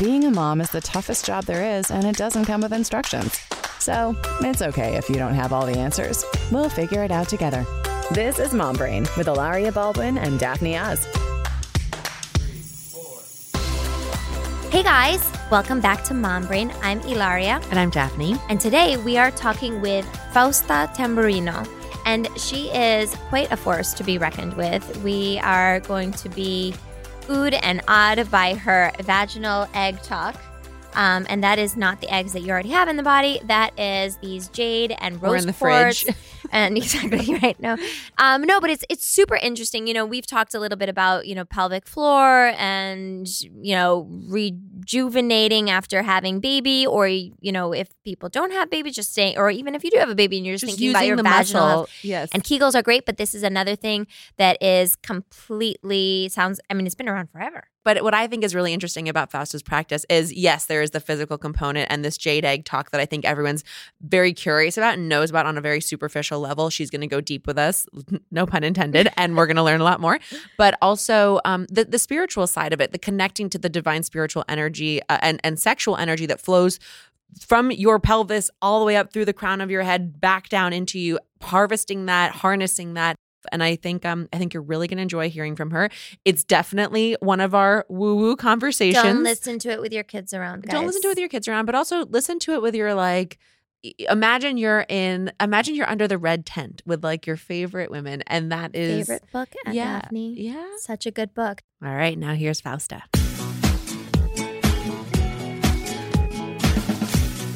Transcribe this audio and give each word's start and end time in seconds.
being 0.00 0.24
a 0.24 0.30
mom 0.30 0.62
is 0.62 0.70
the 0.70 0.80
toughest 0.80 1.26
job 1.26 1.44
there 1.44 1.76
is, 1.78 1.90
and 1.90 2.06
it 2.06 2.16
doesn't 2.16 2.46
come 2.46 2.62
with 2.62 2.72
instructions. 2.72 3.38
So 3.80 4.16
it's 4.40 4.62
okay 4.62 4.96
if 4.96 5.10
you 5.10 5.16
don't 5.16 5.34
have 5.34 5.52
all 5.52 5.66
the 5.66 5.76
answers. 5.76 6.24
We'll 6.50 6.70
figure 6.70 7.04
it 7.04 7.10
out 7.10 7.28
together. 7.28 7.66
This 8.12 8.38
is 8.38 8.54
Mom 8.54 8.76
Brain 8.76 9.02
with 9.18 9.26
Hilaria 9.26 9.70
Baldwin 9.70 10.16
and 10.16 10.40
Daphne 10.40 10.78
Oz. 10.78 11.04
Hey 14.70 14.82
guys, 14.82 15.30
welcome 15.50 15.82
back 15.82 16.02
to 16.04 16.14
Mom 16.14 16.46
Brain. 16.46 16.72
I'm 16.80 17.00
Hilaria. 17.00 17.60
And 17.68 17.78
I'm 17.78 17.90
Daphne. 17.90 18.38
And 18.48 18.58
today 18.58 18.96
we 18.96 19.18
are 19.18 19.30
talking 19.30 19.82
with 19.82 20.06
Fausta 20.32 20.90
Tamburino. 20.96 21.68
And 22.06 22.26
she 22.38 22.70
is 22.70 23.14
quite 23.28 23.52
a 23.52 23.56
force 23.56 23.92
to 23.92 24.02
be 24.02 24.16
reckoned 24.16 24.54
with. 24.54 25.04
We 25.04 25.38
are 25.40 25.80
going 25.80 26.12
to 26.12 26.30
be 26.30 26.74
oohed 27.30 27.58
and 27.62 27.80
awed 27.86 28.30
by 28.30 28.54
her 28.54 28.90
vaginal 29.00 29.68
egg 29.74 30.02
talk. 30.02 30.34
Um, 30.94 31.26
and 31.28 31.42
that 31.44 31.58
is 31.58 31.76
not 31.76 32.00
the 32.00 32.12
eggs 32.12 32.32
that 32.32 32.40
you 32.40 32.50
already 32.50 32.70
have 32.70 32.88
in 32.88 32.96
the 32.96 33.02
body. 33.02 33.40
That 33.44 33.78
is 33.78 34.16
these 34.18 34.48
jade 34.48 34.94
and 34.98 35.22
rose 35.22 35.42
in 35.42 35.46
the 35.46 35.52
quartz. 35.52 36.02
fridge. 36.02 36.16
and 36.52 36.76
exactly 36.76 37.34
right. 37.36 37.58
No, 37.60 37.76
um, 38.18 38.42
no, 38.42 38.60
but 38.60 38.70
it's 38.70 38.84
it's 38.88 39.04
super 39.04 39.36
interesting. 39.36 39.86
You 39.86 39.94
know, 39.94 40.04
we've 40.04 40.26
talked 40.26 40.54
a 40.54 40.60
little 40.60 40.76
bit 40.76 40.88
about 40.88 41.26
you 41.26 41.34
know 41.34 41.44
pelvic 41.44 41.86
floor 41.86 42.52
and 42.58 43.28
you 43.40 43.74
know 43.74 44.06
rejuvenating 44.28 45.70
after 45.70 46.02
having 46.02 46.40
baby, 46.40 46.86
or 46.86 47.06
you 47.08 47.52
know 47.52 47.72
if 47.72 47.88
people 48.04 48.28
don't 48.28 48.52
have 48.52 48.70
babies, 48.70 48.94
just 48.94 49.14
saying, 49.14 49.38
or 49.38 49.50
even 49.50 49.74
if 49.74 49.84
you 49.84 49.90
do 49.90 49.98
have 49.98 50.10
a 50.10 50.14
baby 50.14 50.36
and 50.38 50.46
you're 50.46 50.54
just, 50.54 50.66
Just 50.66 50.78
thinking 50.78 50.90
about 50.90 51.06
your 51.06 51.16
vaginal 51.16 51.68
health. 51.68 51.90
Yes. 52.02 52.28
And 52.32 52.42
Kegels 52.42 52.74
are 52.74 52.82
great, 52.82 53.06
but 53.06 53.16
this 53.16 53.34
is 53.34 53.42
another 53.42 53.76
thing 53.76 54.06
that 54.36 54.62
is 54.62 54.96
completely 54.96 56.28
sounds. 56.30 56.60
I 56.68 56.74
mean, 56.74 56.86
it's 56.86 56.94
been 56.94 57.08
around 57.08 57.30
forever. 57.30 57.64
But 57.84 58.02
what 58.02 58.14
I 58.14 58.26
think 58.26 58.44
is 58.44 58.54
really 58.54 58.72
interesting 58.72 59.08
about 59.08 59.30
Fausta's 59.30 59.62
practice 59.62 60.04
is 60.08 60.32
yes, 60.32 60.66
there 60.66 60.82
is 60.82 60.90
the 60.90 61.00
physical 61.00 61.38
component 61.38 61.90
and 61.90 62.04
this 62.04 62.16
jade 62.16 62.44
egg 62.44 62.64
talk 62.64 62.90
that 62.90 63.00
I 63.00 63.06
think 63.06 63.24
everyone's 63.24 63.64
very 64.00 64.32
curious 64.32 64.76
about 64.76 64.94
and 64.94 65.08
knows 65.08 65.30
about 65.30 65.46
on 65.46 65.56
a 65.56 65.60
very 65.60 65.80
superficial 65.80 66.40
level. 66.40 66.70
She's 66.70 66.90
going 66.90 67.00
to 67.00 67.06
go 67.06 67.20
deep 67.20 67.46
with 67.46 67.58
us, 67.58 67.86
no 68.30 68.46
pun 68.46 68.64
intended, 68.64 69.08
and 69.16 69.36
we're 69.36 69.46
going 69.46 69.56
to 69.56 69.62
learn 69.62 69.80
a 69.80 69.84
lot 69.84 70.00
more. 70.00 70.18
But 70.56 70.76
also 70.82 71.40
um, 71.44 71.66
the 71.70 71.84
the 71.84 71.98
spiritual 71.98 72.46
side 72.46 72.72
of 72.72 72.80
it, 72.80 72.92
the 72.92 72.98
connecting 72.98 73.48
to 73.50 73.58
the 73.58 73.68
divine 73.68 74.02
spiritual 74.02 74.44
energy 74.48 75.00
uh, 75.08 75.18
and 75.22 75.40
and 75.42 75.58
sexual 75.58 75.96
energy 75.96 76.26
that 76.26 76.40
flows 76.40 76.78
from 77.38 77.70
your 77.70 78.00
pelvis 78.00 78.50
all 78.60 78.80
the 78.80 78.86
way 78.86 78.96
up 78.96 79.12
through 79.12 79.24
the 79.24 79.32
crown 79.32 79.60
of 79.60 79.70
your 79.70 79.82
head 79.82 80.20
back 80.20 80.48
down 80.48 80.72
into 80.72 80.98
you 80.98 81.18
harvesting 81.42 82.06
that 82.06 82.32
harnessing 82.32 82.94
that 82.94 83.16
and 83.52 83.62
I 83.62 83.76
think 83.76 84.04
um 84.04 84.28
I 84.32 84.38
think 84.38 84.54
you're 84.54 84.62
really 84.62 84.88
going 84.88 84.98
to 84.98 85.02
enjoy 85.02 85.30
hearing 85.30 85.56
from 85.56 85.70
her. 85.70 85.90
It's 86.24 86.44
definitely 86.44 87.16
one 87.20 87.40
of 87.40 87.54
our 87.54 87.86
woo 87.88 88.16
woo 88.16 88.36
conversations. 88.36 89.02
Don't 89.02 89.22
listen 89.22 89.58
to 89.60 89.70
it 89.70 89.80
with 89.80 89.92
your 89.92 90.04
kids 90.04 90.32
around. 90.34 90.62
Guys. 90.62 90.72
Don't 90.72 90.86
listen 90.86 91.02
to 91.02 91.08
it 91.08 91.12
with 91.12 91.18
your 91.18 91.28
kids 91.28 91.48
around, 91.48 91.66
but 91.66 91.74
also 91.74 92.06
listen 92.06 92.38
to 92.40 92.54
it 92.54 92.62
with 92.62 92.74
your 92.74 92.94
like 92.94 93.38
imagine 94.10 94.56
you're 94.56 94.84
in 94.88 95.32
imagine 95.40 95.74
you're 95.74 95.88
under 95.88 96.06
the 96.06 96.18
red 96.18 96.44
tent 96.44 96.82
with 96.84 97.02
like 97.02 97.26
your 97.26 97.36
favorite 97.36 97.90
women 97.90 98.22
and 98.26 98.52
that 98.52 98.74
is 98.74 99.06
favorite 99.06 99.30
book 99.32 99.48
at 99.66 99.74
yeah, 99.74 100.00
Daphne. 100.00 100.34
Yeah. 100.36 100.66
Such 100.78 101.06
a 101.06 101.10
good 101.10 101.34
book. 101.34 101.62
All 101.82 101.94
right, 101.94 102.18
now 102.18 102.34
here's 102.34 102.60
Fausta. 102.60 103.02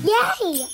Yay! 0.05 0.67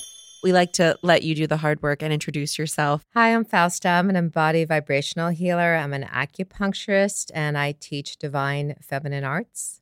We 0.42 0.52
like 0.52 0.72
to 0.74 0.96
let 1.02 1.22
you 1.22 1.34
do 1.34 1.46
the 1.46 1.58
hard 1.58 1.83
work 1.83 2.02
and 2.02 2.12
introduce 2.12 2.58
yourself. 2.58 3.05
Hi, 3.14 3.34
I'm 3.34 3.44
Fausta. 3.44 3.88
I'm 3.88 4.08
an 4.08 4.16
embodied 4.16 4.69
vibrational 4.69 5.28
healer. 5.28 5.77
I'm 5.77 5.92
an 5.92 6.05
acupuncturist 6.05 7.30
and 7.34 7.58
I 7.58 7.72
teach 7.72 8.16
divine 8.16 8.77
feminine 8.80 9.24
arts. 9.24 9.80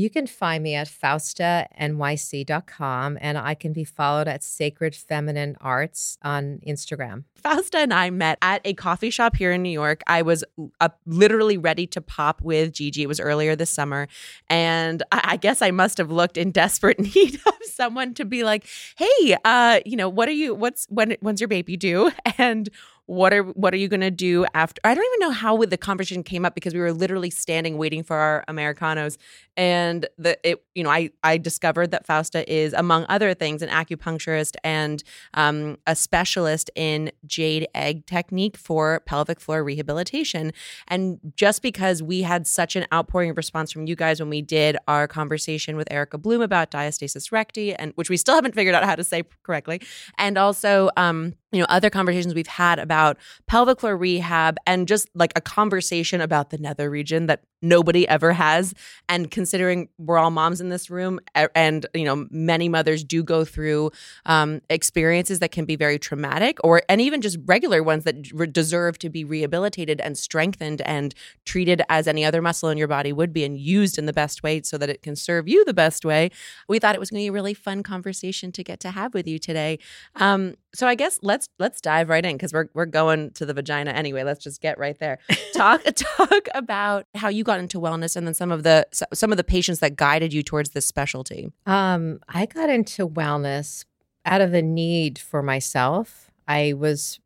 You 0.00 0.08
can 0.08 0.26
find 0.26 0.64
me 0.64 0.74
at 0.74 0.88
faustanyc.com 0.88 3.18
and 3.20 3.36
I 3.36 3.54
can 3.54 3.74
be 3.74 3.84
followed 3.84 4.28
at 4.28 4.42
Sacred 4.42 4.96
Feminine 4.96 5.58
Arts 5.60 6.16
on 6.22 6.60
Instagram. 6.66 7.24
Fausta 7.34 7.80
and 7.80 7.92
I 7.92 8.08
met 8.08 8.38
at 8.40 8.62
a 8.64 8.72
coffee 8.72 9.10
shop 9.10 9.36
here 9.36 9.52
in 9.52 9.62
New 9.62 9.68
York. 9.68 10.00
I 10.06 10.22
was 10.22 10.42
uh, 10.80 10.88
literally 11.04 11.58
ready 11.58 11.86
to 11.88 12.00
pop 12.00 12.40
with 12.40 12.72
Gigi. 12.72 13.02
It 13.02 13.08
was 13.08 13.20
earlier 13.20 13.54
this 13.54 13.68
summer. 13.68 14.08
And 14.48 15.02
I, 15.12 15.32
I 15.32 15.36
guess 15.36 15.60
I 15.60 15.70
must 15.70 15.98
have 15.98 16.10
looked 16.10 16.38
in 16.38 16.50
desperate 16.50 16.98
need 17.14 17.34
of 17.34 17.52
someone 17.64 18.14
to 18.14 18.24
be 18.24 18.42
like, 18.42 18.64
hey, 18.96 19.36
uh, 19.44 19.80
you 19.84 19.98
know, 19.98 20.08
what 20.08 20.30
are 20.30 20.32
you, 20.32 20.54
what's, 20.54 20.86
when, 20.88 21.14
when's 21.20 21.42
your 21.42 21.48
baby 21.48 21.76
due? 21.76 22.10
And 22.38 22.70
what 23.10 23.34
are 23.34 23.42
what 23.42 23.74
are 23.74 23.76
you 23.76 23.88
going 23.88 24.00
to 24.00 24.10
do 24.10 24.46
after 24.54 24.80
i 24.84 24.94
don't 24.94 25.04
even 25.04 25.18
know 25.18 25.32
how 25.32 25.56
the 25.56 25.76
conversation 25.76 26.22
came 26.22 26.44
up 26.44 26.54
because 26.54 26.72
we 26.72 26.78
were 26.78 26.92
literally 26.92 27.28
standing 27.28 27.76
waiting 27.76 28.04
for 28.04 28.16
our 28.16 28.44
americanos. 28.46 29.18
And 29.56 30.06
the 30.16 30.38
it 30.48 30.62
you 30.76 30.84
know 30.84 30.90
i 30.90 31.10
i 31.24 31.36
discovered 31.36 31.90
that 31.90 32.06
fausta 32.06 32.48
is 32.48 32.72
among 32.72 33.06
other 33.08 33.34
things 33.34 33.62
an 33.62 33.68
acupuncturist 33.68 34.54
and 34.62 35.02
um, 35.34 35.76
a 35.88 35.96
specialist 35.96 36.70
in 36.76 37.10
jade 37.26 37.66
egg 37.74 38.06
technique 38.06 38.56
for 38.56 39.00
pelvic 39.06 39.40
floor 39.40 39.64
rehabilitation. 39.64 40.52
And 40.86 41.18
just 41.34 41.62
because 41.62 42.04
we 42.04 42.22
had 42.22 42.46
such 42.46 42.76
an 42.76 42.86
outpouring 42.94 43.30
of 43.30 43.36
response 43.36 43.72
from 43.72 43.88
you 43.88 43.96
guys 43.96 44.20
when 44.20 44.30
we 44.30 44.40
did 44.40 44.76
our 44.86 45.08
conversation 45.08 45.76
with 45.76 45.90
erica 45.90 46.16
bloom 46.16 46.42
about 46.42 46.70
diastasis 46.70 47.32
recti 47.32 47.74
and 47.74 47.92
which 47.96 48.08
we 48.08 48.16
still 48.16 48.36
haven't 48.36 48.54
figured 48.54 48.76
out 48.76 48.84
how 48.84 48.94
to 48.94 49.02
say 49.02 49.24
correctly 49.42 49.80
and 50.16 50.38
also 50.38 50.90
um 50.96 51.34
you 51.52 51.60
know 51.60 51.66
other 51.68 51.90
conversations 51.90 52.34
we've 52.34 52.46
had 52.46 52.78
about 52.78 53.16
pelvic 53.46 53.80
floor 53.80 53.96
rehab 53.96 54.56
and 54.66 54.88
just 54.88 55.08
like 55.14 55.32
a 55.36 55.40
conversation 55.40 56.20
about 56.20 56.50
the 56.50 56.58
nether 56.58 56.90
region 56.90 57.26
that 57.26 57.42
nobody 57.62 58.08
ever 58.08 58.32
has 58.32 58.74
and 59.08 59.30
considering 59.30 59.88
we're 59.98 60.18
all 60.18 60.30
moms 60.30 60.60
in 60.60 60.68
this 60.68 60.90
room 60.90 61.20
and 61.54 61.86
you 61.94 62.04
know 62.04 62.26
many 62.30 62.68
mothers 62.68 63.04
do 63.04 63.22
go 63.22 63.44
through 63.44 63.90
um, 64.26 64.60
experiences 64.70 65.38
that 65.40 65.50
can 65.50 65.64
be 65.64 65.76
very 65.76 65.98
traumatic 65.98 66.58
or 66.64 66.82
and 66.88 67.00
even 67.00 67.20
just 67.20 67.38
regular 67.46 67.82
ones 67.82 68.04
that 68.04 68.16
re- 68.32 68.46
deserve 68.46 68.98
to 68.98 69.08
be 69.08 69.24
rehabilitated 69.24 70.00
and 70.00 70.16
strengthened 70.16 70.80
and 70.82 71.14
treated 71.44 71.82
as 71.88 72.06
any 72.06 72.24
other 72.24 72.42
muscle 72.42 72.68
in 72.68 72.78
your 72.78 72.88
body 72.88 73.12
would 73.12 73.32
be 73.32 73.44
and 73.44 73.58
used 73.58 73.98
in 73.98 74.06
the 74.06 74.12
best 74.12 74.42
way 74.42 74.62
so 74.62 74.78
that 74.78 74.88
it 74.88 75.02
can 75.02 75.14
serve 75.14 75.48
you 75.48 75.64
the 75.64 75.74
best 75.74 76.04
way 76.04 76.30
we 76.68 76.78
thought 76.78 76.94
it 76.94 77.00
was 77.00 77.10
going 77.10 77.20
to 77.20 77.24
be 77.24 77.28
a 77.28 77.32
really 77.32 77.54
fun 77.54 77.82
conversation 77.82 78.52
to 78.52 78.64
get 78.64 78.80
to 78.80 78.90
have 78.90 79.14
with 79.14 79.26
you 79.26 79.38
today 79.38 79.78
um, 80.16 80.54
so 80.74 80.86
I 80.86 80.94
guess 80.94 81.18
let's 81.22 81.48
let's 81.58 81.80
dive 81.80 82.08
right 82.08 82.24
in 82.24 82.36
because 82.36 82.52
we're 82.52 82.68
we're 82.74 82.86
going 82.86 83.30
to 83.32 83.46
the 83.46 83.52
vagina 83.52 83.90
anyway. 83.90 84.22
Let's 84.22 84.42
just 84.42 84.60
get 84.60 84.78
right 84.78 84.98
there. 84.98 85.18
Talk 85.54 85.82
talk 85.82 86.48
about 86.54 87.06
how 87.14 87.28
you 87.28 87.44
got 87.50 87.58
into 87.58 87.80
wellness 87.80 88.14
and 88.14 88.26
then 88.26 88.34
some 88.34 88.52
of 88.52 88.62
the 88.62 88.86
some 89.12 89.32
of 89.32 89.36
the 89.36 89.44
patients 89.44 89.80
that 89.80 89.96
guided 89.96 90.32
you 90.32 90.42
towards 90.42 90.70
this 90.70 90.86
specialty. 90.86 91.50
Um, 91.66 92.20
I 92.28 92.46
got 92.46 92.70
into 92.70 93.08
wellness 93.08 93.84
out 94.24 94.40
of 94.40 94.52
the 94.52 94.62
need 94.62 95.18
for 95.18 95.42
myself. 95.42 96.30
I 96.46 96.74
was, 96.74 97.18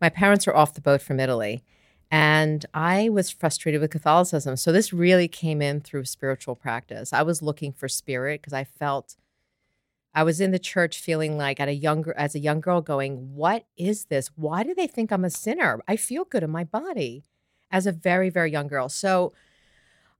my 0.00 0.08
parents 0.08 0.46
were 0.46 0.56
off 0.56 0.74
the 0.74 0.80
boat 0.80 1.00
from 1.00 1.20
Italy, 1.20 1.62
and 2.10 2.66
I 2.74 3.08
was 3.08 3.30
frustrated 3.30 3.80
with 3.80 3.92
Catholicism. 3.92 4.56
So 4.56 4.72
this 4.72 4.92
really 4.92 5.28
came 5.28 5.62
in 5.62 5.80
through 5.80 6.06
spiritual 6.06 6.56
practice. 6.56 7.12
I 7.12 7.22
was 7.22 7.40
looking 7.40 7.72
for 7.72 7.88
spirit 7.88 8.40
because 8.40 8.52
I 8.52 8.64
felt 8.64 9.16
I 10.12 10.24
was 10.24 10.40
in 10.40 10.50
the 10.50 10.58
church 10.58 10.98
feeling 10.98 11.36
like 11.36 11.60
at 11.60 11.68
a 11.68 11.74
younger 11.74 12.14
as 12.16 12.34
a 12.34 12.40
young 12.40 12.60
girl 12.60 12.80
going, 12.80 13.36
"What 13.36 13.66
is 13.76 14.06
this? 14.06 14.28
Why 14.34 14.64
do 14.64 14.74
they 14.74 14.88
think 14.88 15.12
I'm 15.12 15.24
a 15.24 15.30
sinner? 15.30 15.80
I 15.86 15.94
feel 15.94 16.24
good 16.24 16.42
in 16.42 16.50
my 16.50 16.64
body." 16.64 17.24
As 17.70 17.86
a 17.86 17.92
very 17.92 18.30
very 18.30 18.50
young 18.50 18.66
girl. 18.66 18.88
So 18.88 19.34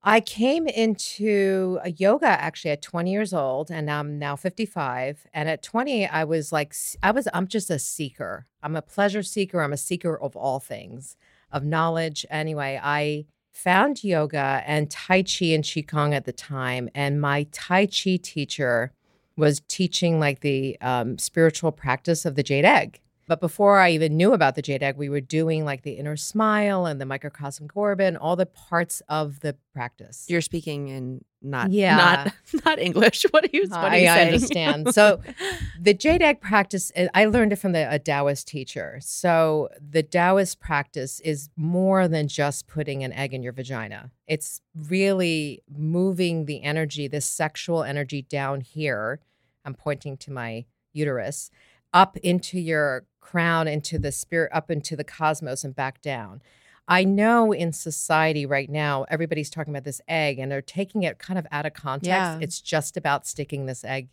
I 0.02 0.20
came 0.20 0.68
into 0.68 1.80
yoga 1.96 2.28
actually 2.28 2.70
at 2.70 2.82
20 2.82 3.10
years 3.10 3.34
old 3.34 3.70
and 3.70 3.90
I'm 3.90 4.18
now 4.18 4.36
55 4.36 5.26
and 5.34 5.48
at 5.48 5.62
20 5.62 6.06
I 6.06 6.24
was 6.24 6.52
like 6.52 6.74
I 7.02 7.10
was 7.10 7.26
I'm 7.34 7.48
just 7.48 7.68
a 7.68 7.78
seeker. 7.78 8.46
I'm 8.62 8.76
a 8.76 8.82
pleasure 8.82 9.22
seeker. 9.22 9.60
I'm 9.60 9.72
a 9.72 9.76
seeker 9.76 10.16
of 10.16 10.36
all 10.36 10.60
things, 10.60 11.16
of 11.50 11.64
knowledge. 11.64 12.24
Anyway, 12.30 12.80
I 12.82 13.26
found 13.52 14.04
yoga 14.04 14.62
and 14.66 14.88
tai 14.88 15.22
chi 15.22 15.46
and 15.46 15.64
qigong 15.64 16.14
at 16.14 16.26
the 16.26 16.32
time 16.32 16.88
and 16.94 17.20
my 17.20 17.46
tai 17.50 17.86
chi 17.86 18.18
teacher 18.22 18.92
was 19.36 19.60
teaching 19.68 20.20
like 20.20 20.40
the 20.40 20.78
um, 20.80 21.18
spiritual 21.18 21.72
practice 21.72 22.24
of 22.24 22.36
the 22.36 22.42
jade 22.42 22.64
egg. 22.64 23.00
But 23.28 23.40
before 23.40 23.78
I 23.78 23.90
even 23.90 24.16
knew 24.16 24.32
about 24.32 24.54
the 24.54 24.62
jade 24.62 24.82
egg, 24.82 24.96
we 24.96 25.08
were 25.10 25.20
doing 25.20 25.64
like 25.64 25.82
the 25.82 25.92
inner 25.92 26.16
smile 26.16 26.86
and 26.86 27.00
the 27.00 27.04
microcosmic 27.04 27.76
orbit, 27.76 28.16
all 28.16 28.36
the 28.36 28.46
parts 28.46 29.02
of 29.08 29.40
the 29.40 29.54
practice. 29.74 30.24
You're 30.28 30.40
speaking 30.40 30.88
in 30.88 31.24
not 31.42 31.70
Yeah. 31.70 31.96
not 31.96 32.32
not 32.64 32.78
English. 32.78 33.24
What 33.30 33.44
are 33.44 33.50
you? 33.52 33.68
What 33.68 33.78
are 33.78 33.86
I, 33.90 33.96
you 33.98 34.08
I 34.08 34.14
saying? 34.16 34.34
understand. 34.34 34.94
So 34.94 35.20
the 35.80 35.94
jade 35.94 36.22
egg 36.22 36.40
practice, 36.40 36.90
uh, 36.96 37.06
I 37.14 37.26
learned 37.26 37.52
it 37.52 37.56
from 37.56 37.72
the, 37.72 37.86
a 37.92 37.98
Taoist 37.98 38.48
teacher. 38.48 38.98
So 39.02 39.68
the 39.78 40.02
Taoist 40.02 40.58
practice 40.58 41.20
is 41.20 41.50
more 41.54 42.08
than 42.08 42.26
just 42.28 42.66
putting 42.66 43.04
an 43.04 43.12
egg 43.12 43.34
in 43.34 43.42
your 43.42 43.52
vagina. 43.52 44.10
It's 44.26 44.62
really 44.74 45.62
moving 45.70 46.46
the 46.46 46.62
energy, 46.62 47.08
this 47.08 47.26
sexual 47.26 47.84
energy 47.84 48.22
down 48.22 48.62
here. 48.62 49.20
I'm 49.64 49.74
pointing 49.74 50.16
to 50.18 50.32
my 50.32 50.64
uterus, 50.94 51.50
up 51.92 52.16
into 52.18 52.58
your 52.58 53.04
crown, 53.28 53.68
into 53.68 53.98
the 53.98 54.10
spirit, 54.10 54.50
up 54.54 54.70
into 54.70 54.96
the 54.96 55.04
cosmos, 55.04 55.62
and 55.62 55.76
back 55.76 56.00
down. 56.00 56.40
I 56.86 57.04
know 57.04 57.52
in 57.52 57.74
society 57.74 58.46
right 58.46 58.70
now, 58.70 59.04
everybody's 59.10 59.50
talking 59.50 59.74
about 59.74 59.84
this 59.84 60.00
egg 60.08 60.38
and 60.38 60.50
they're 60.50 60.62
taking 60.62 61.02
it 61.02 61.18
kind 61.18 61.38
of 61.38 61.46
out 61.52 61.66
of 61.66 61.74
context. 61.74 62.06
Yeah. 62.06 62.38
It's 62.40 62.62
just 62.62 62.96
about 62.96 63.26
sticking 63.26 63.66
this 63.66 63.84
egg 63.84 64.08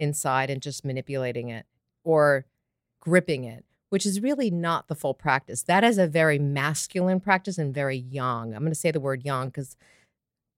inside 0.00 0.50
and 0.50 0.60
just 0.60 0.84
manipulating 0.84 1.48
it 1.48 1.66
or 2.02 2.46
gripping 3.00 3.44
it, 3.44 3.64
which 3.90 4.04
is 4.04 4.20
really 4.20 4.50
not 4.50 4.88
the 4.88 4.96
full 4.96 5.14
practice. 5.14 5.62
That 5.62 5.84
is 5.84 5.96
a 5.96 6.08
very 6.08 6.40
masculine 6.40 7.20
practice 7.20 7.58
and 7.58 7.72
very 7.72 7.96
yang. 7.96 8.52
I'm 8.52 8.62
going 8.62 8.72
to 8.72 8.74
say 8.74 8.90
the 8.90 8.98
word 8.98 9.22
yang 9.24 9.46
because 9.46 9.76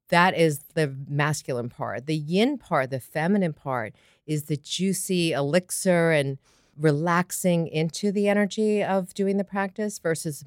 that 0.09 0.35
is 0.35 0.61
the 0.73 0.97
masculine 1.07 1.69
part. 1.69 2.07
The 2.07 2.17
yin 2.17 2.57
part, 2.57 2.89
the 2.89 3.01
feminine 3.01 3.53
part, 3.53 3.95
is 4.27 4.45
the 4.45 4.57
juicy 4.57 5.33
elixir 5.33 6.11
and 6.11 6.39
relaxing 6.79 7.67
into 7.67 8.13
the 8.13 8.29
energy 8.29 8.83
of 8.83 9.13
doing 9.15 9.37
the 9.37 9.45
practice 9.45 9.99
versus 9.99 10.45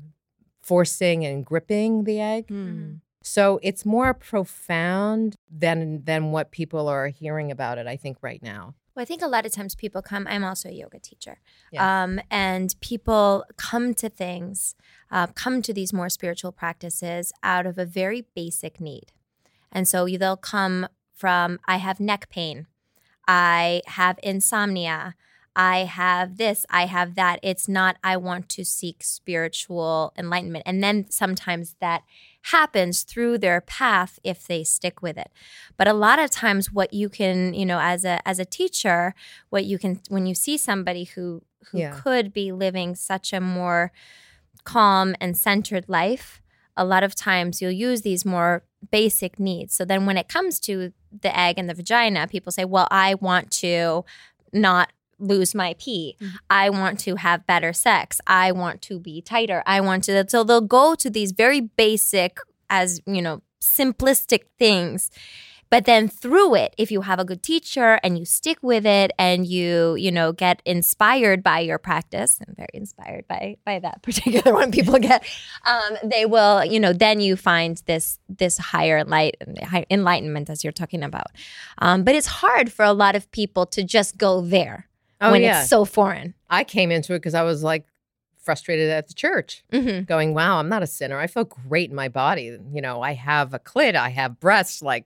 forcing 0.62 1.26
and 1.26 1.46
gripping 1.46 2.04
the 2.06 2.20
egg. 2.20 2.48
Hmm. 2.48 2.94
So 3.24 3.60
it's 3.62 3.86
more 3.86 4.14
profound 4.14 5.36
than 5.50 6.04
than 6.06 6.32
what 6.32 6.52
people 6.52 6.88
are 6.88 7.08
hearing 7.08 7.52
about 7.52 7.78
it. 7.78 7.86
I 7.88 7.96
think 7.98 8.18
right 8.22 8.42
now. 8.42 8.76
Well, 8.96 9.04
I 9.04 9.06
think 9.06 9.22
a 9.22 9.28
lot 9.28 9.46
of 9.46 9.54
times 9.54 9.74
people 9.76 10.02
come. 10.02 10.28
I'm 10.28 10.44
also 10.44 10.68
a 10.68 10.74
yoga 10.74 11.00
teacher, 11.00 11.40
Yeah. 11.72 12.04
um, 12.04 12.20
and 12.30 12.76
people 12.82 13.46
come 13.56 13.94
to 13.94 14.10
things, 14.10 14.76
uh, 15.10 15.28
come 15.28 15.62
to 15.62 15.74
these 15.74 15.94
more 15.94 16.10
spiritual 16.10 16.52
practices 16.52 17.32
out 17.42 17.66
of 17.66 17.78
a 17.78 17.86
very 17.86 18.26
basic 18.36 18.82
need, 18.82 19.14
and 19.72 19.88
so 19.88 20.06
they'll 20.08 20.36
come 20.36 20.88
from 21.14 21.60
I 21.68 21.78
have 21.78 22.00
neck 22.02 22.30
pain, 22.30 22.68
I 23.28 23.82
have 23.86 24.20
insomnia, 24.24 25.16
I 25.56 25.80
have 25.80 26.38
this, 26.38 26.66
I 26.70 26.86
have 26.86 27.16
that. 27.16 27.40
It's 27.44 27.68
not 27.68 27.98
I 28.04 28.16
want 28.18 28.48
to 28.50 28.64
seek 28.64 29.04
spiritual 29.04 30.14
enlightenment, 30.18 30.64
and 30.66 30.82
then 30.84 31.10
sometimes 31.10 31.76
that 31.82 32.04
happens 32.44 33.04
through 33.04 33.38
their 33.38 33.60
path 33.62 34.18
if 34.24 34.48
they 34.48 34.64
stick 34.64 35.02
with 35.02 35.18
it. 35.18 35.30
But 35.78 35.88
a 35.88 35.94
lot 35.94 36.20
of 36.20 36.32
times 36.32 36.72
what 36.72 36.94
you 36.94 37.10
can, 37.10 37.54
you 37.54 37.66
know, 37.66 37.80
as 37.82 38.06
a 38.06 38.26
as 38.28 38.40
a 38.40 38.46
teacher, 38.46 39.14
what 39.50 39.66
you 39.66 39.78
can 39.78 40.00
when 40.10 40.26
you 40.26 40.34
see 40.36 40.58
somebody 40.58 41.04
who 41.04 41.42
who 41.72 41.80
Yeah. 41.80 42.00
could 42.02 42.32
be 42.34 42.52
living 42.52 42.96
such 42.96 43.34
a 43.34 43.42
more 43.42 43.92
calm 44.64 45.16
and 45.20 45.38
centered 45.38 45.86
life, 45.90 46.42
a 46.78 46.86
lot 46.86 47.04
of 47.04 47.14
times 47.14 47.62
you'll 47.62 47.72
use 47.72 48.02
these 48.04 48.26
more 48.26 48.64
basic 48.90 49.40
needs. 49.40 49.74
So 49.76 49.86
then 49.86 50.06
when 50.06 50.18
it 50.18 50.28
comes 50.28 50.60
to 50.62 50.94
the 51.22 51.38
egg 51.38 51.60
and 51.60 51.70
the 51.70 51.74
vagina, 51.74 52.28
people 52.28 52.52
say, 52.52 52.64
"Well, 52.66 52.88
I 52.90 53.16
want 53.16 53.52
to 53.60 54.06
not 54.54 54.92
lose 55.22 55.56
my 55.56 55.76
pee. 55.78 56.18
Mhm. 56.20 56.32
I 56.50 56.70
want 56.70 57.00
to 57.02 57.16
have 57.16 57.48
better 57.48 57.74
sex. 57.74 58.20
I 58.28 58.52
want 58.52 58.82
to 58.84 59.00
be 59.00 59.22
tighter. 59.22 59.64
I 59.66 59.80
want 59.82 60.04
to." 60.06 60.26
So 60.28 60.44
they'll 60.44 60.62
go 60.62 60.96
to 60.96 61.10
these 61.10 61.32
very 61.32 61.62
basic 61.62 62.40
as, 62.70 63.02
you 63.06 63.22
know, 63.22 63.42
simplistic 63.62 64.44
things. 64.58 65.12
But 65.70 65.86
then 65.86 66.10
through 66.10 66.56
it, 66.56 66.76
if 66.78 66.92
you 66.92 67.00
have 67.00 67.18
a 67.18 67.24
good 67.24 67.42
teacher 67.42 67.98
and 68.04 68.20
you 68.20 68.26
stick 68.26 68.58
with 68.62 68.86
it 68.86 69.12
and 69.18 69.48
you, 69.48 69.96
you 69.96 70.12
know, 70.12 70.34
get 70.34 70.62
inspired 70.66 71.42
by 71.44 71.60
your 71.60 71.78
practice, 71.78 72.40
I'm 72.46 72.56
very 72.56 72.68
inspired 72.74 73.26
by 73.30 73.56
by 73.66 73.80
that 73.80 74.02
particular 74.08 74.54
one 74.54 74.72
people 74.72 75.00
get, 75.00 75.24
um, 75.66 75.98
they 76.04 76.26
will, 76.26 76.66
you 76.66 76.78
know, 76.78 76.92
then 76.92 77.22
you 77.22 77.38
find 77.38 77.82
this 77.86 78.20
this 78.28 78.58
higher 78.58 79.06
light 79.06 79.38
enlightenment 79.90 80.50
as 80.50 80.62
you're 80.62 80.74
talking 80.74 81.04
about. 81.04 81.28
Um, 81.78 82.04
but 82.04 82.16
it's 82.16 82.28
hard 82.28 82.70
for 82.70 82.84
a 82.84 82.92
lot 82.94 83.16
of 83.16 83.32
people 83.32 83.66
to 83.68 83.82
just 83.82 84.18
go 84.18 84.42
there 84.42 84.88
Oh 85.22 85.32
when 85.32 85.42
yeah, 85.42 85.62
it's 85.62 85.70
so 85.70 85.86
foreign. 85.86 86.34
I 86.50 86.64
came 86.64 86.92
into 86.92 87.14
it 87.14 87.20
because 87.20 87.34
I 87.36 87.44
was 87.44 87.64
like 87.64 87.86
frustrated 88.40 88.90
at 88.90 89.08
the 89.08 89.14
church, 89.14 89.64
Mm-hmm. 89.72 90.06
going, 90.06 90.34
"Wow, 90.34 90.58
I'm 90.58 90.68
not 90.70 90.82
a 90.84 90.88
sinner. 90.88 91.20
I 91.20 91.28
feel 91.28 91.44
great 91.46 91.90
in 91.92 91.96
my 91.96 92.10
body. 92.10 92.58
You 92.74 92.82
know, 92.82 93.02
I 93.02 93.14
have 93.14 93.54
a 93.54 93.60
clit, 93.60 93.96
I 93.96 94.10
have 94.10 94.40
breasts. 94.40 94.82
Like, 94.82 95.06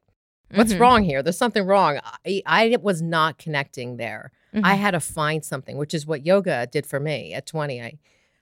what's 0.54 0.74
Mhm. 0.74 0.80
wrong 0.80 1.04
here? 1.04 1.22
There's 1.22 1.38
something 1.38 1.66
wrong." 1.66 2.00
I, 2.26 2.42
I 2.46 2.78
was 2.82 3.02
not 3.02 3.38
connecting 3.38 3.98
there. 3.98 4.32
Mm-hmm. 4.54 4.66
I 4.66 4.76
had 4.76 4.92
to 4.92 5.02
find 5.02 5.44
something, 5.44 5.76
which 5.78 5.94
is 5.94 6.08
what 6.08 6.26
yoga 6.26 6.66
did 6.72 6.86
for 6.86 7.00
me 7.00 7.34
at 7.34 7.46
20. 7.46 7.82
I, 7.82 7.98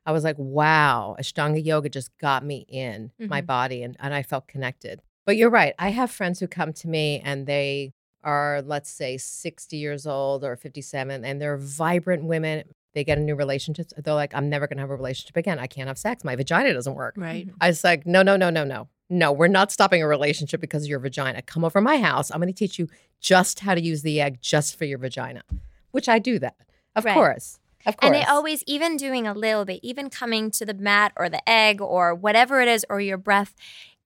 I 0.06 0.12
was 0.12 0.24
like, 0.24 0.36
wow, 0.38 1.16
Ashtanga 1.20 1.64
yoga 1.66 1.90
just 1.90 2.16
got 2.20 2.46
me 2.46 2.66
in 2.70 3.12
my 3.18 3.42
Mhm. 3.42 3.46
body 3.48 3.82
and, 3.84 3.98
and 4.00 4.14
I 4.14 4.22
felt 4.22 4.48
connected. 4.48 5.02
But 5.26 5.38
you're 5.38 5.50
right. 5.50 5.74
I 5.80 5.90
have 5.90 6.12
friends 6.12 6.40
who 6.40 6.48
come 6.48 6.72
to 6.74 6.88
me 6.88 7.20
and 7.26 7.48
they 7.48 7.94
are, 8.24 8.62
let's 8.66 8.90
say, 8.90 9.18
60 9.18 9.78
years 9.78 10.06
old 10.08 10.44
or 10.44 10.56
57, 10.56 11.24
and 11.26 11.42
they're 11.42 11.58
vibrant 11.58 12.24
women. 12.26 12.64
They 12.94 13.04
get 13.04 13.18
a 13.18 13.22
new 13.22 13.36
relationship. 13.36 13.88
They're 13.98 14.14
like, 14.14 14.34
I'm 14.36 14.50
never 14.50 14.68
going 14.68 14.78
to 14.78 14.82
have 14.82 14.90
a 14.92 14.96
relationship 14.96 15.36
again. 15.36 15.60
I 15.60 15.68
can't 15.68 15.88
have 15.88 15.98
sex. 15.98 16.24
My 16.24 16.36
vagina 16.36 16.74
doesn't 16.74 16.94
work. 16.94 17.16
Right. 17.18 17.50
I 17.60 17.68
was 17.68 17.84
like, 17.84 18.06
no, 18.06 18.22
no, 18.22 18.36
no, 18.36 18.50
no, 18.50 18.64
no. 18.64 18.88
No, 19.10 19.32
we're 19.32 19.48
not 19.48 19.72
stopping 19.72 20.02
a 20.02 20.08
relationship 20.08 20.62
because 20.62 20.84
of 20.84 20.90
your 20.90 21.00
vagina. 21.00 21.42
Come 21.42 21.64
over 21.66 21.82
my 21.82 21.98
house. 21.98 22.32
I'm 22.32 22.40
going 22.40 22.54
to 22.54 22.58
teach 22.58 22.80
you 22.80 22.88
just 23.20 23.60
how 23.60 23.76
to 23.76 23.82
use 23.82 24.02
the 24.02 24.22
egg 24.22 24.40
just 24.42 24.78
for 24.78 24.86
your 24.86 24.98
vagina, 24.98 25.44
which 25.92 26.08
I 26.08 26.20
do 26.20 26.40
that. 26.40 26.56
Of 26.96 27.06
Right. 27.06 27.14
course. 27.14 27.60
Of 27.86 27.98
course. 27.98 28.08
And 28.14 28.16
it 28.16 28.30
always, 28.30 28.64
even 28.66 28.96
doing 28.96 29.28
a 29.28 29.34
little 29.34 29.66
bit, 29.66 29.80
even 29.84 30.10
coming 30.10 30.52
to 30.52 30.66
the 30.66 30.74
mat 30.74 31.12
or 31.18 31.30
the 31.30 31.48
egg 31.50 31.82
or 31.82 32.16
whatever 32.16 32.62
it 32.62 32.68
is, 32.70 32.86
or 32.90 33.02
your 33.02 33.18
breath, 33.18 33.54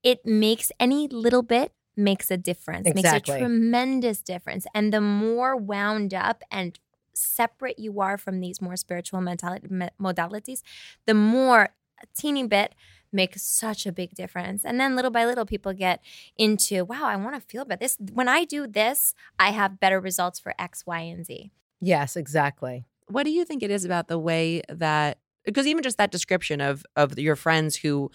it 0.01 0.25
makes 0.25 0.71
any 0.79 1.07
little 1.07 1.43
bit 1.43 1.71
makes 1.97 2.31
a 2.31 2.37
difference. 2.37 2.87
Makes 2.93 3.11
a 3.11 3.19
tremendous 3.19 4.21
difference. 4.21 4.65
And 4.73 4.93
the 4.93 5.01
more 5.01 5.55
wound 5.57 6.13
up 6.13 6.43
and 6.51 6.79
separate 7.13 7.79
you 7.79 7.99
are 7.99 8.17
from 8.17 8.39
these 8.39 8.61
more 8.61 8.75
spiritual 8.75 9.21
mentality, 9.21 9.67
modalities, 9.99 10.61
the 11.05 11.13
more 11.13 11.69
a 12.01 12.05
teeny 12.15 12.45
bit 12.47 12.75
makes 13.11 13.41
such 13.41 13.85
a 13.85 13.91
big 13.91 14.13
difference. 14.13 14.63
And 14.63 14.79
then 14.79 14.95
little 14.95 15.09
by 15.11 15.25
little, 15.25 15.45
people 15.45 15.73
get 15.73 16.01
into, 16.37 16.85
wow, 16.85 17.05
I 17.05 17.15
want 17.15 17.35
to 17.35 17.41
feel 17.41 17.65
better. 17.65 17.79
This 17.79 17.97
when 18.13 18.27
I 18.27 18.43
do 18.45 18.67
this, 18.67 19.15
I 19.39 19.51
have 19.51 19.79
better 19.79 19.99
results 19.99 20.39
for 20.39 20.53
X, 20.59 20.85
Y, 20.85 20.99
and 20.99 21.25
Z. 21.25 21.51
yes, 21.81 22.15
exactly. 22.15 22.85
what 23.07 23.23
do 23.23 23.31
you 23.31 23.45
think 23.45 23.63
it 23.63 23.71
is 23.71 23.85
about 23.85 24.07
the 24.09 24.19
way 24.19 24.61
that 24.69 25.17
because 25.45 25.65
even 25.65 25.81
just 25.81 25.97
that 25.97 26.11
description 26.11 26.59
of 26.61 26.85
of 26.95 27.17
your 27.17 27.35
friends 27.35 27.75
who 27.77 28.11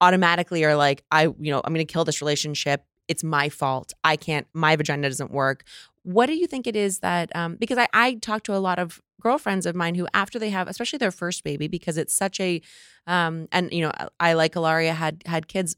automatically 0.00 0.64
are 0.64 0.76
like 0.76 1.02
i 1.10 1.24
you 1.24 1.50
know 1.52 1.60
i'm 1.64 1.74
going 1.74 1.86
to 1.86 1.92
kill 1.92 2.04
this 2.04 2.20
relationship 2.22 2.84
it's 3.08 3.24
my 3.24 3.48
fault 3.48 3.92
i 4.04 4.16
can't 4.16 4.46
my 4.52 4.76
vagina 4.76 5.08
doesn't 5.08 5.30
work 5.30 5.64
what 6.02 6.26
do 6.26 6.34
you 6.34 6.46
think 6.46 6.66
it 6.66 6.76
is 6.76 7.00
that 7.00 7.34
um 7.34 7.56
because 7.56 7.78
i 7.78 7.88
i 7.92 8.14
talk 8.14 8.42
to 8.42 8.54
a 8.54 8.58
lot 8.58 8.78
of 8.78 9.00
girlfriends 9.20 9.66
of 9.66 9.74
mine 9.74 9.94
who 9.94 10.06
after 10.14 10.38
they 10.38 10.50
have 10.50 10.68
especially 10.68 10.98
their 10.98 11.10
first 11.10 11.42
baby 11.44 11.66
because 11.68 11.96
it's 11.98 12.14
such 12.14 12.38
a 12.40 12.60
um 13.06 13.48
and 13.50 13.72
you 13.72 13.82
know 13.82 13.92
i 14.20 14.32
like 14.34 14.54
Hilaria 14.54 14.92
had 14.94 15.22
had 15.26 15.48
kids 15.48 15.74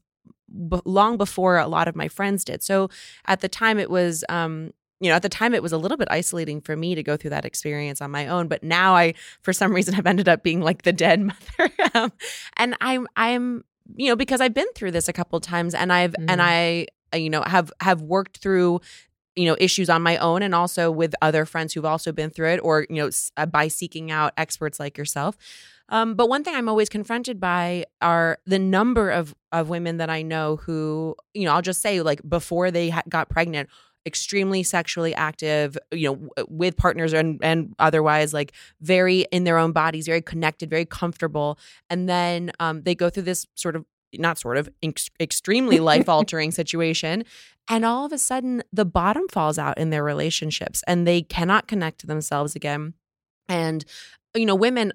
b- 0.68 0.80
long 0.84 1.16
before 1.16 1.58
a 1.58 1.66
lot 1.68 1.88
of 1.88 1.96
my 1.96 2.08
friends 2.08 2.44
did 2.44 2.62
so 2.62 2.90
at 3.26 3.40
the 3.40 3.48
time 3.48 3.78
it 3.78 3.88
was 3.90 4.24
um 4.28 4.72
you 5.02 5.08
know, 5.08 5.16
at 5.16 5.22
the 5.22 5.30
time 5.30 5.54
it 5.54 5.62
was 5.62 5.72
a 5.72 5.78
little 5.78 5.96
bit 5.96 6.08
isolating 6.10 6.60
for 6.60 6.76
me 6.76 6.94
to 6.94 7.02
go 7.02 7.16
through 7.16 7.30
that 7.30 7.46
experience 7.46 8.02
on 8.02 8.10
my 8.10 8.26
own, 8.26 8.48
but 8.48 8.62
now 8.62 8.94
I, 8.94 9.14
for 9.40 9.54
some 9.54 9.72
reason, 9.78 9.94
have 9.94 10.06
ended 10.06 10.28
up 10.28 10.42
being 10.42 10.60
like 10.60 10.82
the 10.82 10.92
dead 10.92 11.20
mother. 11.58 11.72
um, 11.94 12.12
and 12.58 12.76
I'm, 12.82 13.08
I'm, 13.16 13.64
you 13.96 14.08
know, 14.08 14.16
because 14.16 14.42
I've 14.42 14.52
been 14.52 14.70
through 14.74 14.90
this 14.90 15.08
a 15.08 15.14
couple 15.14 15.38
of 15.38 15.42
times, 15.42 15.74
and 15.74 15.90
I've, 15.90 16.14
and 16.28 16.38
Mhm. 16.38 16.44
I, 16.44 16.86
you 17.14 17.30
know, 17.30 17.42
have 17.46 17.72
have 17.80 18.02
worked 18.02 18.38
through, 18.38 18.80
you 19.36 19.46
know, 19.46 19.56
issues 19.60 19.88
on 19.90 20.02
my 20.02 20.16
own, 20.18 20.42
and 20.42 20.54
also 20.54 20.90
with 20.90 21.14
other 21.22 21.44
friends 21.44 21.72
who've 21.74 21.84
also 21.84 22.12
been 22.12 22.30
through 22.30 22.48
it, 22.50 22.60
or 22.62 22.86
you 22.90 22.96
know, 22.96 23.06
s- 23.08 23.32
uh, 23.36 23.46
by 23.46 23.68
seeking 23.68 24.10
out 24.10 24.32
experts 24.36 24.80
like 24.80 24.98
yourself. 24.98 25.36
Um, 25.88 26.14
but 26.14 26.28
one 26.28 26.44
thing 26.44 26.54
I'm 26.54 26.68
always 26.68 26.88
confronted 26.88 27.40
by 27.40 27.84
are 28.00 28.38
the 28.46 28.58
number 28.58 29.10
of 29.10 29.34
of 29.52 29.68
women 29.68 29.96
that 29.96 30.10
I 30.10 30.22
know 30.22 30.56
who, 30.56 31.16
you 31.34 31.44
know, 31.44 31.52
I'll 31.52 31.62
just 31.62 31.82
say 31.82 32.00
like 32.02 32.20
before 32.28 32.70
they 32.70 32.90
ha- 32.90 33.02
got 33.08 33.28
pregnant 33.28 33.68
extremely 34.06 34.62
sexually 34.62 35.14
active 35.14 35.76
you 35.92 36.08
know 36.08 36.14
w- 36.14 36.30
with 36.48 36.74
partners 36.74 37.12
and 37.12 37.38
and 37.42 37.74
otherwise 37.78 38.32
like 38.32 38.52
very 38.80 39.26
in 39.30 39.44
their 39.44 39.58
own 39.58 39.72
bodies 39.72 40.06
very 40.06 40.22
connected 40.22 40.70
very 40.70 40.86
comfortable 40.86 41.58
and 41.90 42.08
then 42.08 42.50
um 42.60 42.80
they 42.84 42.94
go 42.94 43.10
through 43.10 43.24
this 43.24 43.46
sort 43.56 43.76
of 43.76 43.84
not 44.14 44.38
sort 44.38 44.56
of 44.56 44.68
ex- 44.82 45.10
extremely 45.20 45.80
life 45.90 46.08
altering 46.08 46.50
situation 46.50 47.24
and 47.68 47.84
all 47.84 48.06
of 48.06 48.12
a 48.12 48.18
sudden 48.18 48.62
the 48.72 48.84
bottom 48.84 49.28
falls 49.28 49.58
out 49.58 49.78
in 49.78 49.90
their 49.90 50.04
relationships 50.04 50.82
and 50.86 51.06
they 51.06 51.22
cannot 51.22 51.68
connect 51.68 52.00
to 52.00 52.06
themselves 52.06 52.56
again. 52.56 52.94
And 53.48 53.84
you 54.34 54.46
know 54.46 54.54
women 54.54 54.92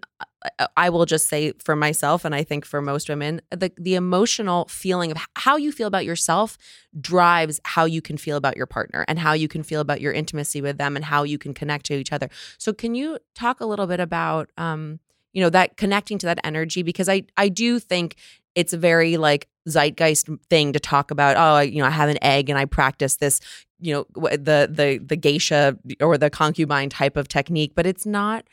i 0.77 0.89
will 0.89 1.05
just 1.05 1.27
say 1.27 1.51
for 1.59 1.75
myself 1.75 2.23
and 2.23 2.33
i 2.33 2.43
think 2.43 2.65
for 2.65 2.81
most 2.81 3.09
women 3.09 3.41
the 3.51 3.71
the 3.77 3.95
emotional 3.95 4.65
feeling 4.65 5.11
of 5.11 5.17
how 5.35 5.57
you 5.57 5.71
feel 5.71 5.87
about 5.87 6.05
yourself 6.05 6.57
drives 6.99 7.59
how 7.63 7.85
you 7.85 8.01
can 8.01 8.17
feel 8.17 8.37
about 8.37 8.55
your 8.55 8.65
partner 8.65 9.03
and 9.07 9.19
how 9.19 9.33
you 9.33 9.47
can 9.47 9.63
feel 9.63 9.81
about 9.81 10.01
your 10.01 10.13
intimacy 10.13 10.61
with 10.61 10.77
them 10.77 10.95
and 10.95 11.05
how 11.05 11.23
you 11.23 11.37
can 11.37 11.53
connect 11.53 11.85
to 11.85 11.93
each 11.93 12.13
other. 12.13 12.29
So 12.57 12.73
can 12.73 12.95
you 12.95 13.17
talk 13.33 13.59
a 13.59 13.65
little 13.65 13.87
bit 13.87 13.99
about 13.99 14.49
um 14.57 14.99
you 15.35 15.41
know 15.41 15.49
that 15.51 15.77
connecting 15.77 16.17
to 16.17 16.25
that 16.25 16.39
energy 16.43 16.81
because 16.81 17.07
i 17.07 17.21
i 17.37 17.47
do 17.47 17.77
think 17.77 18.15
it's 18.55 18.73
a 18.73 18.77
very 18.77 19.17
like 19.17 19.47
zeitgeist 19.67 20.27
thing 20.49 20.73
to 20.73 20.79
talk 20.79 21.11
about 21.11 21.35
oh 21.37 21.59
you 21.59 21.79
know 21.79 21.85
i 21.85 21.91
have 21.91 22.09
an 22.09 22.17
egg 22.23 22.49
and 22.49 22.57
i 22.57 22.65
practice 22.65 23.17
this 23.17 23.39
you 23.79 23.93
know 23.93 24.05
the 24.31 24.67
the 24.71 24.99
the 25.05 25.15
geisha 25.15 25.77
or 26.01 26.17
the 26.17 26.29
concubine 26.29 26.89
type 26.89 27.17
of 27.17 27.27
technique 27.27 27.73
but 27.75 27.85
it's 27.85 28.05
not 28.05 28.45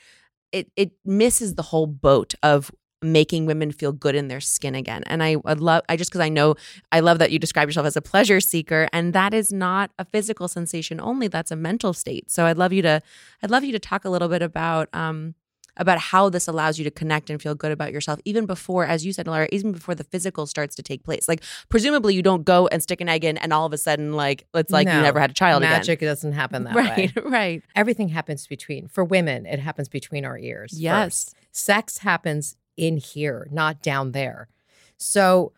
it 0.50 0.70
it 0.76 0.92
misses 1.04 1.54
the 1.54 1.62
whole 1.62 1.86
boat 1.86 2.34
of 2.42 2.70
making 3.02 3.46
women 3.46 3.72
feel 3.72 3.92
good 3.92 4.14
in 4.14 4.28
their 4.28 4.40
skin 4.40 4.74
again. 4.74 5.02
And 5.06 5.22
I 5.22 5.36
would 5.36 5.60
love, 5.60 5.82
I 5.88 5.96
just 5.96 6.10
because 6.10 6.20
I 6.20 6.28
know, 6.28 6.54
I 6.92 7.00
love 7.00 7.18
that 7.18 7.30
you 7.30 7.38
describe 7.38 7.68
yourself 7.68 7.86
as 7.86 7.96
a 7.96 8.02
pleasure 8.02 8.40
seeker, 8.40 8.88
and 8.92 9.12
that 9.12 9.34
is 9.34 9.52
not 9.52 9.90
a 9.98 10.04
physical 10.04 10.48
sensation 10.48 11.00
only. 11.00 11.28
That's 11.28 11.50
a 11.50 11.56
mental 11.56 11.92
state. 11.92 12.30
So 12.30 12.46
I'd 12.46 12.56
love 12.56 12.72
you 12.72 12.82
to, 12.82 13.02
I'd 13.42 13.50
love 13.50 13.64
you 13.64 13.72
to 13.72 13.78
talk 13.78 14.04
a 14.04 14.10
little 14.10 14.28
bit 14.28 14.42
about, 14.42 14.88
um, 14.92 15.34
about 15.76 15.98
how 15.98 16.28
this 16.28 16.46
allows 16.48 16.78
you 16.78 16.84
to 16.84 16.90
connect 16.90 17.30
and 17.30 17.40
feel 17.40 17.54
good 17.54 17.72
about 17.72 17.92
yourself, 17.92 18.20
even 18.24 18.46
before, 18.46 18.84
as 18.84 19.06
you 19.06 19.12
said, 19.12 19.26
Laura, 19.26 19.48
even 19.52 19.72
before 19.72 19.94
the 19.94 20.04
physical 20.04 20.46
starts 20.46 20.74
to 20.76 20.82
take 20.82 21.02
place. 21.02 21.28
Like, 21.28 21.42
presumably, 21.68 22.14
you 22.14 22.22
don't 22.22 22.44
go 22.44 22.66
and 22.68 22.82
stick 22.82 23.00
an 23.00 23.08
egg 23.08 23.24
in, 23.24 23.38
and 23.38 23.52
all 23.52 23.66
of 23.66 23.72
a 23.72 23.78
sudden, 23.78 24.12
like, 24.12 24.46
it's 24.54 24.70
like 24.70 24.86
you 24.86 24.92
never 24.92 25.20
had 25.20 25.30
a 25.30 25.34
child 25.34 25.62
Magic 25.62 26.00
doesn't 26.00 26.32
happen 26.32 26.64
that 26.64 26.76
again. 26.76 26.84
way. 26.84 27.12
Right, 27.16 27.24
right. 27.30 27.62
Everything 27.74 28.08
happens 28.08 28.46
between, 28.46 28.88
for 28.88 29.04
women, 29.04 29.46
it 29.46 29.58
happens 29.60 29.88
between 29.88 30.24
our 30.24 30.38
ears. 30.38 30.78
Yes. 30.78 31.04
first. 31.04 31.34
Sex 31.52 31.98
happens 31.98 32.56
in 32.76 32.96
here, 32.96 33.46
not 33.50 33.82
down 33.82 34.12
there. 34.12 34.48
So 34.96 35.52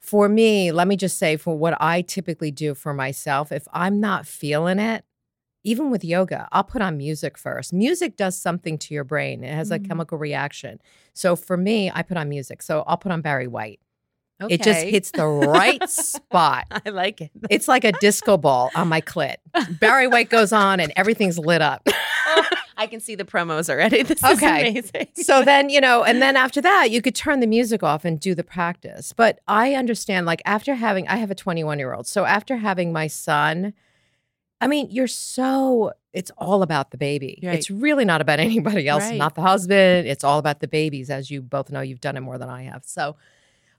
for 0.00 0.28
me, 0.28 0.72
let 0.72 0.88
me 0.88 0.96
just 0.96 1.18
say 1.18 1.36
for 1.36 1.56
what 1.56 1.76
I 1.80 2.02
typically 2.02 2.50
do 2.50 2.74
for 2.74 2.94
myself, 2.94 3.52
if 3.52 3.66
I'm 3.72 4.00
not 4.00 4.26
feeling 4.26 4.78
it, 4.78 5.04
even 5.68 5.90
with 5.90 6.02
yoga, 6.04 6.48
I'll 6.52 6.64
put 6.64 6.80
on 6.82 6.96
music 6.96 7.36
first. 7.36 7.72
Music 7.72 8.16
does 8.16 8.36
something 8.38 8.78
to 8.78 8.94
your 8.94 9.04
brain. 9.04 9.44
It 9.44 9.52
has 9.54 9.70
a 9.70 9.78
Mhm. 9.78 9.88
chemical 9.88 10.16
reaction. 10.18 10.80
So 11.12 11.36
for 11.36 11.56
me, 11.56 11.90
I 11.94 12.02
put 12.02 12.16
on 12.16 12.28
music. 12.28 12.62
So 12.62 12.84
I'll 12.86 12.96
put 12.96 13.12
on 13.12 13.20
Barry 13.20 13.46
White. 13.46 13.80
It 14.48 14.62
just 14.62 14.84
hits 14.86 15.10
the 15.10 15.26
right 15.58 15.82
spot. 15.90 16.64
I 16.70 16.90
like 16.90 17.20
it. 17.20 17.30
It's 17.50 17.66
like 17.68 17.84
a 17.84 17.92
disco 17.92 18.36
ball 18.38 18.70
on 18.74 18.88
my 18.88 19.00
clit. 19.00 19.36
Barry 19.80 20.06
White 20.06 20.30
goes 20.30 20.52
on 20.52 20.78
and 20.80 20.92
everything's 20.96 21.38
lit 21.38 21.60
up. 21.60 21.82
I 22.80 22.86
can 22.86 23.00
see 23.00 23.16
the 23.16 23.24
promos 23.24 23.68
already. 23.68 24.02
This 24.08 24.22
Okay. 24.22 24.68
is 24.78 24.90
amazing. 24.92 25.08
so 25.16 25.42
then, 25.44 25.68
you 25.68 25.80
know, 25.80 26.04
and 26.04 26.22
then 26.22 26.36
after 26.36 26.60
that, 26.60 26.90
you 26.92 27.02
could 27.02 27.16
turn 27.16 27.40
the 27.40 27.46
music 27.48 27.82
off 27.82 28.04
and 28.04 28.20
do 28.20 28.34
the 28.36 28.44
practice. 28.44 29.12
But 29.12 29.40
I 29.48 29.74
understand, 29.74 30.24
like, 30.26 30.40
after 30.44 30.74
having, 30.76 31.08
I 31.08 31.16
have 31.16 31.30
a 31.32 31.34
21 31.34 31.78
year 31.80 31.92
old. 31.92 32.06
So 32.06 32.24
after 32.24 32.56
having 32.58 32.92
my 32.92 33.08
son, 33.08 33.72
I 34.60 34.66
mean, 34.66 34.88
you're 34.90 35.06
so, 35.06 35.92
it's 36.12 36.30
all 36.36 36.62
about 36.62 36.90
the 36.90 36.98
baby. 36.98 37.38
Right. 37.42 37.54
It's 37.56 37.70
really 37.70 38.04
not 38.04 38.20
about 38.20 38.40
anybody 38.48 38.88
else, 38.88 39.04
Right. 39.04 39.16
not 39.16 39.34
the 39.34 39.42
husband. 39.42 40.08
It's 40.08 40.24
all 40.24 40.38
about 40.38 40.60
the 40.60 40.68
babies, 40.68 41.10
as 41.10 41.30
you 41.30 41.42
both 41.42 41.70
know, 41.70 41.80
you've 41.80 42.00
done 42.00 42.16
it 42.16 42.20
more 42.20 42.38
than 42.38 42.48
I 42.48 42.62
have. 42.64 42.82
So, 42.84 43.16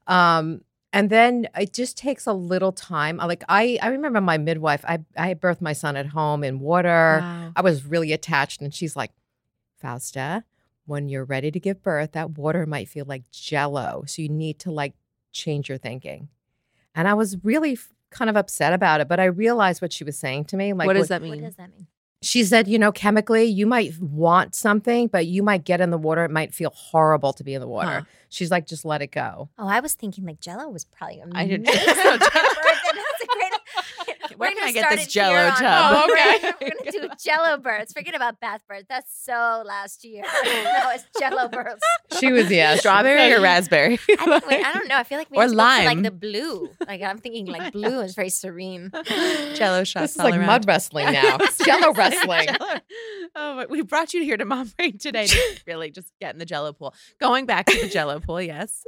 um, 0.07 0.61
and 0.91 1.09
then 1.09 1.47
it 1.55 1.73
just 1.73 1.97
takes 1.97 2.25
a 2.25 2.33
little 2.33 2.71
time. 2.71 3.19
I- 3.19 3.25
Like 3.25 3.43
I, 3.49 3.77
I 3.81 3.89
remember 3.89 4.21
my 4.21 4.37
midwife. 4.37 4.83
I, 4.87 4.99
I 5.17 5.33
birthed 5.35 5.61
my 5.61 5.73
son 5.73 5.95
at 5.95 6.07
home 6.07 6.43
in 6.43 6.59
water. 6.59 7.19
Wow. 7.21 7.51
I 7.55 7.61
was 7.61 7.85
really 7.85 8.11
attached, 8.13 8.61
and 8.61 8.73
she's 8.73 8.95
like, 8.95 9.11
Fausta, 9.81 10.43
when 10.85 11.07
you're 11.09 11.25
ready 11.25 11.51
to 11.51 11.59
give 11.59 11.83
birth, 11.83 12.13
that 12.13 12.37
water 12.37 12.65
might 12.65 12.89
feel 12.89 13.05
like 13.05 13.29
jello. 13.31 14.03
So 14.07 14.21
you 14.21 14.29
need 14.29 14.59
to 14.59 14.71
like 14.71 14.93
change 15.31 15.69
your 15.69 15.77
thinking. 15.77 16.29
And 16.95 17.07
I 17.07 17.13
was 17.13 17.37
really 17.43 17.77
kind 18.11 18.29
of 18.29 18.35
upset 18.37 18.73
about 18.73 19.01
it, 19.01 19.07
but 19.07 19.19
I 19.19 19.25
realized 19.25 19.81
what 19.81 19.93
she 19.93 20.03
was 20.03 20.17
saying 20.17 20.45
to 20.45 20.57
me. 20.57 20.73
Like, 20.73 20.87
what 20.87 20.93
does 20.93 21.07
that 21.09 21.21
mean? 21.21 21.31
What 21.31 21.37
mean? 21.37 21.45
does 21.45 21.55
that 21.55 21.69
mean? 21.75 21.87
She 22.21 22.43
said, 22.43 22.67
you 22.67 22.77
know, 22.77 22.91
chemically, 22.91 23.45
you 23.45 23.65
might 23.65 23.97
want 23.99 24.53
something, 24.53 25.07
but 25.07 25.25
you 25.25 25.41
might 25.41 25.63
get 25.63 25.79
in 25.79 25.89
the 25.89 25.97
water. 25.97 26.25
It 26.25 26.31
might 26.31 26.53
feel 26.53 26.69
horrible 26.75 27.31
to 27.31 27.43
be 27.45 27.53
in 27.53 27.61
the 27.61 27.67
water. 27.67 27.87
Huh. 27.99 28.01
She's 28.27 28.51
like, 28.51 28.67
just 28.67 28.83
let 28.83 29.01
it 29.01 29.07
go. 29.11 29.47
Oh, 29.57 29.67
I 29.67 29.79
was 29.79 29.93
thinking 29.93 30.25
like 30.25 30.41
Jello 30.41 30.67
was 30.67 30.83
probably 30.83 31.21
amazing. 31.21 31.37
I 31.37 31.47
didn't- 31.47 31.67
for 31.69 31.75
No, 31.85 32.17
birth, 32.17 32.19
Jell- 32.19 32.41
and 32.89 32.97
that's 32.97 33.23
a 33.23 33.27
great. 33.27 34.17
Where 34.39 34.49
We're 34.49 34.53
can 34.55 34.57
gonna 34.59 34.69
I 34.69 34.71
get 34.71 34.83
start 34.85 34.95
this 34.99 35.07
Jello 35.07 35.33
Jell-O 35.33 35.43
here 35.43 35.51
on- 35.51 35.57
tub? 35.57 36.05
Oh, 36.09 36.11
okay. 36.13 36.53
We're, 36.61 36.69
we're 36.69 36.91
gonna 36.91 37.07
do 37.09 37.13
Jello 37.23 37.57
birds. 37.57 37.91
Forget 37.93 38.15
about 38.15 38.39
bath 38.39 38.61
birds. 38.69 38.85
That's 38.87 39.11
so 39.23 39.63
last 39.65 40.05
year. 40.05 40.23
no, 40.43 40.89
it's 40.93 41.05
Jello 41.19 41.49
birds. 41.49 41.81
She 42.19 42.31
was, 42.31 42.49
yeah. 42.49 42.75
Strawberry 42.77 43.33
or 43.33 43.41
raspberry? 43.41 43.95
I, 43.95 43.97
think, 44.15 44.47
wait, 44.47 44.65
I 44.65 44.73
don't 44.73 44.87
know. 44.87 44.95
I 44.97 45.03
feel 45.03 45.17
like 45.17 45.29
we 45.29 45.37
Or 45.37 45.41
have 45.41 45.51
to 45.51 45.57
lime. 45.57 45.85
like 45.85 46.03
the 46.03 46.11
blue. 46.11 46.69
Like 46.87 47.01
I'm 47.01 47.17
thinking 47.17 47.47
like 47.47 47.73
blue 47.73 47.99
is 47.99 48.15
very 48.15 48.29
serene. 48.29 48.91
Jello 49.55 49.83
shots. 49.83 50.03
This 50.03 50.11
is 50.13 50.19
all 50.19 50.25
like 50.25 50.35
around. 50.39 50.45
mud 50.47 50.67
wrestling 50.67 51.11
now. 51.11 51.37
Jello 51.65 51.93
wrestling. 51.93 52.47
Jello. 52.47 52.79
Oh, 53.35 53.55
but 53.57 53.69
we 53.69 53.81
brought 53.81 54.13
you 54.13 54.23
here 54.23 54.37
to 54.37 54.45
Mom 54.45 54.71
Brain 54.77 54.97
today 54.97 55.27
to 55.27 55.39
really 55.67 55.91
just 55.91 56.11
get 56.21 56.33
in 56.33 56.39
the 56.39 56.45
Jello 56.45 56.71
pool. 56.73 56.93
Going 57.19 57.45
back 57.45 57.65
to 57.67 57.79
the 57.81 57.87
Jello 57.89 58.19
pool, 58.19 58.41
yes. 58.41 58.83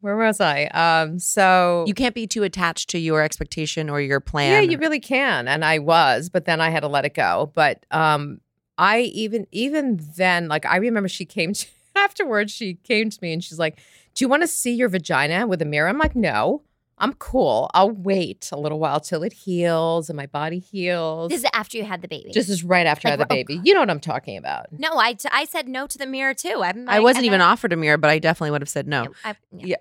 Where 0.00 0.16
was 0.16 0.40
I? 0.40 0.64
Um, 0.66 1.18
so 1.18 1.84
You 1.86 1.94
can't 1.94 2.14
be 2.14 2.26
too 2.26 2.42
attached 2.42 2.90
to 2.90 2.98
your 2.98 3.22
expectation 3.22 3.90
or 3.90 4.00
your 4.00 4.20
plan. 4.20 4.52
Yeah, 4.64 4.70
you 4.70 4.78
really 4.86 5.00
can. 5.00 5.48
And 5.48 5.64
I 5.64 5.78
was, 5.78 6.28
but 6.28 6.44
then 6.44 6.60
I 6.60 6.70
had 6.70 6.80
to 6.80 6.88
let 6.88 7.04
it 7.04 7.14
go. 7.14 7.50
But 7.54 7.84
um 7.90 8.40
I 8.78 9.00
even 9.00 9.46
even 9.52 10.00
then, 10.16 10.48
like 10.48 10.64
I 10.66 10.76
remember 10.76 11.08
she 11.08 11.24
came 11.24 11.52
to 11.54 11.66
afterwards, 11.96 12.52
she 12.52 12.74
came 12.74 13.10
to 13.10 13.18
me 13.20 13.32
and 13.32 13.42
she's 13.42 13.58
like, 13.58 13.78
Do 14.14 14.24
you 14.24 14.28
want 14.28 14.42
to 14.42 14.46
see 14.46 14.74
your 14.74 14.88
vagina 14.88 15.46
with 15.46 15.60
a 15.62 15.64
mirror? 15.64 15.88
I'm 15.88 15.98
like, 15.98 16.14
No. 16.16 16.62
I'm 16.98 17.12
cool. 17.14 17.70
I'll 17.74 17.90
wait 17.90 18.48
a 18.52 18.58
little 18.58 18.78
while 18.78 19.00
till 19.00 19.22
it 19.22 19.32
heals 19.34 20.08
and 20.08 20.16
my 20.16 20.24
body 20.26 20.58
heals. 20.58 21.28
This 21.28 21.40
is 21.40 21.50
after 21.52 21.76
you 21.76 21.84
had 21.84 22.00
the 22.00 22.08
baby. 22.08 22.30
This 22.32 22.48
is 22.48 22.64
right 22.64 22.86
after 22.86 23.08
I 23.08 23.10
had 23.12 23.20
the 23.20 23.24
oh, 23.24 23.28
baby. 23.28 23.60
You 23.62 23.74
know 23.74 23.80
what 23.80 23.90
I'm 23.90 24.00
talking 24.00 24.38
about. 24.38 24.66
no, 24.72 24.96
I, 24.96 25.12
t- 25.12 25.28
I 25.30 25.44
said 25.44 25.68
no 25.68 25.86
to 25.86 25.98
the 25.98 26.06
mirror 26.06 26.32
too. 26.32 26.60
I'm 26.62 26.88
I 26.88 26.94
like- 26.94 27.02
wasn't 27.02 27.18
and 27.18 27.26
even 27.26 27.40
then- 27.40 27.48
offered 27.48 27.72
a 27.74 27.76
mirror, 27.76 27.98
but 27.98 28.08
I 28.08 28.18
definitely 28.18 28.52
would 28.52 28.62
have 28.62 28.68
said 28.70 28.88
no. 28.88 29.08
I, 29.24 29.34
no, 29.52 29.66
Yeah. 29.66 29.76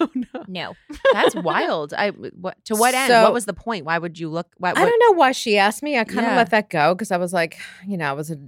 oh 0.00 0.10
no. 0.14 0.44
no. 0.48 0.74
That's 1.12 1.36
wild. 1.36 1.94
I 1.94 2.10
what 2.10 2.64
to 2.64 2.74
what 2.74 2.92
end? 2.92 3.08
So- 3.12 3.22
what 3.22 3.32
was 3.32 3.44
the 3.44 3.54
point? 3.54 3.84
Why 3.84 3.98
would 3.98 4.18
you 4.18 4.28
look 4.28 4.48
why, 4.58 4.70
I 4.70 4.84
don't 4.84 5.02
know 5.06 5.16
why 5.16 5.30
she 5.32 5.58
asked 5.58 5.82
me. 5.84 5.96
I 5.96 6.02
kind 6.04 6.26
of 6.26 6.32
Yeah. 6.32 6.36
let 6.38 6.50
that 6.50 6.70
go 6.70 6.92
because 6.94 7.12
I 7.12 7.18
was 7.18 7.32
like, 7.32 7.58
you 7.86 7.96
know, 7.96 8.08
I 8.10 8.12
was 8.14 8.30
a 8.32 8.38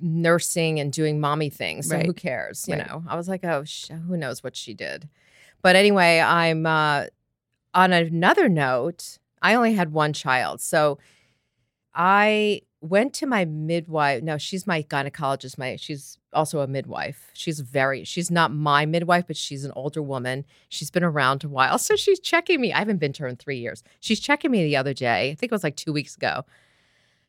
nursing 0.00 0.80
and 0.80 0.92
doing 0.92 1.20
mommy 1.20 1.48
things. 1.50 1.88
So 1.88 1.94
Right. 1.96 2.06
who 2.06 2.12
cares? 2.12 2.66
You 2.66 2.74
Right. 2.74 2.86
know, 2.88 3.04
I 3.06 3.14
was 3.16 3.28
like, 3.28 3.44
oh, 3.44 3.62
sh- 3.64 3.90
who 4.08 4.16
knows 4.16 4.42
what 4.42 4.56
she 4.56 4.74
did. 4.74 5.08
But 5.62 5.76
anyway, 5.76 6.18
I'm 6.18 6.66
uh, 6.66 7.04
on 7.74 7.92
another 7.92 8.48
note. 8.48 9.18
I 9.40 9.54
only 9.54 9.74
had 9.74 9.92
one 9.92 10.12
child, 10.12 10.60
so 10.60 10.98
I 11.94 12.62
went 12.80 13.14
to 13.14 13.26
my 13.26 13.44
midwife. 13.44 14.22
No, 14.22 14.38
she's 14.38 14.66
my 14.66 14.82
gynecologist. 14.82 15.58
My 15.58 15.76
she's 15.76 16.18
also 16.32 16.60
a 16.60 16.66
midwife. 16.66 17.30
She's 17.32 17.60
very. 17.60 18.04
She's 18.04 18.30
not 18.30 18.52
my 18.52 18.86
midwife, 18.86 19.26
but 19.26 19.36
she's 19.36 19.64
an 19.64 19.72
older 19.76 20.02
woman. 20.02 20.44
She's 20.68 20.90
been 20.90 21.04
around 21.04 21.44
a 21.44 21.48
while, 21.48 21.78
so 21.78 21.96
she's 21.96 22.20
checking 22.20 22.60
me. 22.60 22.72
I 22.72 22.78
haven't 22.78 22.98
been 22.98 23.12
to 23.14 23.24
her 23.24 23.28
in 23.28 23.36
three 23.36 23.58
years. 23.58 23.82
She's 24.00 24.20
checking 24.20 24.50
me 24.50 24.64
the 24.64 24.76
other 24.76 24.94
day. 24.94 25.30
I 25.30 25.34
think 25.34 25.52
it 25.52 25.54
was 25.54 25.64
like 25.64 25.76
two 25.76 25.92
weeks 25.92 26.16
ago. 26.16 26.44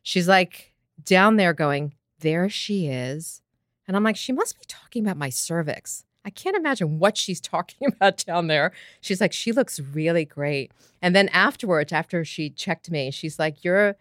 She's 0.01 0.27
like 0.27 0.73
down 1.03 1.38
there 1.38 1.53
going, 1.53 1.93
"There 2.19 2.50
she 2.50 2.88
is," 2.88 3.41
and 3.88 3.95
I'm 3.95 4.03
like, 4.03 4.17
"She 4.17 4.31
must 4.31 4.57
be 4.59 4.65
talking 4.67 5.03
about 5.03 5.17
my 5.17 5.29
cervix." 5.29 6.05
I 6.25 6.30
can't 6.30 6.56
imagine 6.56 7.00
what 7.00 7.18
she's 7.18 7.42
talking 7.53 7.88
about 7.88 8.24
down 8.25 8.48
there. 8.48 8.72
She's 9.01 9.22
like, 9.22 9.34
she 9.34 9.51
looks 9.51 9.80
really 9.80 10.25
great. 10.25 10.72
And 11.01 11.15
then 11.15 11.30
afterwards, 11.30 11.92
after 11.92 12.24
she 12.24 12.50
checked 12.50 12.89
me, 12.89 13.12
she's 13.12 13.38
like, 13.39 13.63
Your 13.63 13.96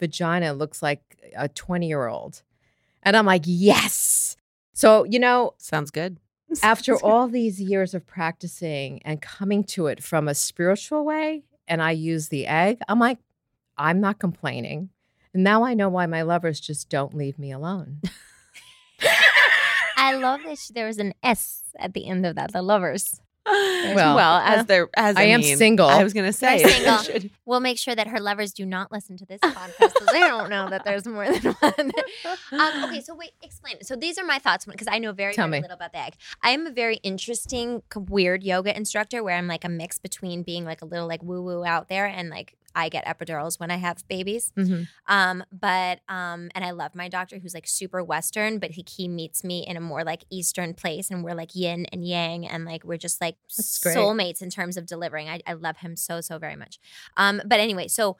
vagina 0.00 0.52
looks 0.52 0.82
like 0.82 1.00
a 1.36 1.48
20 1.48 1.86
year 1.86 2.06
old. 2.06 2.42
And 3.02 3.16
I'm 3.16 3.26
like, 3.26 3.42
Yes. 3.44 4.36
So, 4.72 5.04
you 5.04 5.18
know, 5.18 5.54
sounds 5.58 5.90
good. 5.90 6.18
after 6.62 6.92
Sounds 6.92 7.02
good. 7.02 7.06
all 7.08 7.28
these 7.28 7.60
years 7.60 7.92
of 7.94 8.06
practicing 8.06 9.02
and 9.04 9.20
coming 9.20 9.64
to 9.64 9.86
it 9.88 10.02
from 10.02 10.28
a 10.28 10.34
spiritual 10.34 11.04
way, 11.04 11.42
and 11.66 11.82
I 11.82 11.90
use 11.90 12.28
the 12.28 12.46
egg, 12.46 12.78
I'm 12.88 13.00
like, 13.00 13.18
I'm 13.76 14.00
not 14.00 14.18
complaining. 14.18 14.90
And 15.34 15.42
now 15.42 15.64
I 15.64 15.74
know 15.74 15.88
why 15.88 16.06
my 16.06 16.22
lovers 16.22 16.60
just 16.60 16.88
don't 16.88 17.14
leave 17.14 17.38
me 17.38 17.52
alone. 17.52 18.00
I 19.96 20.14
love 20.16 20.40
that 20.44 20.58
she, 20.58 20.72
there 20.72 20.86
was 20.86 20.98
an 20.98 21.14
S 21.22 21.62
at 21.78 21.94
the 21.94 22.06
end 22.06 22.26
of 22.26 22.36
that. 22.36 22.52
The 22.52 22.62
lovers. 22.62 23.20
well, 23.46 24.16
Well, 24.16 24.36
as 24.38 24.66
there 24.66 24.88
as 24.96 25.14
I, 25.16 25.20
I 25.20 25.24
am 25.26 25.40
mean, 25.40 25.56
single. 25.56 25.86
I 25.86 26.02
was 26.02 26.12
gonna 26.12 26.32
say 26.32 26.58
single. 26.68 26.98
should- 26.98 27.30
We'll 27.44 27.60
make 27.60 27.78
sure 27.78 27.94
that 27.94 28.08
her 28.08 28.18
lovers 28.18 28.52
do 28.52 28.66
not 28.66 28.90
listen 28.90 29.16
to 29.18 29.24
this 29.24 29.40
podcast 29.40 29.92
so 29.98 30.04
they 30.12 30.18
don't 30.18 30.50
know 30.50 30.68
that 30.68 30.84
there's 30.84 31.06
more 31.06 31.30
than 31.30 31.52
one. 31.60 31.92
um, 32.52 32.84
okay, 32.84 33.00
so 33.00 33.14
wait, 33.14 33.30
explain. 33.42 33.76
So 33.82 33.94
these 33.94 34.18
are 34.18 34.24
my 34.24 34.40
thoughts 34.40 34.64
because 34.64 34.88
I 34.90 34.98
know 34.98 35.12
very, 35.12 35.32
Tell 35.32 35.46
very 35.46 35.60
me. 35.60 35.62
little 35.62 35.76
about 35.76 35.92
the 35.92 35.98
egg. 36.02 36.14
I 36.42 36.50
am 36.50 36.66
a 36.66 36.72
very 36.72 36.96
interesting, 37.04 37.84
weird 37.94 38.42
yoga 38.42 38.76
instructor 38.76 39.22
where 39.22 39.36
I'm 39.36 39.46
like 39.46 39.64
a 39.64 39.68
mix 39.68 39.98
between 39.98 40.42
being 40.42 40.64
like 40.64 40.82
a 40.82 40.86
little 40.86 41.06
like 41.06 41.22
woo 41.22 41.40
woo 41.40 41.64
out 41.64 41.88
there 41.88 42.06
and 42.06 42.28
like 42.28 42.56
I 42.76 42.88
get 42.90 43.04
epidurals 43.06 43.58
when 43.58 43.70
I 43.72 43.76
have 43.76 44.06
babies. 44.06 44.52
Mhm. 44.56 44.86
Um, 45.08 45.42
but 45.50 46.00
um, 46.08 46.50
and 46.54 46.64
I 46.64 46.70
love 46.70 46.94
my 46.94 47.08
doctor 47.08 47.38
who's 47.38 47.54
like 47.54 47.66
super 47.66 48.04
Western, 48.04 48.58
but 48.58 48.70
he, 48.72 48.84
he 48.88 49.08
meets 49.08 49.42
me 49.42 49.66
in 49.66 49.76
a 49.76 49.80
more 49.80 50.04
like 50.04 50.24
Eastern 50.30 50.74
place, 50.74 51.10
and 51.10 51.24
we're 51.24 51.34
like 51.34 51.54
yin 51.54 51.86
and 51.92 52.06
yang, 52.06 52.46
and 52.46 52.64
like 52.66 52.84
we're 52.84 52.98
just 52.98 53.20
like 53.20 53.36
That's 53.56 53.78
great. 53.78 53.96
soulmates 53.96 54.42
in 54.42 54.50
terms 54.50 54.76
of 54.76 54.86
delivering. 54.86 55.28
I, 55.28 55.40
I 55.46 55.54
love 55.54 55.78
him 55.78 55.96
so 55.96 56.20
so 56.20 56.38
very 56.38 56.56
much. 56.56 56.78
Um, 57.16 57.40
but 57.46 57.58
anyway, 57.58 57.88
so 57.88 58.16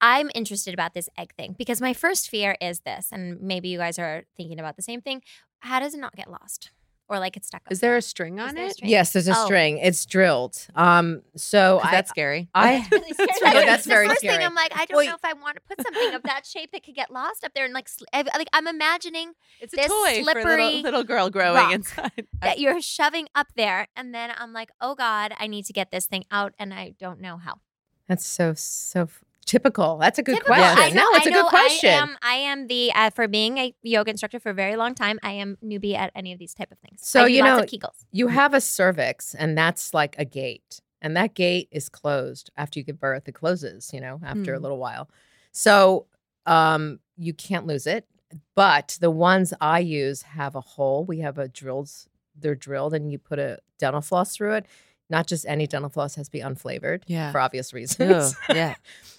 I'm 0.00 0.30
interested 0.34 0.72
about 0.74 0.94
this 0.94 1.08
egg 1.18 1.34
thing 1.36 1.56
because 1.58 1.80
my 1.80 1.92
first 1.92 2.30
fear 2.30 2.56
is 2.60 2.80
this, 2.80 3.08
and 3.10 3.40
maybe 3.40 3.68
you 3.68 3.78
guys 3.78 3.98
are 3.98 4.24
thinking 4.36 4.60
about 4.60 4.76
the 4.76 4.82
same 4.82 5.00
thing. 5.00 5.22
How 5.60 5.80
does 5.80 5.92
it 5.92 5.98
not 6.00 6.14
get 6.14 6.30
lost? 6.30 6.70
Or 7.08 7.18
like 7.18 7.36
it's 7.36 7.46
stuck. 7.46 7.62
Up 7.66 7.72
Is 7.72 7.80
there 7.80 7.96
a 7.96 8.02
string 8.02 8.38
on 8.40 8.56
it? 8.56 8.72
string? 8.74 8.90
Yes, 8.90 9.12
there's 9.12 9.28
a 9.28 9.34
Oh. 9.36 9.44
string. 9.46 9.78
It's 9.78 10.04
drilled. 10.06 10.56
Um, 10.74 11.22
so 11.36 11.78
'Cause 11.80 11.88
I, 11.88 11.90
that's 11.92 12.10
scary. 12.10 12.48
I 12.54 12.86
really 12.90 13.12
scary. 13.12 13.28
Yeah, 13.42 13.50
Like, 13.52 13.66
that's 13.66 13.84
the 13.84 13.88
very 13.90 14.08
first 14.08 14.20
scary. 14.20 14.36
thing 14.36 14.46
I'm 14.46 14.54
like, 14.54 14.72
I 14.74 14.84
don't 14.86 14.96
Well, 14.96 15.06
know 15.06 15.14
if 15.14 15.24
I 15.24 15.32
want 15.34 15.56
to 15.56 15.62
put 15.62 15.80
something 15.82 16.14
of 16.14 16.22
that 16.24 16.44
shape 16.46 16.72
that 16.72 16.82
could 16.84 16.94
get 16.94 17.10
lost 17.10 17.44
up 17.44 17.54
there 17.54 17.64
and 17.64 17.72
like, 17.74 17.88
sl- 17.88 18.04
I- 18.12 18.22
like 18.36 18.48
I'm 18.52 18.66
imagining 18.66 19.32
It's 19.60 19.72
a 19.72 19.76
this 19.76 19.86
toy 19.88 20.18
for 20.18 20.22
slippery 20.32 20.64
little, 20.66 20.80
little 20.82 21.04
girl 21.04 21.30
growing 21.30 21.70
inside. 21.70 22.26
that 22.42 22.58
you're 22.58 22.80
shoving 22.80 23.28
up 23.34 23.48
there, 23.56 23.88
and 23.96 24.14
then 24.14 24.30
I'm 24.36 24.52
like, 24.52 24.70
oh 24.80 24.94
god, 24.94 25.32
I 25.38 25.46
need 25.46 25.64
to 25.66 25.72
get 25.72 25.90
this 25.90 26.06
thing 26.06 26.24
out, 26.30 26.52
and 26.58 26.72
I 26.74 26.94
don't 27.00 27.20
know 27.20 27.36
how. 27.38 27.60
That's 28.06 28.26
so 28.26 28.54
so 28.54 29.02
f- 29.02 29.24
typical. 29.48 29.98
That's 29.98 30.18
a 30.18 30.22
good 30.22 30.34
Typical. 30.34 30.54
question. 30.54 30.84
I 30.84 30.90
know, 30.90 31.02
no, 31.10 31.16
it's 31.16 31.26
I 31.26 31.30
a 31.30 31.32
know 31.32 31.42
good 31.42 31.48
question. 31.48 31.90
I 31.90 31.92
am, 31.94 32.16
I 32.22 32.34
am 32.34 32.66
the 32.68 32.92
uh, 32.94 33.10
for 33.10 33.26
being 33.26 33.58
a 33.58 33.74
yoga 33.82 34.10
instructor 34.12 34.38
for 34.38 34.50
a 34.50 34.54
very 34.54 34.76
long 34.76 34.94
time. 34.94 35.18
I 35.24 35.32
am 35.32 35.58
newbie 35.64 35.94
at 35.96 36.12
any 36.14 36.32
of 36.32 36.38
these 36.38 36.54
type 36.54 36.70
of 36.70 36.78
things. 36.78 37.00
So, 37.02 37.24
you 37.24 37.42
know, 37.42 37.64
you 38.12 38.28
have 38.28 38.54
a 38.54 38.60
cervix, 38.60 39.34
and 39.34 39.58
that's 39.58 39.92
like 39.92 40.14
a 40.18 40.24
gate, 40.24 40.80
and 41.02 41.16
that 41.16 41.34
gate 41.34 41.68
is 41.72 41.88
closed 41.88 42.50
after 42.56 42.78
you 42.78 42.84
give 42.84 43.00
birth. 43.00 43.26
It 43.26 43.32
closes, 43.32 43.90
you 43.92 44.00
know, 44.00 44.20
after 44.24 44.52
a 44.54 44.56
Hmm. 44.58 44.62
little 44.62 44.78
while. 44.78 45.08
So 45.52 46.06
um, 46.46 47.00
you 47.16 47.32
can't 47.34 47.66
lose 47.66 47.86
it. 47.86 48.06
But 48.54 48.98
the 49.00 49.10
ones 49.10 49.54
I 49.60 49.78
use 49.80 50.20
have 50.22 50.54
a 50.54 50.60
hole. 50.60 51.04
We 51.04 51.20
have 51.20 51.38
a 51.38 51.48
drilled. 51.48 51.90
They're 52.38 52.54
drilled, 52.54 52.92
and 52.94 53.10
you 53.10 53.18
put 53.18 53.38
a 53.38 53.58
dental 53.78 54.02
floss 54.02 54.36
through 54.36 54.54
it. 54.54 54.66
Not 55.10 55.26
just 55.26 55.46
any 55.46 55.66
dental 55.66 55.88
floss 55.90 56.14
has 56.16 56.26
to 56.28 56.32
be 56.32 56.40
unflavored, 56.40 57.02
Yeah. 57.06 57.32
for 57.32 57.40
obvious 57.40 57.72
reasons. 57.72 58.34
Ugh, 58.34 58.34
yeah. 58.56 58.74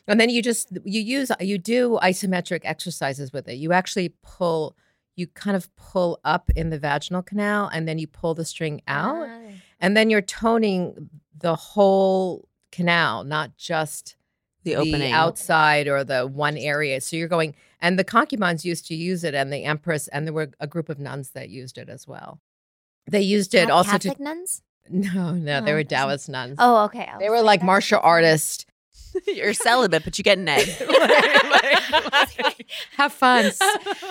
And 0.07 0.19
then 0.19 0.29
you 0.29 0.41
just 0.41 0.69
you 0.85 1.01
use 1.01 1.31
you 1.39 1.57
do 1.57 1.97
isometric 2.03 2.61
exercises 2.63 3.33
with 3.33 3.47
it. 3.47 3.55
You 3.55 3.71
actually 3.73 4.13
pull 4.21 4.75
you 5.15 5.27
kind 5.27 5.57
of 5.57 5.73
pull 5.75 6.19
up 6.23 6.49
in 6.55 6.69
the 6.69 6.79
vaginal 6.79 7.21
canal 7.21 7.69
and 7.73 7.87
then 7.87 7.97
you 7.99 8.07
pull 8.07 8.33
the 8.35 8.45
string 8.45 8.81
out 8.87 9.27
Ah. 9.27 9.39
and 9.79 9.97
then 9.97 10.09
you're 10.09 10.21
toning 10.21 11.09
the 11.37 11.55
whole 11.55 12.47
canal, 12.71 13.23
not 13.23 13.57
just 13.57 14.15
The 14.63 14.75
opening. 14.77 15.11
outside 15.11 15.87
or 15.87 16.03
the 16.03 16.25
one 16.27 16.55
area. 16.57 17.01
So 17.01 17.15
you're 17.17 17.27
going 17.27 17.55
and 17.81 17.97
the 17.99 18.03
concubines 18.03 18.63
used 18.63 18.87
to 18.87 18.95
use 18.95 19.23
it 19.23 19.33
and 19.33 19.51
the 19.51 19.63
empress 19.65 20.07
and 20.09 20.25
there 20.27 20.33
were 20.33 20.51
a 20.59 20.67
group 20.67 20.87
of 20.89 20.99
nuns 20.99 21.31
that 21.31 21.49
used 21.49 21.77
it 21.77 21.89
as 21.89 22.07
well. 22.07 22.39
They 23.09 23.21
used 23.21 23.55
it 23.55 23.69
also 23.71 23.91
Catholic 23.91 24.17
to 24.17 24.23
nuns. 24.23 24.61
no, 25.13 25.31
no, 25.33 25.61
they 25.61 25.71
Oh, 25.71 25.75
were 25.75 25.83
Taoist 25.83 26.29
nuns. 26.29 26.55
Oh, 26.59 26.85
okay. 26.85 27.07
They 27.19 27.29
were 27.29 27.41
like 27.41 27.61
martial 27.61 27.99
artists. 28.01 28.65
You're 29.27 29.53
celibate, 29.53 30.03
but 30.03 30.17
you 30.17 30.23
get 30.23 30.37
an 30.37 30.47
egg. 30.47 30.67
Have 32.97 33.13
fun. 33.13 33.51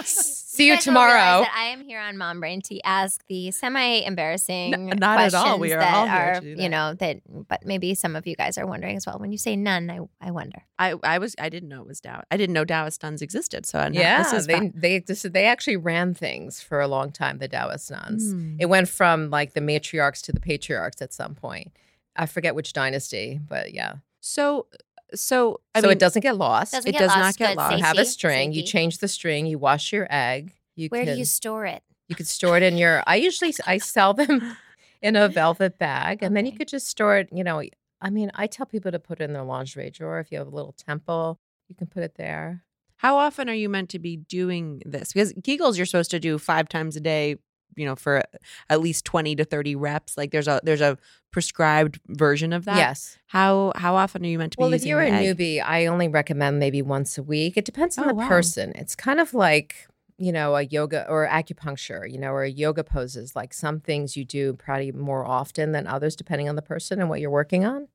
See 0.04 0.66
you 0.66 0.74
guys 0.74 0.84
tomorrow. 0.84 1.42
that 1.42 1.54
I 1.56 1.66
am 1.66 1.82
here 1.84 2.00
on 2.00 2.16
Mom 2.16 2.40
Brain 2.40 2.60
to 2.62 2.80
ask 2.80 3.24
the 3.28 3.50
semi-embarrassing 3.50 4.74
N- 4.74 4.98
not 4.98 5.20
at 5.20 5.34
all. 5.34 5.58
We 5.58 5.72
are 5.72 5.78
that 5.78 5.94
all 5.94 6.06
here 6.06 6.14
are, 6.16 6.40
to 6.40 6.56
do 6.56 6.62
you 6.62 6.68
know, 6.68 6.94
that. 6.94 7.20
But 7.48 7.64
maybe 7.64 7.94
some 7.94 8.16
of 8.16 8.26
you 8.26 8.34
guys 8.34 8.58
are 8.58 8.66
wondering 8.66 8.96
as 8.96 9.06
well. 9.06 9.18
When 9.18 9.32
you 9.32 9.38
say 9.38 9.56
none, 9.56 9.90
I 9.90 10.00
I 10.20 10.30
wonder. 10.30 10.62
I, 10.78 10.94
I 11.02 11.18
was 11.18 11.34
I 11.38 11.48
didn't 11.48 11.68
know 11.68 11.82
it 11.82 11.86
was 11.86 12.00
Taoist. 12.00 12.24
I 12.30 12.36
didn't 12.36 12.54
know 12.54 12.64
Taoist 12.64 13.02
nuns 13.02 13.22
existed. 13.22 13.66
So 13.66 13.78
I 13.78 13.88
know, 13.88 14.00
Yeah, 14.00 14.22
this 14.22 14.32
is 14.32 14.46
they 14.46 14.54
fun. 14.54 14.72
they 14.74 14.98
this, 15.00 15.22
they 15.22 15.46
actually 15.46 15.76
ran 15.76 16.14
things 16.14 16.60
for 16.60 16.80
a 16.80 16.88
long 16.88 17.10
time. 17.12 17.38
The 17.38 17.48
Taoist 17.48 17.90
nuns. 17.90 18.32
Mm. 18.34 18.56
It 18.58 18.66
went 18.66 18.88
from 18.88 19.30
like 19.30 19.54
the 19.54 19.60
matriarchs 19.60 20.22
to 20.22 20.32
the 20.32 20.40
patriarchs 20.40 21.00
at 21.02 21.12
some 21.12 21.34
point. 21.34 21.72
I 22.16 22.26
forget 22.26 22.54
which 22.54 22.72
dynasty, 22.72 23.38
but 23.46 23.72
yeah. 23.72 23.94
So 24.20 24.66
so 25.14 25.60
I 25.74 25.80
so 25.80 25.88
mean, 25.88 25.96
it 25.96 25.98
doesn't 26.00 26.22
get 26.22 26.36
lost. 26.36 26.72
Doesn't 26.72 26.88
It 26.88 26.92
get 26.92 26.98
does 27.00 27.14
not 27.16 27.36
get 27.36 27.56
lost. 27.56 27.76
you 27.76 27.82
have 27.82 27.96
a 27.96 28.04
safety, 28.04 28.10
string. 28.10 28.52
You 28.52 28.62
change 28.62 28.98
the 28.98 29.08
string. 29.08 29.46
You 29.46 29.58
wash 29.58 29.92
your 29.92 30.06
egg. 30.10 30.52
You 30.76 30.88
Where 30.88 31.04
can, 31.04 31.14
do 31.14 31.18
you 31.18 31.24
store 31.24 31.66
it? 31.66 31.82
you 32.08 32.14
could 32.16 32.26
store 32.26 32.56
it 32.56 32.62
in 32.62 32.76
your. 32.78 33.02
I 33.06 33.16
usually 33.16 33.54
I 33.66 33.78
sell 33.94 34.14
them 34.14 34.56
in 35.02 35.16
a 35.16 35.28
velvet 35.28 35.78
bag, 35.78 36.22
and 36.22 36.36
then 36.36 36.46
you 36.46 36.52
could 36.52 36.68
just 36.68 36.88
store 36.88 37.18
it. 37.18 37.28
You 37.32 37.44
know, 37.44 37.62
I 38.00 38.10
mean, 38.10 38.30
I 38.34 38.46
tell 38.46 38.66
people 38.66 38.92
to 38.92 38.98
put 38.98 39.20
it 39.20 39.24
in 39.24 39.32
their 39.32 39.42
lingerie 39.44 39.90
drawer. 39.90 40.20
If 40.20 40.30
you 40.32 40.38
have 40.38 40.46
a 40.46 40.50
little 40.54 40.72
temple, 40.72 41.38
you 41.68 41.74
can 41.74 41.86
put 41.88 42.02
it 42.02 42.14
there. 42.16 42.64
how 42.96 43.16
often 43.16 43.48
are 43.48 43.54
you 43.54 43.68
meant 43.68 43.90
to 43.90 43.98
be 43.98 44.16
doing 44.16 44.82
this? 44.86 45.12
Because 45.12 45.32
Kegels 45.34 45.76
you're 45.76 45.86
supposed 45.86 46.10
to 46.12 46.20
do 46.20 46.38
five 46.38 46.68
times 46.68 46.96
a 46.96 47.00
day. 47.00 47.36
You 47.76 47.86
know, 47.86 47.94
for 47.96 48.22
at 48.70 48.80
least 48.80 49.04
twenty 49.04 49.36
to 49.36 49.44
thirty 49.44 49.76
reps. 49.76 50.16
Like 50.16 50.30
there's 50.32 50.48
a 50.48 50.60
there's 50.64 50.80
a 50.80 50.98
prescribed 51.30 52.00
version 52.08 52.52
of 52.52 52.64
that. 52.64 52.76
Yes. 52.76 53.18
How 53.26 53.72
how 53.76 53.94
often 53.96 54.24
are 54.24 54.28
you 54.28 54.38
meant 54.38 54.52
to 54.52 54.56
be 54.58 54.62
doing 54.62 54.68
it? 54.68 54.70
Well, 54.72 54.80
if 54.80 54.86
you're 54.86 55.00
a 55.00 55.10
egg? 55.10 55.36
newbie, 55.38 55.62
I 55.64 55.86
only 55.86 56.08
recommend 56.08 56.58
maybe 56.58 56.82
once 56.82 57.18
a 57.18 57.22
week. 57.22 57.56
It 57.56 57.64
depends 57.64 57.98
on 57.98 58.04
Oh, 58.04 58.08
the 58.08 58.14
wow. 58.14 58.28
person. 58.28 58.72
It's 58.74 58.96
kind 58.96 59.20
of 59.20 59.34
like, 59.34 59.86
you 60.16 60.32
know, 60.32 60.56
a 60.56 60.62
yoga 60.62 61.06
or 61.08 61.28
acupuncture, 61.28 62.10
you 62.10 62.18
know, 62.18 62.32
or 62.32 62.44
yoga 62.44 62.82
poses. 62.82 63.36
Like 63.36 63.52
some 63.54 63.78
things 63.80 64.16
you 64.16 64.24
do 64.24 64.54
probably 64.54 64.90
more 64.90 65.24
often 65.24 65.72
than 65.72 65.86
others, 65.86 66.16
depending 66.16 66.48
on 66.48 66.56
the 66.56 66.62
person 66.62 67.00
and 67.00 67.08
what 67.08 67.20
you're 67.20 67.30
working 67.30 67.64
on. 67.64 67.86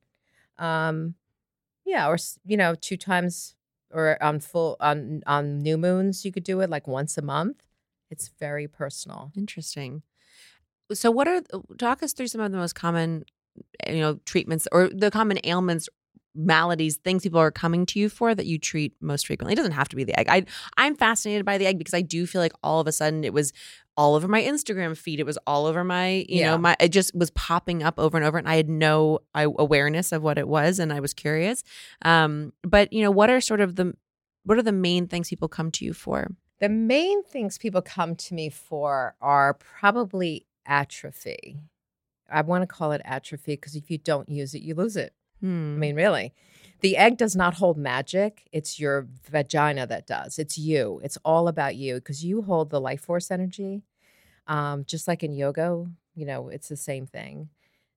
Um, 0.58 1.16
yeah, 1.86 2.08
or 2.08 2.18
you 2.46 2.56
know, 2.56 2.76
two 2.76 2.96
times 2.98 3.56
or 3.92 4.22
on 4.24 4.40
full 4.40 4.78
on 4.80 5.22
on 5.28 5.60
new 5.60 5.78
moons, 5.78 6.24
you 6.24 6.32
could 6.32 6.44
do 6.44 6.62
it 6.62 6.70
like 6.70 6.88
once 6.88 7.18
a 7.18 7.22
month. 7.22 7.64
It's 8.14 8.30
very 8.40 8.68
personal. 8.68 9.32
Interesting. 9.36 10.04
So, 10.92 11.10
what 11.12 11.28
are 11.28 11.42
talk 11.78 12.04
us 12.04 12.14
through 12.14 12.28
some 12.28 12.42
of 12.42 12.52
the 12.52 12.58
most 12.58 12.76
common, 12.76 13.24
you 13.88 14.02
know, 14.04 14.20
treatments 14.26 14.68
or 14.72 14.90
the 14.90 15.10
common 15.12 15.40
ailments, 15.44 15.90
maladies, 16.36 16.98
things 16.98 17.24
people 17.24 17.40
are 17.40 17.52
coming 17.52 17.86
to 17.88 18.00
you 18.00 18.10
for 18.10 18.36
that 18.36 18.46
you 18.46 18.58
treat 18.60 18.94
most 19.02 19.28
frequently. 19.28 19.54
It 19.54 19.56
doesn't 19.56 19.72
have 19.74 19.90
to 19.90 19.96
be 19.96 20.04
the 20.04 20.18
egg. 20.20 20.28
I 20.30 20.46
I'm 20.78 20.96
fascinated 20.96 21.46
by 21.46 21.58
the 21.58 21.66
egg 21.66 21.78
because 21.78 21.94
I 21.94 22.02
do 22.02 22.26
feel 22.26 22.42
like 22.42 22.54
all 22.64 22.80
of 22.80 22.88
a 22.88 22.92
sudden 22.92 23.24
it 23.24 23.34
was 23.34 23.54
all 23.96 24.16
over 24.16 24.28
my 24.28 24.42
Instagram 24.42 24.98
feed. 24.98 25.20
It 25.20 25.26
was 25.26 25.38
all 25.46 25.66
over 25.68 25.84
my, 25.84 26.26
you 26.28 26.40
Yeah. 26.42 26.52
know, 26.52 26.58
my 26.58 26.76
it 26.80 26.90
just 26.90 27.14
was 27.16 27.30
popping 27.32 27.84
up 27.84 28.00
over 28.00 28.18
and 28.18 28.26
over, 28.26 28.38
and 28.38 28.48
I 28.48 28.56
had 28.56 28.70
no 28.70 29.20
I, 29.34 29.44
awareness 29.44 30.12
of 30.12 30.22
what 30.24 30.38
it 30.38 30.48
was, 30.48 30.80
and 30.80 30.92
I 30.92 31.00
was 31.00 31.14
curious. 31.14 31.64
Um, 32.04 32.54
but 32.64 32.92
you 32.94 33.02
know, 33.04 33.12
what 33.12 33.30
are 33.30 33.42
sort 33.42 33.62
of 33.62 33.76
the 33.76 33.94
what 34.46 34.58
are 34.58 34.64
the 34.64 34.72
main 34.74 35.08
things 35.08 35.30
people 35.30 35.48
come 35.48 35.72
to 35.72 35.86
you 35.86 35.94
for? 35.94 36.28
The 36.60 36.70
main 36.70 37.24
things 37.24 37.58
people 37.58 37.82
come 37.82 38.16
to 38.16 38.34
me 38.34 38.50
for 38.50 39.16
are 39.22 39.54
probably 39.56 40.46
atrophy. 40.66 41.60
I 42.32 42.42
want 42.42 42.62
to 42.64 42.68
call 42.68 42.92
it 42.94 43.02
atrophy 43.04 43.54
because 43.56 43.76
if 43.76 43.92
you 43.92 43.98
don't 43.98 44.30
use 44.30 44.54
it, 44.56 44.62
you 44.62 44.76
lose 44.76 44.96
it. 44.96 45.14
I 45.42 45.46
Hmm. 45.46 45.80
mean, 45.80 45.96
really. 45.96 46.34
The 46.80 46.96
egg 46.98 47.18
does 47.18 47.36
not 47.36 47.56
hold 47.56 47.78
magic. 47.78 48.48
It's 48.52 48.80
your 48.80 49.08
vagina 49.30 49.86
that 49.88 50.08
does. 50.08 50.40
It's 50.40 50.58
you. 50.58 51.02
It's 51.04 51.18
all 51.26 51.48
about 51.48 51.76
you 51.76 51.96
because 51.96 52.24
you 52.24 52.42
hold 52.44 52.70
the 52.70 52.80
life 52.82 53.02
force 53.02 53.30
energy. 53.30 53.84
Um, 54.48 54.84
just 54.86 55.08
like 55.08 55.24
in 55.24 55.34
yoga, 55.34 55.86
you 56.16 56.26
know, 56.26 56.50
it's 56.50 56.70
the 56.70 56.78
same 56.78 57.06
thing. 57.08 57.50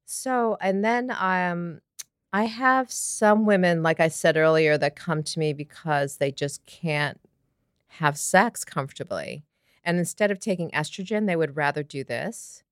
So, 0.04 0.56
and 0.60 0.84
then 0.84 1.10
um, 1.18 1.80
I 2.32 2.44
have 2.44 2.90
some 2.90 3.46
women, 3.46 3.82
like 3.82 3.98
I 4.00 4.08
said 4.08 4.36
earlier, 4.36 4.78
that 4.78 4.94
come 4.96 5.22
to 5.24 5.38
me 5.38 5.52
because 5.52 6.16
they 6.16 6.30
just 6.30 6.64
can't 6.66 7.20
have 7.98 8.18
sex 8.18 8.64
comfortably. 8.64 9.44
And 9.84 9.98
instead 9.98 10.30
of 10.30 10.40
taking 10.40 10.70
estrogen, 10.70 11.26
they 11.26 11.36
would 11.36 11.56
rather 11.56 11.82
do 11.82 12.02
this. 12.04 12.62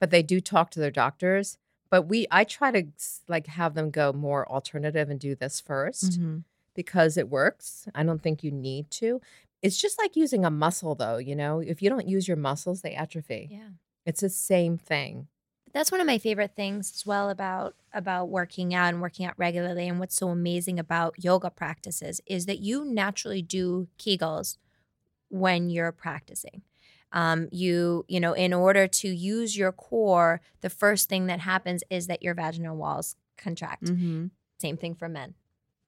But 0.00 0.10
they 0.10 0.22
do 0.22 0.40
talk 0.40 0.70
to 0.72 0.80
their 0.80 0.90
doctors. 0.90 1.58
But 1.90 2.02
we, 2.02 2.26
I 2.30 2.44
try 2.44 2.70
to 2.70 2.84
like 3.28 3.46
have 3.46 3.74
them 3.74 3.90
go 3.90 4.12
more 4.12 4.46
alternative 4.50 5.08
and 5.08 5.18
do 5.18 5.34
this 5.34 5.60
1st 5.60 6.18
Mhm. 6.20 6.44
because 6.74 7.16
it 7.16 7.28
works. 7.30 7.88
I 7.94 8.02
don't 8.02 8.22
think 8.22 8.44
you 8.44 8.50
need 8.50 8.90
to. 8.92 9.20
It's 9.62 9.76
just 9.80 9.98
like 9.98 10.14
using 10.14 10.44
a 10.44 10.50
muscle, 10.50 10.94
though. 10.94 11.16
You 11.18 11.34
know, 11.34 11.60
if 11.60 11.80
you 11.82 11.88
don't 11.90 12.06
use 12.06 12.28
your 12.28 12.36
muscles, 12.36 12.82
they 12.82 12.94
atrophy. 12.94 13.48
Yeah. 13.50 13.70
It's 14.04 14.20
the 14.20 14.28
same 14.28 14.76
thing. 14.78 15.28
That's 15.78 15.92
one 15.92 16.00
of 16.00 16.08
my 16.08 16.18
favorite 16.18 16.56
things 16.56 16.90
as 16.92 17.06
well 17.06 17.30
about 17.30 17.76
about 17.94 18.30
working 18.30 18.74
out 18.74 18.88
and 18.88 19.00
working 19.00 19.24
out 19.24 19.34
regularly 19.36 19.86
and 19.86 20.00
what's 20.00 20.16
so 20.16 20.30
amazing 20.30 20.80
about 20.80 21.14
yoga 21.22 21.50
practices 21.50 22.20
is 22.26 22.46
that 22.46 22.58
you 22.58 22.84
naturally 22.84 23.42
do 23.42 23.86
Kegels 23.96 24.56
when 25.28 25.70
you're 25.70 25.92
practicing. 25.92 26.62
Um, 27.12 27.48
you 27.52 28.04
you 28.08 28.18
know 28.18 28.32
in 28.32 28.52
order 28.52 28.88
to 28.88 29.08
use 29.08 29.56
your 29.56 29.70
core, 29.70 30.40
the 30.62 30.68
first 30.68 31.08
thing 31.08 31.26
that 31.26 31.38
happens 31.38 31.84
is 31.90 32.08
that 32.08 32.24
your 32.24 32.34
vaginal 32.34 32.76
walls 32.76 33.14
contract. 33.36 33.84
Mhm. 33.84 34.32
Same 34.60 34.76
thing 34.76 34.96
for 34.96 35.08
men. 35.08 35.34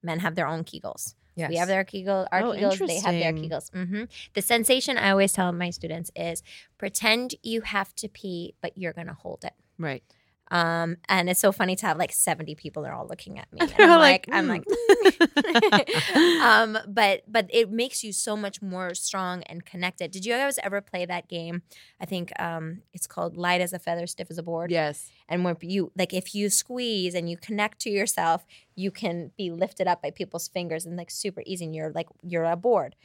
Men 0.01 0.19
have 0.19 0.35
their 0.35 0.47
own 0.47 0.63
Kegels. 0.63 1.15
Yes. 1.35 1.49
We 1.49 1.57
have 1.57 1.67
their 1.67 1.83
Kegel, 1.83 2.27
our 2.31 2.41
Oh, 2.43 2.51
Kegels, 2.53 2.87
they 2.87 2.99
have 2.99 3.13
their. 3.13 3.33
Kegels. 3.33 3.69
hmm 3.73 4.03
The 4.35 4.41
sensation 4.41 4.97
I 4.97 5.11
always 5.11 5.33
tell 5.33 5.51
my 5.51 5.69
students 5.69 6.11
is 6.15 6.43
pretend 6.77 7.35
you 7.43 7.59
have 7.61 7.93
to 7.95 8.07
pee, 8.07 8.55
but 8.61 8.77
you're 8.77 8.93
going 8.93 9.07
to 9.07 9.13
hold 9.13 9.43
it. 9.43 9.53
Right. 9.81 10.03
Um, 10.51 10.97
and 11.07 11.29
it's 11.29 11.39
so 11.39 11.53
funny 11.53 11.77
to 11.77 11.85
have 11.85 11.97
like 11.97 12.11
70 12.11 12.55
people 12.55 12.85
are 12.85 12.91
all 12.91 13.07
looking 13.07 13.39
at 13.39 13.51
me. 13.53 13.59
And 13.79 13.89
I'm 13.89 13.99
like, 13.99 14.27
like, 14.27 14.35
I'm 14.35 14.47
like, 14.47 14.65
"Mm." 14.65 16.11
um, 16.41 16.77
but 16.87 17.21
but 17.25 17.47
it 17.49 17.71
makes 17.71 18.03
you 18.03 18.11
so 18.11 18.35
much 18.35 18.61
more 18.61 18.93
strong 18.93 19.43
and 19.43 19.65
connected. 19.65 20.11
Did 20.11 20.25
you 20.25 20.33
guys 20.33 20.59
ever 20.61 20.81
play 20.81 21.05
that 21.05 21.29
game? 21.29 21.61
I 22.01 22.05
think 22.05 22.33
um, 22.37 22.81
it's 22.93 23.07
called 23.07 23.37
Light 23.37 23.61
as 23.61 23.71
a 23.71 23.79
Feather, 23.79 24.05
Stiff 24.07 24.29
as 24.29 24.37
a 24.37 24.43
Board. 24.43 24.71
Yes. 24.71 25.09
And 25.29 25.45
when 25.45 25.55
you 25.61 25.93
like, 25.97 26.13
if 26.13 26.35
you 26.35 26.49
squeeze 26.49 27.15
and 27.15 27.29
you 27.29 27.37
connect 27.37 27.79
to 27.81 27.89
yourself, 27.89 28.45
you 28.75 28.91
can 28.91 29.31
be 29.37 29.51
lifted 29.51 29.87
up 29.87 30.01
by 30.01 30.11
people's 30.11 30.49
fingers 30.49 30.85
and 30.85 30.97
like 30.97 31.09
super 31.09 31.41
easy. 31.45 31.63
And 31.63 31.73
you're 31.73 31.91
like, 31.93 32.07
you're 32.21 32.43
a 32.43 32.57
board. 32.57 32.97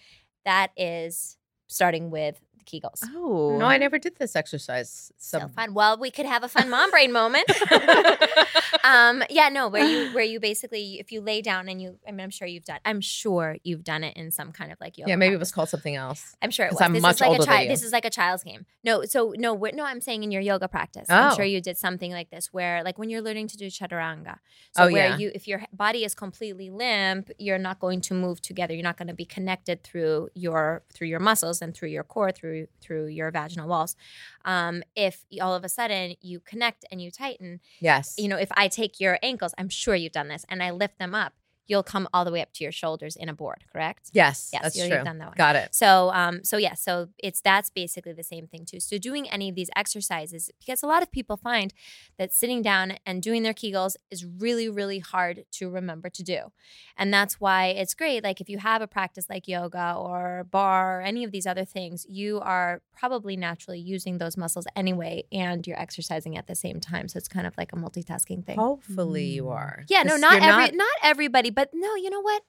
That 0.45 0.73
is 0.77 1.37
starting 1.67 2.11
with 2.11 2.41
the 2.59 2.65
Kegels. 2.65 3.03
Oh. 3.15 3.57
No, 3.59 3.67
I 3.67 3.79
never 3.79 3.99
did 3.99 4.17
this 4.17 4.37
exercise. 4.37 5.13
So 5.19 5.49
fun. 5.49 5.75
Well, 5.75 5.99
we 5.99 6.11
could 6.11 6.27
have 6.27 6.45
a 6.45 6.49
fun 6.49 6.71
mom 6.71 6.91
brain 6.91 7.13
moment. 7.13 7.47
um, 8.93 9.23
yeah, 9.31 9.49
no, 9.49 9.69
where 9.69 9.85
you 9.85 10.15
where 10.15 10.25
you 10.25 10.39
basically 10.51 10.99
if 11.01 11.11
you 11.13 11.21
lay 11.21 11.41
down 11.43 11.69
and 11.69 11.81
you 11.83 11.99
I 12.07 12.11
mean 12.13 12.21
I'm 12.21 12.31
sure 12.31 12.47
you've 12.47 12.65
done 12.65 12.79
I'm 12.85 13.01
sure 13.01 13.57
you've 13.65 13.85
done 13.85 14.03
it 14.05 14.17
in 14.17 14.31
some 14.31 14.53
kind 14.53 14.71
of 14.73 14.79
like 14.81 14.97
yoga. 14.99 15.11
yeah, 15.11 15.17
maybe 15.17 15.35
it 15.35 15.39
was 15.39 15.53
called 15.53 15.69
something 15.69 15.97
else. 15.97 16.37
I'm 16.43 16.51
sure 16.51 16.67
it 16.67 16.73
was. 16.73 16.81
I'm 16.81 16.93
this 16.93 17.03
much 17.03 17.17
is 17.17 17.21
like 17.23 17.31
older 17.31 17.43
a 17.43 17.47
child. 17.47 17.71
This 17.71 17.83
is 17.83 17.93
like 17.93 18.05
a 18.05 18.11
child's 18.11 18.45
game. 18.45 18.67
No, 18.85 19.03
so 19.05 19.35
no, 19.37 19.53
we're, 19.55 19.73
no. 19.73 19.85
I'm 19.85 20.01
saying 20.01 20.23
in 20.23 20.31
your 20.31 20.43
yoga 20.43 20.69
practice. 20.69 21.07
I'm 21.11 21.35
sure 21.35 21.45
Oh. 21.45 21.47
you 21.55 21.61
did 21.61 21.77
something 21.77 22.13
like 22.13 22.31
this, 22.31 22.53
where 22.53 22.85
like 22.85 22.97
when 22.99 23.11
you're 23.11 23.23
learning 23.23 23.49
to 23.49 23.57
do 23.57 23.67
chaturanga. 23.67 24.37
So 24.77 24.85
Oh, 24.85 24.93
where 24.93 25.09
yeah. 25.11 25.19
you, 25.19 25.33
if 25.35 25.49
your 25.49 25.63
body 25.73 26.05
is 26.05 26.15
completely 26.15 26.71
limp, 26.71 27.31
you're 27.39 27.59
not 27.59 27.81
going 27.81 28.01
to 28.03 28.15
move 28.15 28.41
together. 28.41 28.73
You're 28.75 28.83
not 28.85 28.97
going 28.97 29.09
to 29.09 29.15
be 29.15 29.25
connected 29.25 29.83
through 29.83 30.29
your 30.35 30.83
through 30.95 31.09
your 31.09 31.21
muscles 31.21 31.61
and 31.63 31.75
through 31.75 31.89
your 31.89 32.05
core, 32.05 32.31
through 32.31 32.69
through 32.81 33.07
your 33.07 33.31
vaginal 33.33 33.69
walls. 33.69 33.97
Um, 34.45 34.83
if 34.95 35.25
all 35.43 35.55
of 35.55 35.65
a 35.65 35.69
sudden 35.69 36.15
you 36.21 36.39
connect 36.41 36.85
and 36.93 37.01
you 37.03 37.11
tighten, 37.11 37.61
Yes. 37.81 38.15
you 38.17 38.29
know, 38.29 38.37
if 38.37 38.51
I 38.57 38.69
take 38.77 39.01
your 39.01 39.19
ankles, 39.23 39.55
I'm 39.59 39.69
sure 39.69 39.95
you've 39.95 40.13
done 40.13 40.29
this, 40.29 40.45
and 40.49 40.63
I 40.63 40.71
lift 40.71 40.99
them 40.99 41.15
up, 41.15 41.33
you'll 41.67 41.83
come 41.83 42.09
all 42.13 42.25
the 42.25 42.31
way 42.33 42.41
up 42.41 42.53
to 42.55 42.65
your 42.65 42.73
shoulders 42.73 43.17
in 43.17 43.29
a 43.29 43.35
board. 43.35 43.65
Correct? 43.73 44.11
Yes. 44.13 44.51
Yes, 44.53 44.63
that's 44.63 44.77
you- 44.77 44.87
true. 44.87 44.97
you've 44.97 45.05
done 45.05 45.19
that 45.19 45.29
one. 45.29 45.35
Got 45.37 45.57
it. 45.57 45.75
So, 45.75 46.11
um, 46.15 46.45
so 46.45 46.57
yeah, 46.57 46.75
so 46.75 47.09
it's 47.19 47.41
that's 47.41 47.71
basically 47.71 48.13
the 48.13 48.23
same 48.25 48.47
thing 48.47 48.65
too. 48.65 48.81
So, 48.81 48.99
doing 48.99 49.29
any 49.31 49.49
of 49.49 49.55
these 49.55 49.71
exercises, 49.77 50.51
because 50.59 50.83
a 50.83 50.87
lot 50.87 51.03
of 51.03 51.11
people 51.11 51.37
find 51.37 51.73
that 52.19 52.33
sitting 52.33 52.63
down 52.63 52.99
and 53.05 53.23
doing 53.23 53.43
their 53.43 53.55
Kegels 53.55 53.97
is 54.11 54.25
really, 54.25 54.69
really 54.69 54.99
hard 54.99 55.45
to 55.53 55.69
remember 55.71 56.09
to 56.11 56.23
do, 56.23 56.53
and 56.97 57.13
that's 57.13 57.41
why 57.41 57.67
it's 57.67 57.95
great. 57.95 58.23
Like 58.25 58.41
if 58.41 58.49
you 58.49 58.59
have 58.59 58.83
a 58.83 58.87
practice 58.87 59.27
like 59.29 59.49
yoga 59.49 59.95
or 59.97 60.47
barre 60.51 60.99
or 60.99 61.01
any 61.03 61.25
of 61.25 61.33
these 61.33 61.47
other 61.47 61.65
things, 61.65 62.07
you 62.09 62.41
are 62.41 62.83
probably 62.99 63.37
naturally 63.37 63.79
using 63.81 64.19
those 64.19 64.37
muscles 64.37 64.67
anyway, 64.77 65.25
and 65.33 65.67
you're 65.67 65.79
exercising 65.81 66.37
at 66.37 66.47
the 66.47 66.55
same 66.55 66.81
time. 66.81 67.09
So 67.09 67.17
it's 67.19 67.29
kind 67.29 67.47
of 67.47 67.55
like 67.59 67.73
a 67.73 67.77
multitasking 67.77 68.45
thing. 68.45 68.57
Hopefully 68.59 69.25
you 69.25 69.45
Mm. 69.45 69.51
are. 69.53 69.85
Yeah, 69.89 70.03
no, 70.03 70.17
not 70.17 70.35
you're 70.41 70.51
every 70.51 70.77
not 70.77 70.97
everybody, 71.03 71.51
but 71.57 71.71
no, 71.73 71.97
you 71.97 72.11
know 72.11 72.21
what? 72.21 72.43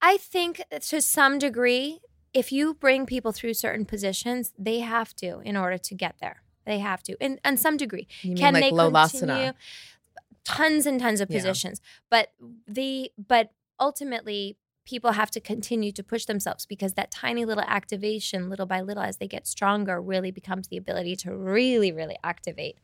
I 0.00 0.16
think 0.16 0.62
to 0.70 1.02
some 1.02 1.38
degree, 1.38 2.00
if 2.32 2.52
you 2.52 2.72
bring 2.74 3.04
people 3.04 3.32
through 3.32 3.54
certain 3.54 3.84
positions, 3.84 4.52
they 4.58 4.78
have 4.78 5.14
to 5.16 5.40
in 5.40 5.56
order 5.56 5.76
to 5.76 5.94
get 5.94 6.14
there. 6.20 6.42
They 6.64 6.78
have 6.78 7.02
to, 7.04 7.16
in 7.20 7.40
on 7.44 7.56
some 7.56 7.76
degree. 7.76 8.06
You 8.22 8.30
mean 8.30 8.36
Can 8.38 8.52
like 8.54 8.62
they 8.64 8.70
continue? 8.70 9.52
Tons 10.44 10.86
and 10.86 10.98
tons 11.00 11.20
of 11.20 11.28
Yeah. 11.30 11.36
positions, 11.38 11.80
but 12.08 12.32
the 12.66 13.12
but 13.18 13.50
ultimately 13.78 14.56
people 14.88 15.12
have 15.12 15.30
to 15.30 15.40
continue 15.40 15.92
to 15.92 16.02
push 16.02 16.24
themselves 16.24 16.64
because 16.64 16.94
that 16.94 17.10
tiny 17.10 17.44
little 17.44 17.64
activation 17.66 18.48
little 18.48 18.64
by 18.64 18.80
little 18.80 19.02
as 19.02 19.18
they 19.18 19.28
get 19.28 19.46
stronger 19.46 20.00
really 20.00 20.30
becomes 20.30 20.68
the 20.68 20.78
ability 20.78 21.14
to 21.14 21.28
really 21.36 21.92
really 21.92 22.16
activate 22.24 22.76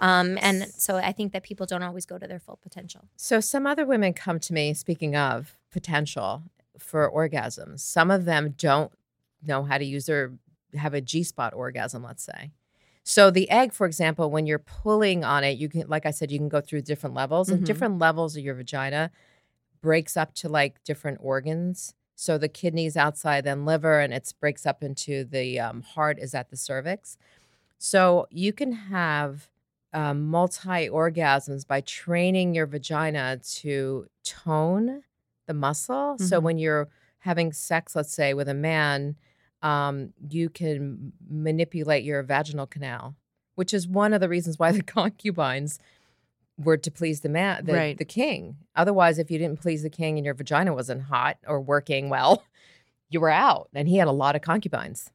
um, 0.00 0.36
and 0.42 0.66
so 0.76 0.96
i 0.96 1.12
think 1.12 1.32
that 1.32 1.42
people 1.44 1.64
don't 1.64 1.84
always 1.84 2.04
go 2.04 2.18
to 2.18 2.26
their 2.26 2.40
full 2.40 2.58
potential 2.62 3.02
So 3.16 3.40
some 3.40 3.64
other 3.72 3.86
women 3.86 4.12
come 4.12 4.38
to 4.40 4.52
me, 4.52 4.74
speaking 4.74 5.14
of 5.16 5.56
potential 5.70 6.42
for 6.78 7.08
orgasms. 7.10 7.80
Some 7.80 8.10
of 8.10 8.24
them 8.24 8.54
don't 8.68 8.90
know 9.50 9.62
how 9.62 9.78
to 9.78 9.84
use 9.84 10.06
their 10.06 10.32
have 10.84 10.94
a 10.94 11.00
G 11.00 11.22
spot 11.22 11.52
orgasm, 11.54 12.02
let's 12.02 12.24
say. 12.32 12.50
So 13.04 13.30
the 13.30 13.48
egg, 13.50 13.72
for 13.72 13.86
example, 13.86 14.30
when 14.30 14.46
you're 14.46 14.58
pulling 14.82 15.24
on 15.24 15.44
it, 15.44 15.58
you 15.58 15.68
can, 15.68 15.84
like 15.88 16.06
I 16.06 16.12
said, 16.12 16.30
you 16.32 16.38
can 16.38 16.48
go 16.48 16.60
through 16.60 16.82
different 16.82 17.14
levels, 17.22 17.50
and 17.50 17.62
Mhm. 17.62 17.66
different 17.66 17.98
levels 17.98 18.36
of 18.36 18.42
your 18.46 18.54
vagina 18.54 19.10
breaks 19.82 20.16
up 20.16 20.34
to 20.36 20.48
like 20.48 20.82
different 20.84 21.18
organs. 21.22 21.94
So 22.16 22.38
the 22.38 22.48
kidneys 22.48 22.96
outside, 22.96 23.44
then 23.44 23.64
liver, 23.66 24.00
and 24.00 24.14
it 24.14 24.32
breaks 24.40 24.66
up 24.66 24.82
into 24.82 25.24
the 25.24 25.60
um, 25.60 25.82
heart 25.82 26.18
is 26.20 26.34
at 26.34 26.50
the 26.50 26.56
cervix. 26.56 27.18
So 27.78 28.26
you 28.30 28.52
can 28.52 28.72
have 28.72 29.50
um, 29.92 30.26
multi 30.28 30.88
orgasms 30.88 31.66
by 31.66 31.80
training 31.82 32.54
your 32.54 32.66
vagina 32.66 33.38
to 33.38 34.06
tone 34.24 35.02
the 35.46 35.54
muscle. 35.54 36.18
So 36.18 36.38
Mhm. 36.38 36.40
when 36.40 36.58
you're 36.58 36.88
having 37.20 37.52
sex, 37.52 37.94
let's 37.96 38.12
say 38.12 38.34
with 38.34 38.48
a 38.48 38.54
man, 38.54 39.16
um, 39.62 40.12
you 40.30 40.48
can 40.48 41.12
manipulate 41.28 42.04
your 42.04 42.22
vaginal 42.22 42.66
canal, 42.66 43.16
which 43.54 43.74
is 43.74 43.86
one 43.86 44.12
of 44.12 44.20
the 44.20 44.28
reasons 44.28 44.58
why 44.58 44.72
the 44.72 44.82
concubines 44.82 45.78
were 46.58 46.76
to 46.76 46.90
please 46.90 47.20
the 47.20 47.28
man, 47.28 47.64
the, 47.64 47.72
Right. 47.72 47.98
the 47.98 48.04
king. 48.04 48.56
Otherwise, 48.76 49.18
if 49.18 49.30
you 49.30 49.38
didn't 49.38 49.60
please 49.60 49.82
the 49.82 49.90
king 49.90 50.18
and 50.18 50.24
your 50.24 50.34
vagina 50.34 50.74
wasn't 50.74 51.02
hot 51.02 51.38
or 51.46 51.60
working 51.60 52.08
well, 52.08 52.44
you 53.08 53.20
were 53.20 53.30
out. 53.30 53.68
And 53.74 53.88
he 53.88 53.96
had 53.96 54.08
a 54.08 54.12
lot 54.12 54.36
of 54.36 54.42
concubines. 54.42 55.10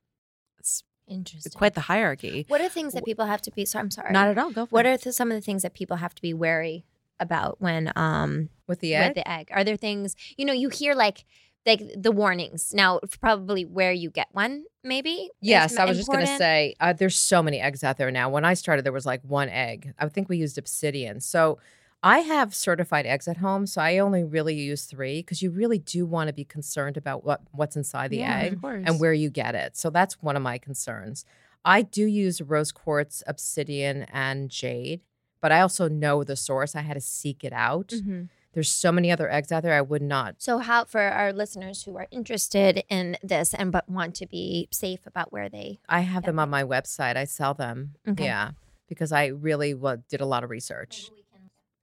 It's 0.60 0.84
interesting 1.08 1.52
quite 1.58 1.74
the 1.74 1.82
hierarchy. 1.82 2.46
what 2.50 2.60
are 2.62 2.68
things 2.70 2.94
that 2.94 3.06
people 3.06 3.26
have 3.26 3.42
to 3.42 3.52
be 3.52 3.64
so 3.66 3.80
i'm 3.80 3.90
sorry 3.90 4.12
Not 4.12 4.28
at 4.28 4.38
all. 4.38 4.52
Go 4.52 4.66
for 4.66 4.72
what 4.72 4.86
it. 4.86 4.90
are 4.90 4.98
th- 4.98 5.16
some 5.16 5.32
of 5.32 5.36
the 5.36 5.42
things 5.42 5.62
that 5.62 5.74
people 5.74 5.98
have 5.98 6.14
to 6.16 6.22
be 6.22 6.34
wary 6.34 6.84
about 7.20 7.62
when 7.62 7.94
um 7.96 8.50
With 8.68 8.82
the 8.82 8.94
egg, 8.94 9.10
with 9.10 9.16
the 9.24 9.32
egg 9.32 9.48
are 9.52 9.64
there 9.64 9.78
things 9.78 10.16
you 10.36 10.44
know 10.44 10.52
you 10.54 10.68
hear 10.68 10.94
like 10.96 11.24
like 11.68 11.82
the 11.96 12.12
warnings 12.12 12.74
now 12.74 13.00
probably 13.22 13.66
where 13.66 13.92
you 13.92 14.10
get 14.10 14.28
one 14.32 14.64
maybe 14.84 15.30
Yes, 15.42 15.78
I 15.78 15.86
was 15.86 15.98
just 15.98 16.12
going 16.12 16.26
to 16.26 16.36
say 16.38 16.76
uh, 16.80 16.94
there's 16.94 17.16
so 17.16 17.44
many 17.44 17.60
eggs 17.60 17.84
out 17.84 17.98
there 17.98 18.10
now. 18.12 18.30
When 18.30 18.44
I 18.44 18.56
started, 18.56 18.84
there 18.86 18.92
was 18.94 19.06
like 19.06 19.22
one 19.24 19.50
egg. 19.50 19.94
I 20.00 20.08
think 20.10 20.30
we 20.30 20.38
used 20.38 20.58
obsidian. 20.58 21.20
So 21.20 21.60
I 22.02 22.20
have 22.20 22.56
certified 22.56 23.06
eggs 23.06 23.28
at 23.28 23.38
home, 23.38 23.66
so 23.68 23.82
I 23.82 24.00
only 24.00 24.24
really 24.24 24.56
use 24.56 24.86
three 24.86 25.20
because 25.20 25.42
you 25.42 25.52
really 25.52 25.78
do 25.80 26.06
want 26.06 26.28
to 26.28 26.34
be 26.34 26.44
concerned 26.46 26.98
about 26.98 27.24
what 27.24 27.42
what's 27.52 27.76
inside 27.76 28.10
the 28.12 28.20
Yeah, 28.20 28.40
egg 28.46 28.60
and 28.86 29.00
where 29.00 29.14
you 29.14 29.30
get 29.30 29.56
it. 29.56 29.78
So 29.78 29.90
that's 29.90 30.22
one 30.22 30.36
of 30.36 30.42
my 30.42 30.58
concerns. 30.58 31.26
I 31.66 31.82
do 31.82 32.06
use 32.06 32.42
rose 32.42 32.72
quartz, 32.72 33.24
obsidian, 33.28 34.04
and 34.14 34.50
jade, 34.50 35.02
but 35.42 35.52
I 35.52 35.62
also 35.62 35.88
know 35.88 36.24
the 36.24 36.36
source. 36.36 36.76
I 36.76 36.82
had 36.82 36.94
to 36.96 37.02
seek 37.02 37.44
it 37.44 37.54
out. 37.54 37.90
Mhm. 37.90 38.30
There's 38.54 38.70
so 38.72 38.92
many 38.92 39.12
other 39.12 39.30
eggs 39.30 39.52
out 39.52 39.62
there. 39.64 39.74
I 39.74 39.82
would 39.82 40.02
not. 40.02 40.36
so 40.40 40.58
how 40.60 40.86
for 40.86 41.02
our 41.02 41.32
listeners 41.32 41.84
who 41.84 41.96
are 41.98 42.08
interested 42.12 42.84
in 42.90 43.18
this 43.22 43.54
and 43.54 43.72
but 43.72 43.88
want 43.90 44.16
to 44.16 44.26
be 44.26 44.68
safe 44.72 45.02
about 45.06 45.32
where 45.32 45.48
they 45.50 45.80
I 45.88 46.00
have 46.02 46.24
Yeah. 46.24 46.28
them 46.28 46.40
on 46.40 46.50
my 46.50 46.64
website. 46.64 47.16
I 47.18 47.26
sell 47.26 47.54
them. 47.54 47.96
Okay. 48.08 48.24
Yeah, 48.26 48.52
because 48.88 49.12
I 49.12 49.28
really 49.28 49.74
wa- 49.74 49.98
did 50.10 50.22
a 50.22 50.26
lot 50.26 50.44
of 50.44 50.50
research. 50.50 51.10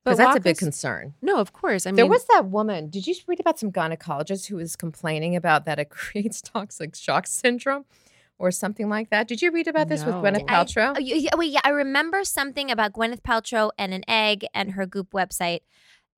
But 0.02 0.10
Because 0.16 0.18
that's 0.18 0.36
a 0.36 0.40
big 0.40 0.56
us- 0.56 0.58
concern. 0.58 1.14
No, 1.22 1.38
of 1.38 1.52
course. 1.54 1.86
I 1.86 1.90
mean, 1.90 1.96
there 1.96 2.06
was 2.06 2.24
that 2.26 2.46
woman. 2.46 2.90
Did 2.90 3.06
you 3.06 3.14
read 3.26 3.40
about 3.40 3.58
some 3.58 3.72
gynecologist 3.72 4.48
who 4.48 4.56
was 4.56 4.76
complaining 4.76 5.34
about 5.36 5.64
that 5.66 5.78
it 5.78 5.88
creates 6.00 6.42
toxic 6.42 6.94
shock 6.94 7.26
syndrome 7.26 7.84
or 8.38 8.50
something 8.50 8.88
like 8.90 9.08
that? 9.10 9.28
Did 9.28 9.40
you 9.40 9.50
read 9.52 9.66
about 9.68 9.88
this 9.88 10.04
with 10.04 10.14
No. 10.16 10.20
Gwyneth 10.22 10.44
I- 10.50 10.52
Paltrow? 10.64 10.94
Oh, 10.96 10.98
yeah, 11.00 11.30
wait, 11.36 11.52
yeah, 11.52 11.60
I 11.64 11.70
remember 11.70 12.22
something 12.24 12.70
about 12.70 12.92
Gwyneth 12.92 13.22
Paltrow 13.22 13.70
and 13.78 13.94
an 13.94 14.02
egg 14.08 14.44
and 14.52 14.72
her 14.72 14.84
Goop 14.86 15.12
website, 15.12 15.60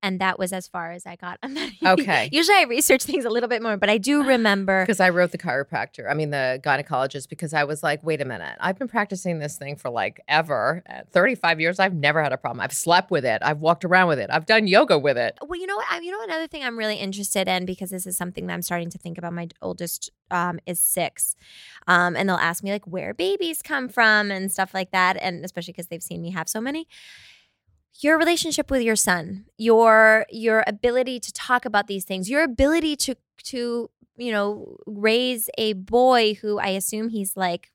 and 0.03 0.21
that 0.21 0.37
was 0.37 0.53
as 0.53 0.67
far 0.67 0.91
as 0.91 1.05
I 1.05 1.15
got 1.15 1.39
on 1.43 1.53
that. 1.55 1.71
Okay. 1.83 2.29
Usually 2.31 2.57
I 2.57 2.63
research 2.63 3.03
things 3.03 3.25
a 3.25 3.29
little 3.29 3.49
bit 3.49 3.61
more, 3.61 3.77
but 3.77 3.89
I 3.89 3.97
do 3.97 4.23
remember. 4.23 4.83
Because 4.83 4.99
I 4.99 5.09
wrote 5.09 5.31
the 5.31 5.37
chiropractor, 5.37 6.09
I 6.09 6.13
mean 6.13 6.29
the 6.29 6.59
gynecologist, 6.63 7.29
because 7.29 7.53
I 7.53 7.63
was 7.63 7.83
like, 7.83 8.03
wait 8.03 8.21
a 8.21 8.25
minute, 8.25 8.57
I've 8.59 8.77
been 8.77 8.87
practicing 8.87 9.39
this 9.39 9.57
thing 9.57 9.75
for 9.75 9.89
like 9.89 10.21
ever, 10.27 10.83
At 10.85 11.11
35 11.11 11.59
years. 11.59 11.79
I've 11.79 11.93
never 11.93 12.21
had 12.21 12.33
a 12.33 12.37
problem. 12.37 12.61
I've 12.61 12.73
slept 12.73 13.11
with 13.11 13.25
it. 13.25 13.41
I've 13.43 13.59
walked 13.59 13.85
around 13.85 14.07
with 14.07 14.19
it. 14.19 14.29
I've 14.31 14.45
done 14.45 14.67
yoga 14.67 14.97
with 14.97 15.17
it. 15.17 15.37
Well, 15.41 15.59
you 15.59 15.67
know 15.67 15.75
what? 15.75 15.87
I, 15.89 15.99
you 15.99 16.11
know 16.11 16.23
another 16.23 16.47
thing 16.47 16.63
I'm 16.63 16.77
really 16.77 16.95
interested 16.95 17.47
in 17.47 17.65
because 17.65 17.89
this 17.89 18.05
is 18.05 18.17
something 18.17 18.47
that 18.47 18.53
I'm 18.53 18.61
starting 18.61 18.89
to 18.91 18.97
think 18.97 19.17
about. 19.17 19.33
My 19.33 19.49
oldest 19.61 20.11
um, 20.31 20.59
is 20.65 20.79
six, 20.79 21.35
um, 21.87 22.15
and 22.15 22.27
they'll 22.27 22.35
ask 22.35 22.63
me 22.63 22.71
like 22.71 22.85
where 22.85 23.13
babies 23.13 23.61
come 23.61 23.89
from 23.89 24.31
and 24.31 24.51
stuff 24.51 24.73
like 24.73 24.91
that, 24.91 25.17
and 25.17 25.43
especially 25.43 25.73
because 25.73 25.87
they've 25.87 26.03
seen 26.03 26.21
me 26.21 26.31
have 26.31 26.49
so 26.49 26.61
many. 26.61 26.87
Your 27.99 28.17
relationship 28.19 28.69
with 28.69 28.81
your 28.83 28.95
son, 28.95 29.45
your 29.57 30.25
your 30.29 30.63
ability 30.67 31.19
to 31.19 31.33
talk 31.33 31.65
about 31.65 31.87
these 31.87 32.05
things, 32.05 32.29
your 32.29 32.43
ability 32.43 32.95
to 32.97 33.15
to 33.45 33.89
you 34.17 34.31
know 34.31 34.77
raise 34.85 35.49
a 35.57 35.73
boy 35.73 36.35
who 36.35 36.59
I 36.59 36.69
assume 36.69 37.09
he's 37.09 37.35
like 37.35 37.71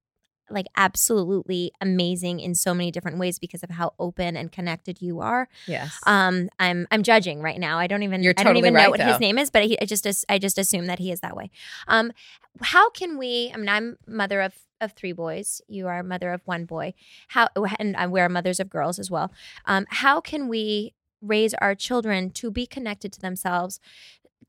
like 0.52 0.66
absolutely 0.76 1.72
amazing 1.80 2.40
in 2.40 2.54
so 2.54 2.74
many 2.74 2.90
different 2.90 3.18
ways 3.18 3.38
because 3.38 3.62
of 3.62 3.70
how 3.70 3.94
open 3.98 4.36
and 4.36 4.52
connected 4.52 5.00
you 5.00 5.20
are. 5.20 5.48
Yes. 5.66 5.98
Um, 6.06 6.48
I'm 6.58 6.86
I'm 6.90 7.02
judging 7.02 7.40
right 7.40 7.58
now. 7.58 7.78
I 7.78 7.86
don't 7.86 8.02
even 8.02 8.22
You're 8.22 8.34
I 8.36 8.42
don't 8.42 8.54
totally 8.54 8.68
even 8.68 8.74
know 8.74 8.90
what 8.90 9.00
though. 9.00 9.06
his 9.06 9.20
name 9.20 9.38
is, 9.38 9.50
but 9.50 9.64
he, 9.64 9.80
I 9.80 9.84
just 9.84 10.06
I 10.28 10.38
just 10.38 10.58
assume 10.58 10.86
that 10.86 10.98
he 10.98 11.10
is 11.10 11.20
that 11.20 11.36
way. 11.36 11.50
Um, 11.88 12.12
how 12.60 12.90
can 12.90 13.18
we? 13.18 13.50
I 13.54 13.56
mean, 13.56 13.68
I'm 13.68 13.96
mother 14.06 14.40
of 14.40 14.54
of 14.80 14.92
three 14.92 15.12
boys. 15.12 15.62
You 15.68 15.86
are 15.86 16.02
mother 16.02 16.32
of 16.32 16.42
one 16.44 16.64
boy. 16.64 16.94
How 17.28 17.48
and 17.78 17.96
uh, 17.96 18.08
we're 18.10 18.28
mothers 18.28 18.60
of 18.60 18.68
girls 18.68 18.98
as 18.98 19.10
well. 19.10 19.32
Um, 19.64 19.86
how 19.88 20.20
can 20.20 20.48
we 20.48 20.94
raise 21.22 21.54
our 21.54 21.74
children 21.74 22.30
to 22.30 22.50
be 22.50 22.66
connected 22.66 23.12
to 23.12 23.20
themselves? 23.20 23.80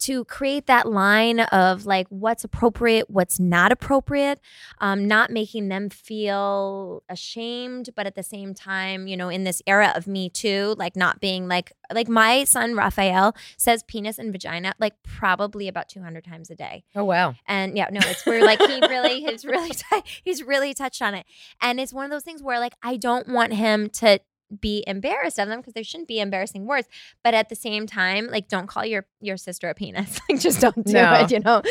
To 0.04 0.26
create 0.26 0.68
that 0.68 0.88
line 0.90 1.40
of 1.40 1.86
like 1.86 2.08
what's 2.10 2.44
appropriate, 2.44 3.10
what's 3.10 3.40
not 3.40 3.72
appropriate, 3.72 4.40
um, 4.80 5.08
not 5.08 5.32
making 5.32 5.70
them 5.70 5.90
feel 5.90 7.04
ashamed, 7.08 7.90
but 7.96 8.06
at 8.06 8.16
the 8.16 8.24
same 8.24 8.54
time, 8.54 9.08
you 9.08 9.16
know, 9.16 9.30
in 9.30 9.44
this 9.44 9.62
era 9.66 9.94
of 9.96 10.08
Me 10.08 10.30
Too, 10.30 10.76
like 10.78 10.96
not 10.96 11.22
being 11.22 11.48
like 11.48 11.72
like 11.94 12.08
my 12.10 12.44
son 12.44 12.76
Rafael 12.76 13.36
says 13.58 13.84
penis 13.84 14.18
and 14.18 14.32
vagina 14.32 14.74
like 14.80 14.94
probably 15.04 15.68
about 15.68 15.90
two 15.90 16.02
hundred 16.02 16.26
times 16.26 16.50
a 16.50 16.56
day. 16.56 16.84
Oh 16.96 17.04
wow! 17.04 17.36
And 17.48 17.78
yeah, 17.78 17.88
no, 17.92 18.00
it's 18.04 18.26
where 18.26 18.44
like 18.44 18.60
he 18.60 18.80
really 18.82 19.22
he's 19.22 19.46
really 19.46 19.70
t- 19.72 20.04
he's 20.24 20.44
really 20.44 20.74
touched 20.74 21.02
on 21.02 21.14
it, 21.14 21.26
and 21.62 21.80
it's 21.80 21.94
one 21.94 22.06
of 22.06 22.12
those 22.12 22.24
things 22.24 22.42
where 22.44 22.60
like 22.60 22.74
I 22.84 22.98
don't 22.98 23.30
want 23.30 23.54
him 23.54 23.90
to 23.92 24.20
be 24.62 24.84
embarrassed 24.88 25.40
of 25.40 25.48
them 25.48 25.60
because 25.60 25.74
there 25.74 25.84
shouldn't 25.84 26.08
be 26.08 26.20
embarrassing 26.20 26.66
words 26.66 26.88
but 27.24 27.34
at 27.34 27.50
the 27.50 27.56
same 27.56 27.86
time 27.88 28.28
like 28.28 28.48
don't 28.48 28.68
call 28.68 28.86
your 28.86 29.06
your 29.22 29.38
sister 29.38 29.70
a 29.70 29.74
penis 29.74 30.20
like 30.30 30.40
just 30.40 30.60
don't 30.62 30.86
do 30.86 30.94
No. 30.94 31.14
it 31.22 31.32
you 31.32 31.40
know 31.40 31.62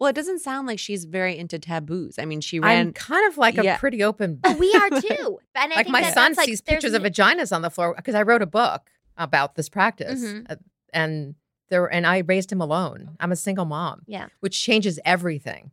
Well, 0.00 0.08
it 0.10 0.16
doesn't 0.16 0.40
sound 0.40 0.66
like 0.66 0.80
she's 0.80 1.04
very 1.04 1.38
into 1.38 1.60
taboos. 1.60 2.18
I 2.18 2.24
mean, 2.24 2.40
she 2.40 2.58
ran. 2.58 2.88
I'm 2.88 2.92
kind 2.92 3.24
of 3.30 3.38
like 3.38 3.54
Yeah. 3.54 3.76
a 3.76 3.78
pretty 3.78 4.02
open. 4.02 4.34
but 4.42 4.58
we 4.58 4.74
are 4.74 4.90
too 5.00 5.38
and 5.54 5.72
I 5.72 5.76
like 5.76 5.86
think 5.86 5.90
my 5.90 6.00
that 6.00 6.14
son 6.14 6.32
that's, 6.32 6.38
like, 6.38 6.48
sees 6.48 6.60
pictures 6.60 6.92
of 6.94 7.02
vaginas 7.02 7.54
on 7.54 7.62
the 7.62 7.70
floor 7.70 7.94
because 7.96 8.16
I 8.16 8.22
wrote 8.22 8.42
a 8.42 8.46
book 8.46 8.90
about 9.16 9.54
this 9.54 9.68
practice, 9.68 10.20
Mhm. 10.24 10.50
Uh, 10.50 10.56
and 10.92 11.36
there 11.68 11.86
and 11.86 12.04
I 12.04 12.18
raised 12.18 12.50
him 12.50 12.60
alone. 12.60 13.16
I'm 13.20 13.30
a 13.30 13.36
single 13.36 13.64
mom, 13.64 14.02
yeah 14.08 14.26
which 14.40 14.60
changes 14.60 14.98
everything. 15.04 15.70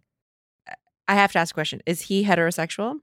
I 1.08 1.16
have 1.16 1.32
to 1.32 1.40
ask 1.40 1.56
a 1.56 1.56
question: 1.56 1.82
Is 1.88 2.02
he 2.02 2.24
heterosexual? 2.24 3.00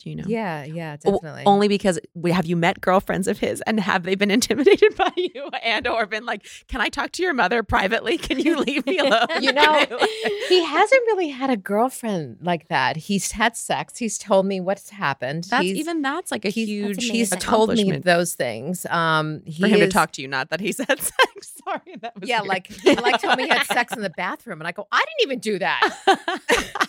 Do 0.00 0.10
you 0.10 0.16
know? 0.16 0.24
Yeah, 0.26 0.64
yeah, 0.64 0.96
O- 1.06 1.12
definitely. 1.12 1.44
Only 1.46 1.66
because 1.68 1.98
we 2.14 2.30
have 2.32 2.44
you 2.44 2.56
met 2.56 2.80
girlfriends 2.80 3.26
of 3.26 3.38
his 3.38 3.62
and 3.62 3.80
have 3.80 4.02
they 4.02 4.14
been 4.16 4.30
intimidated 4.38 4.96
by 4.96 5.10
you 5.16 5.48
and 5.62 5.86
or 5.86 6.04
been 6.06 6.26
like, 6.26 6.46
can 6.68 6.80
I 6.82 6.88
talk 6.90 7.12
to 7.12 7.22
your 7.22 7.32
mother 7.32 7.62
privately? 7.62 8.18
Can 8.18 8.38
you 8.38 8.58
leave 8.58 8.84
me 8.84 8.98
alone? 8.98 9.26
You 9.40 9.52
know, 9.52 9.86
he 10.48 10.62
hasn't 10.62 11.02
really 11.06 11.28
had 11.28 11.48
a 11.48 11.56
girlfriend 11.56 12.38
like 12.42 12.68
that. 12.68 12.96
He's 12.96 13.32
had 13.32 13.56
sex. 13.56 13.96
He's 13.96 14.18
told 14.18 14.44
me 14.46 14.60
what's 14.60 14.90
happened. 14.90 15.44
that's 15.44 15.62
he's, 15.62 15.76
even 15.78 16.02
that's 16.02 16.30
like 16.30 16.44
a 16.44 16.50
huge 16.50 17.04
he's 17.04 17.30
told 17.30 17.70
me 17.72 17.96
those 17.98 18.34
things. 18.34 18.84
Um, 18.86 19.42
he 19.46 19.62
for 19.62 19.68
him 19.68 19.80
to 19.80 19.88
talk 19.88 20.10
to 20.12 20.22
you, 20.22 20.28
not 20.28 20.50
that 20.50 20.60
he's 20.60 20.76
had 20.78 21.00
sex. 21.00 21.52
Sorry, 21.64 21.96
that 22.02 22.20
was 22.20 22.28
Yeah, 22.28 22.40
weird. 22.40 22.48
like 22.48 22.66
he 22.66 22.94
like 22.96 23.22
told 23.22 23.38
me 23.38 23.44
he 23.44 23.48
had 23.48 23.66
sex 23.66 23.94
in 23.94 24.02
the 24.02 24.10
bathroom, 24.10 24.60
and 24.60 24.68
I 24.68 24.72
go, 24.72 24.86
I 24.92 24.98
didn't 24.98 25.30
even 25.30 25.38
do 25.38 25.58
that. 25.60 25.96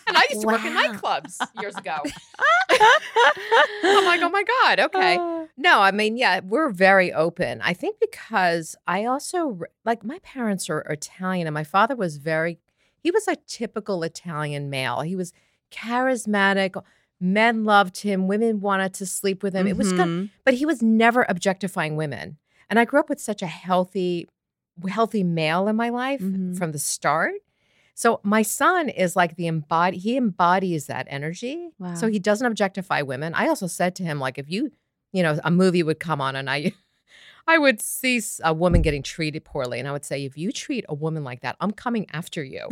And 0.08 0.18
I 0.18 0.28
used 0.30 0.42
to 0.42 0.48
work 0.48 0.66
in 0.66 0.74
nightclubs 0.74 1.38
years 1.62 1.76
ago. 1.78 1.98
I'm 3.84 4.06
like, 4.06 4.22
oh 4.22 4.30
my 4.30 4.44
god, 4.64 4.80
okay. 4.88 5.18
No, 5.58 5.80
I 5.80 5.92
mean, 5.92 6.18
yeah, 6.18 6.42
we're 6.44 6.70
very 6.70 7.14
open. 7.14 7.62
I 7.62 7.74
think 7.74 7.98
because 8.00 8.76
I 8.88 9.06
also 9.06 9.60
like 9.86 10.04
my 10.04 10.20
parents 10.20 10.70
are 10.70 10.80
Italian, 10.82 11.48
and 11.48 11.54
my 11.54 11.64
father 11.64 11.96
was 11.96 12.18
very. 12.18 12.60
He 13.00 13.12
was 13.12 13.28
a 13.28 13.36
typical 13.48 14.02
Italian 14.04 14.70
male. 14.70 15.02
He 15.02 15.16
was 15.16 15.32
charismatic. 15.72 16.82
Men 17.20 17.64
loved 17.64 18.00
him. 18.02 18.28
Women 18.28 18.60
wanted 18.60 18.94
to 18.96 19.06
sleep 19.06 19.42
with 19.44 19.54
him. 19.54 19.68
It 19.68 19.78
was 19.78 19.94
good, 19.94 20.08
Mhm. 20.08 20.30
but 20.44 20.56
he 20.56 20.66
was 20.66 20.82
never 20.82 21.26
objectifying 21.30 21.96
women. 21.96 22.38
And 22.70 22.78
I 22.80 22.86
grew 22.86 23.00
up 23.00 23.10
with 23.10 23.22
such 23.22 23.42
a 23.42 23.48
healthy, 23.48 24.28
healthy 24.90 25.24
male 25.24 25.68
in 25.68 25.76
my 25.76 25.90
life 25.90 26.20
Mhm. 26.22 26.58
from 26.58 26.72
the 26.74 26.80
start. 26.80 27.36
So 27.96 28.20
my 28.24 28.42
son 28.42 28.90
is 28.90 29.16
like 29.16 29.36
the 29.38 29.48
embody. 29.48 29.98
He 29.98 30.18
embodies 30.18 30.88
that 30.88 31.08
energy. 31.10 31.70
So 31.96 32.08
he 32.08 32.20
doesn't 32.20 32.46
objectify 32.46 33.02
women. 33.02 33.34
I 33.34 33.48
also 33.48 33.68
said 33.68 33.96
to 33.96 34.04
him, 34.04 34.20
like, 34.20 34.38
if 34.38 34.50
you, 34.50 34.72
you 35.14 35.24
know, 35.24 35.40
a 35.44 35.50
movie 35.50 35.82
would 35.82 36.00
come 36.00 36.20
on 36.20 36.36
and 36.36 36.50
I, 36.50 36.74
I 37.48 37.58
would 37.58 37.82
see 37.82 38.22
a 38.44 38.54
woman 38.54 38.82
getting 38.82 39.02
treated 39.04 39.46
poorly, 39.46 39.80
and 39.80 39.88
I 39.88 39.92
would 39.92 40.04
say, 40.04 40.26
if 40.26 40.38
you 40.38 40.52
treat 40.52 40.84
a 40.90 40.94
woman 40.96 41.24
like 41.24 41.40
that, 41.42 41.56
I'm 41.62 41.72
coming 41.72 42.06
after 42.12 42.44
you. 42.44 42.68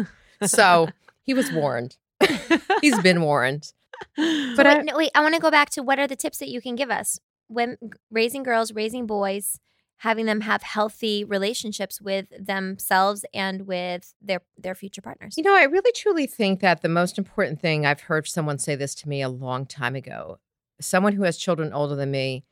So 0.45 0.89
he 1.23 1.33
was 1.33 1.51
warned. 1.51 1.95
He's 2.81 2.99
been 3.01 3.21
warned. 3.21 3.71
but 4.17 4.55
But 4.57 4.65
wait, 4.65 4.77
I- 4.77 4.81
no, 4.81 4.97
wait 4.97 5.11
i 5.15 5.21
want 5.21 5.35
to 5.35 5.41
go 5.41 5.51
back 5.51 5.69
to 5.71 5.83
what 5.83 5.99
are 5.99 6.07
the 6.07 6.15
tips 6.15 6.39
that 6.39 6.49
you 6.49 6.59
can 6.59 6.75
give 6.75 6.89
us 6.91 7.19
when 7.47 7.77
raising 8.11 8.43
girls 8.43 8.73
raising 8.73 9.05
boys 9.05 9.59
having 10.03 10.25
them 10.25 10.41
have 10.41 10.61
healthy 10.61 11.23
relationships 11.23 12.01
with 12.01 12.27
themselves 12.37 13.23
and 13.33 13.65
with 13.65 14.13
their 14.21 14.41
their 14.57 14.75
future 14.75 15.01
partners 15.01 15.37
You 15.37 15.43
know, 15.43 15.55
I 15.55 15.63
really 15.63 15.93
truly 15.93 16.27
think 16.27 16.59
that 16.59 16.81
the 16.81 16.89
most 16.89 17.17
important 17.17 17.61
thing 17.61 17.85
I've 17.85 18.01
heard 18.01 18.27
someone 18.27 18.59
say 18.59 18.75
this 18.75 18.93
to 18.95 19.09
me 19.09 19.21
a 19.21 19.29
long 19.29 19.65
time 19.65 19.95
ago. 19.95 20.39
Someone 20.81 21.13
who 21.13 21.23
has 21.23 21.37
children 21.37 21.71
older 21.71 21.95
than 21.95 22.11
me, 22.11 22.43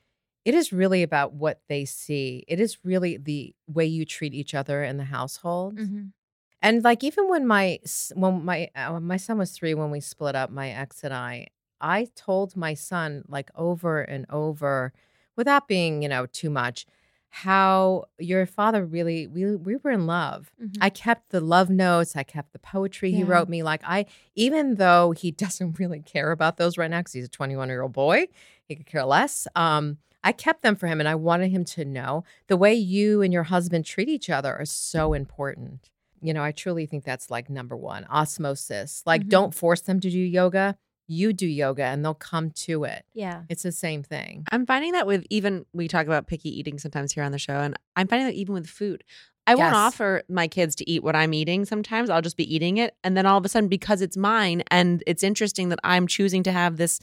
it 0.46 0.54
is 0.56 0.72
really 0.72 1.04
about 1.04 1.34
what 1.34 1.60
they 1.68 1.84
see. 1.84 2.46
It 2.48 2.60
is 2.62 2.78
really 2.86 3.18
the 3.18 3.54
way 3.68 3.86
you 3.86 4.06
treat 4.06 4.34
each 4.34 4.54
other 4.56 4.82
in 4.84 4.96
the 4.96 5.04
household. 5.04 5.76
Mhm. 5.76 6.14
And 6.62 6.84
like 6.84 7.04
even 7.04 7.28
when 7.28 7.46
my 7.46 7.80
when 8.14 8.46
my 8.46 8.70
uh, 8.76 9.00
my 9.02 9.18
son 9.18 9.38
was 9.38 9.52
3 9.52 9.74
when 9.74 9.92
we 9.92 10.00
split 10.00 10.36
up, 10.36 10.50
my 10.52 10.70
ex 10.70 11.04
and 11.04 11.14
I, 11.14 11.48
I 11.82 12.08
told 12.16 12.56
my 12.56 12.76
son 12.76 13.24
like 13.28 13.52
over 13.56 14.02
and 14.02 14.26
over 14.30 14.94
without 15.36 15.68
being, 15.68 16.02
you 16.02 16.10
know, 16.10 16.26
too 16.28 16.50
much 16.50 16.86
how 17.34 18.04
your 18.20 18.46
father 18.46 18.86
really 18.86 19.26
we 19.26 19.56
we 19.56 19.78
were 19.78 19.90
in 19.92 20.06
love. 20.06 20.52
Mhm. 20.62 20.78
I 20.82 20.90
kept 20.90 21.30
the 21.30 21.40
love 21.40 21.70
notes. 21.70 22.16
I 22.16 22.24
kept 22.24 22.52
the 22.52 22.60
poetry 22.60 23.12
he 23.14 23.24
wrote 23.24 23.48
me. 23.50 23.64
Like 23.64 23.82
I, 23.86 24.06
even 24.36 24.76
though 24.76 25.12
he 25.12 25.32
doesn't 25.44 25.80
really 25.80 26.02
care 26.02 26.32
about 26.32 26.58
those 26.58 26.78
right 26.78 26.92
now 26.92 27.00
because 27.00 27.14
he's 27.14 27.26
a 27.26 27.30
21 27.30 27.70
year 27.70 27.82
old 27.84 27.94
boy, 27.94 28.28
he 28.66 28.76
could 28.76 28.86
care 28.86 29.06
less. 29.06 29.48
Um, 29.56 29.98
I 30.24 30.34
kept 30.34 30.62
them 30.62 30.76
for 30.76 30.88
him, 30.88 31.00
and 31.00 31.08
I 31.10 31.16
wanted 31.16 31.50
him 31.52 31.64
to 31.66 31.86
know 31.86 32.26
the 32.48 32.58
way 32.58 32.74
you 32.74 33.22
and 33.22 33.32
your 33.34 33.44
husband 33.44 33.86
treat 33.86 34.10
each 34.10 34.30
other 34.30 34.60
is 34.62 34.70
so 34.70 35.14
important. 35.14 35.90
You 36.22 36.34
know, 36.34 36.44
I 36.44 36.52
truly 36.52 36.86
think 36.86 37.06
that's 37.06 37.32
like 37.32 37.50
number 37.50 37.76
one 37.76 38.06
osmosis. 38.06 39.02
Like, 39.06 39.24
Mhm. 39.24 39.30
don't 39.30 39.56
force 39.56 39.82
them 39.82 40.00
to 40.02 40.10
do 40.12 40.20
yoga. 40.20 40.78
You 41.12 41.34
do 41.34 41.46
yoga, 41.46 41.84
and 41.84 42.06
they'll 42.06 42.14
come 42.14 42.52
to 42.52 42.86
it. 42.86 43.04
yeah 43.14 43.44
It's 43.50 43.64
the 43.64 43.72
same 43.72 44.02
thing. 44.02 44.46
I'm 44.50 44.66
finding 44.66 44.94
that 44.94 45.06
with 45.06 45.26
even 45.30 45.66
we 45.74 45.90
talk 45.90 46.06
about 46.06 46.28
picky 46.28 46.58
eating 46.58 46.80
sometimes 46.80 47.12
here 47.12 47.24
on 47.24 47.34
the 47.34 47.40
show, 47.40 47.60
and 47.60 47.78
I'm 47.98 48.08
finding 48.08 48.28
that 48.28 48.36
even 48.36 48.54
with 48.54 48.68
food. 48.68 49.04
I 49.48 49.56
won't 49.56 49.74
offer 49.74 50.24
my 50.30 50.48
kids 50.48 50.76
to 50.78 50.90
eat 50.90 51.04
what 51.04 51.16
I'm 51.16 51.34
eating 51.34 51.66
sometimes. 51.66 52.10
I'll 52.10 52.22
just 52.22 52.38
be 52.38 52.56
eating 52.56 52.78
it. 52.78 52.96
And 53.04 53.18
then 53.18 53.26
all 53.26 53.38
of 53.38 53.46
a 53.46 53.50
sudden, 53.50 53.68
because 53.68 54.02
it's 54.02 54.16
mine 54.16 54.64
and 54.70 55.04
it's 55.08 55.24
interesting 55.24 55.70
that 55.70 55.80
I'm 55.84 56.08
choosing 56.08 56.44
to 56.44 56.52
have 56.52 56.78
this, 56.78 57.00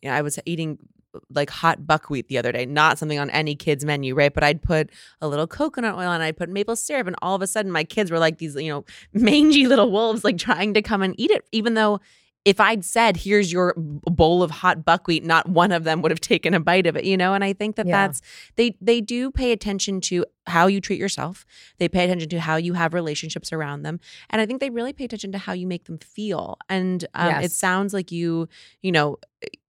you 0.00 0.08
know, 0.08 0.16
I 0.16 0.22
was 0.22 0.38
eating 0.46 0.78
like 1.28 1.50
hot 1.50 1.86
buckwheat 1.86 2.28
the 2.28 2.38
other 2.38 2.52
day, 2.52 2.66
not 2.66 2.98
something 2.98 3.18
on 3.18 3.30
any 3.30 3.54
kid's 3.54 3.84
menu, 3.84 4.14
right? 4.14 4.32
But 4.32 4.44
I'd 4.44 4.62
put 4.62 4.90
a 5.20 5.28
little 5.28 5.46
coconut 5.46 5.96
oil 5.96 6.12
and 6.12 6.22
I'd 6.22 6.36
put 6.36 6.48
maple 6.48 6.76
syrup. 6.76 7.06
And 7.08 7.16
all 7.20 7.34
of 7.34 7.42
a 7.42 7.46
sudden, 7.46 7.72
my 7.72 7.84
kids 7.84 8.10
were 8.10 8.18
like 8.18 8.38
these, 8.38 8.54
you 8.54 8.70
know, 8.70 8.84
mangy 9.12 9.66
little 9.66 9.90
wolves, 9.90 10.24
like 10.24 10.38
trying 10.38 10.72
to 10.74 10.82
come 10.82 11.02
and 11.02 11.18
eat 11.18 11.30
it, 11.30 11.46
even 11.52 11.74
though 11.74 12.00
if 12.46 12.60
I'd 12.60 12.84
said, 12.84 13.16
here's 13.16 13.50
your 13.52 13.74
bowl 13.76 14.40
of 14.40 14.52
hot 14.52 14.84
buckwheat, 14.84 15.24
not 15.24 15.48
one 15.48 15.72
of 15.72 15.82
them 15.82 16.00
would 16.00 16.12
have 16.12 16.20
taken 16.20 16.54
a 16.54 16.60
bite 16.60 16.86
of 16.86 16.96
it, 16.96 17.04
you 17.04 17.16
know? 17.16 17.34
And 17.34 17.42
I 17.42 17.52
think 17.52 17.74
that 17.74 17.86
Yeah. 17.86 18.06
that's, 18.06 18.22
they, 18.54 18.76
they 18.80 19.00
do 19.00 19.32
pay 19.32 19.50
attention 19.50 20.00
to 20.02 20.24
how 20.46 20.68
you 20.68 20.80
treat 20.80 21.00
yourself. 21.00 21.44
They 21.78 21.88
pay 21.88 22.04
attention 22.04 22.28
to 22.28 22.38
how 22.38 22.54
you 22.54 22.74
have 22.74 22.94
relationships 22.94 23.52
around 23.52 23.82
them. 23.82 23.98
And 24.30 24.40
I 24.40 24.46
think 24.46 24.60
they 24.60 24.70
really 24.70 24.92
pay 24.92 25.04
attention 25.06 25.32
to 25.32 25.38
how 25.38 25.54
you 25.54 25.66
make 25.66 25.86
them 25.86 25.98
feel. 25.98 26.56
And 26.68 27.04
um, 27.14 27.30
it 27.42 27.50
sounds 27.50 27.92
like 27.92 28.12
you, 28.12 28.48
you 28.80 28.92
know, 28.92 29.18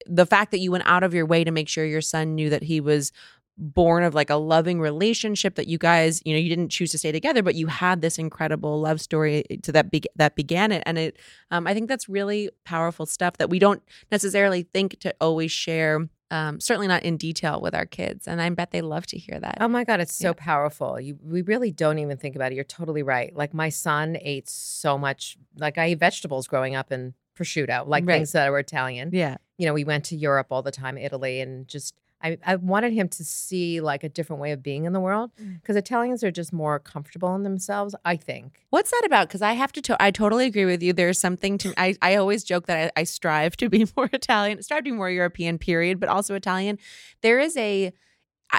the 0.05 0.27
fact 0.27 0.51
that 0.51 0.59
you 0.59 0.71
went 0.71 0.85
out 0.85 1.01
of 1.01 1.15
your 1.15 1.25
way 1.25 1.43
to 1.43 1.51
make 1.51 1.67
sure 1.67 1.83
your 1.83 2.01
son 2.01 2.35
knew 2.35 2.51
that 2.51 2.61
he 2.61 2.79
was 2.79 3.11
born 3.57 4.03
of 4.03 4.13
like 4.13 4.29
a 4.29 4.35
loving 4.35 4.79
relationship 4.79 5.55
that 5.55 5.67
you 5.67 5.77
guys 5.79 6.21
you 6.25 6.33
know 6.33 6.39
you 6.39 6.49
didn't 6.49 6.69
choose 6.69 6.91
to 6.91 6.97
stay 6.97 7.11
together 7.11 7.41
but 7.41 7.55
you 7.55 7.65
had 7.67 8.01
this 8.01 8.19
incredible 8.19 8.79
love 8.79 9.01
story 9.01 9.43
to 9.63 9.71
that 9.71 9.89
be- 9.89 10.03
that 10.15 10.35
began 10.35 10.71
it 10.71 10.83
and 10.85 10.97
it 10.99 11.17
um, 11.49 11.65
i 11.65 11.73
think 11.73 11.87
that's 11.89 12.07
really 12.07 12.49
powerful 12.65 13.05
stuff 13.07 13.37
that 13.37 13.49
we 13.49 13.57
don't 13.57 13.81
necessarily 14.11 14.61
think 14.61 14.99
to 14.99 15.13
always 15.19 15.51
share 15.51 16.07
um, 16.29 16.59
certainly 16.59 16.87
not 16.87 17.03
in 17.03 17.15
detail 17.17 17.59
with 17.61 17.73
our 17.73 17.85
kids 17.85 18.27
and 18.27 18.41
i 18.41 18.49
bet 18.49 18.69
they 18.71 18.81
love 18.81 19.07
to 19.07 19.17
hear 19.17 19.39
that 19.39 19.57
Oh 19.59 19.67
my 19.67 19.83
God, 19.83 20.01
it's 20.01 20.13
so 20.15 20.29
Yeah. 20.29 20.33
powerful. 20.33 20.99
You, 20.99 21.17
we 21.23 21.41
really 21.41 21.71
don't 21.71 21.99
even 21.99 22.17
think 22.17 22.35
about 22.35 22.51
it. 22.51 22.55
You're 22.55 22.63
totally 22.65 23.01
right. 23.01 23.33
Like 23.35 23.53
my 23.53 23.69
son 23.69 24.17
ate 24.21 24.47
so 24.49 24.97
much, 24.97 25.37
like 25.57 25.77
I 25.77 25.85
ate 25.85 25.99
vegetables 25.99 26.47
growing 26.47 26.75
up 26.75 26.91
and 26.91 27.13
prosciutto, 27.37 27.87
like 27.87 28.05
Right. 28.05 28.15
things 28.17 28.33
that 28.33 28.51
were 28.51 28.59
Italian. 28.59 29.09
yeah 29.13 29.37
You 29.57 29.65
know, 29.67 29.73
we 29.73 29.83
went 29.85 30.03
to 30.05 30.15
Europe 30.17 30.47
all 30.51 30.61
the 30.61 30.71
time, 30.71 30.97
Italy, 30.97 31.39
and 31.39 31.67
just, 31.67 31.95
I, 32.21 32.37
I 32.45 32.55
wanted 32.55 32.93
him 32.93 33.09
to 33.09 33.23
see 33.23 33.79
like 33.79 34.03
a 34.03 34.09
different 34.09 34.41
way 34.41 34.51
of 34.51 34.63
being 34.63 34.85
in 34.85 34.93
the 34.93 34.99
world 34.99 35.31
Mm. 35.41 35.61
because 35.61 35.75
Italians 35.75 36.23
are 36.23 36.31
just 36.31 36.51
more 36.51 36.79
comfortable 36.79 37.35
in 37.35 37.43
themselves, 37.43 37.93
I 38.03 38.15
think. 38.15 38.63
What's 38.71 38.89
that 38.91 39.03
about? 39.05 39.27
Because 39.27 39.41
I 39.41 39.53
have 39.53 39.71
to, 39.73 39.81
to. 39.83 40.01
I 40.01 40.09
totally 40.11 40.45
agree 40.47 40.65
with 40.65 40.81
you. 40.81 40.93
There's 40.93 41.19
something 41.19 41.57
to. 41.59 41.73
I, 41.77 41.95
I 42.01 42.15
always 42.15 42.43
joke 42.43 42.65
that 42.67 42.91
I, 42.97 43.01
I 43.01 43.03
strive 43.03 43.55
to 43.57 43.69
be 43.69 43.85
more 43.97 44.09
Italian, 44.11 44.61
strive 44.63 44.79
to 44.79 44.83
be 44.85 44.91
more 44.91 45.09
European. 45.11 45.57
Period, 45.59 45.99
but 45.99 46.09
also 46.09 46.33
Italian. 46.35 46.79
There 47.21 47.39
is 47.39 47.55
a. 47.57 47.93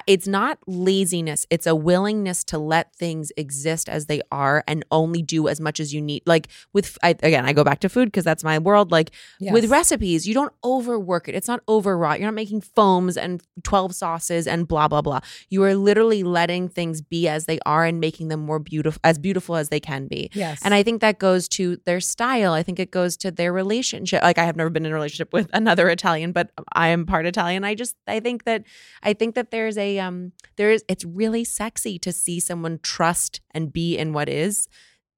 It's 0.07 0.27
not 0.27 0.59
laziness 0.67 1.47
it's 1.51 1.67
a 1.67 1.75
willingness 1.75 2.43
to 2.45 2.57
let 2.59 2.95
things 2.95 3.31
exist 3.37 3.89
as 3.89 4.07
they 4.07 4.21
are 4.33 4.65
and 4.67 4.85
only 4.91 5.23
do 5.23 5.49
as 5.49 5.61
much 5.61 5.81
as 5.81 5.93
you 5.93 6.01
need 6.01 6.23
like 6.25 6.49
with 6.73 6.97
I, 7.03 7.11
again 7.11 7.45
i 7.45 7.53
go 7.53 7.63
back 7.65 7.81
to 7.81 7.89
food 7.89 8.07
because 8.07 8.25
that's 8.25 8.43
my 8.45 8.59
world 8.59 8.91
like 8.91 9.11
with 9.53 9.71
recipes 9.71 10.27
you 10.27 10.35
don't 10.35 10.53
overwork 10.65 11.29
it 11.29 11.35
it's 11.35 11.49
not 11.49 11.61
overwrought 11.69 12.21
you're 12.21 12.29
not 12.29 12.35
making 12.35 12.61
foams 12.63 13.17
and 13.17 13.43
12 13.65 13.95
sauces 13.95 14.47
and 14.47 14.67
blah 14.67 14.89
blah 14.89 15.03
blah 15.03 15.21
you 15.51 15.63
are 15.65 15.75
literally 15.75 16.23
letting 16.23 16.69
things 16.69 17.01
be 17.03 17.29
as 17.29 17.47
they 17.47 17.59
are 17.67 17.85
and 17.85 18.01
making 18.01 18.29
them 18.29 18.41
more 18.41 18.59
beautiful 18.59 19.01
as 19.05 19.19
beautiful 19.19 19.57
as 19.57 19.69
they 19.69 19.81
can 19.81 20.07
be 20.07 20.31
Yes. 20.33 20.61
and 20.65 20.75
I 20.75 20.83
think 20.83 21.01
that 21.01 21.19
goes 21.19 21.49
to 21.49 21.79
their 21.85 22.01
style. 22.01 22.53
I 22.53 22.63
think 22.63 22.79
it 22.79 22.91
goes 22.91 23.17
to 23.19 23.31
their 23.31 23.53
relationship. 23.53 24.23
Like 24.23 24.39
I 24.39 24.45
have 24.45 24.57
never 24.57 24.71
been 24.71 24.87
in 24.87 24.93
a 24.93 24.95
relationship 24.95 25.33
with 25.33 25.49
another 25.53 25.89
Italian, 25.89 26.33
but 26.33 26.51
I 26.73 26.89
am 26.89 27.07
part 27.07 27.27
Italian. 27.27 27.65
I 27.65 27.75
just 27.75 27.97
I 28.07 28.21
think 28.21 28.45
that 28.45 28.65
I 29.03 29.13
think 29.13 29.35
that 29.35 29.51
there's 29.51 29.78
a 29.79 29.99
um 29.99 30.33
there 30.57 30.71
is 30.71 30.85
it's 30.89 31.05
really 31.05 31.45
sexy 31.45 31.99
to 32.01 32.13
see 32.13 32.41
someone 32.41 32.81
trust 32.83 33.41
and 33.53 33.73
be 33.73 33.97
in 33.97 34.13
what 34.13 34.29
is. 34.29 34.69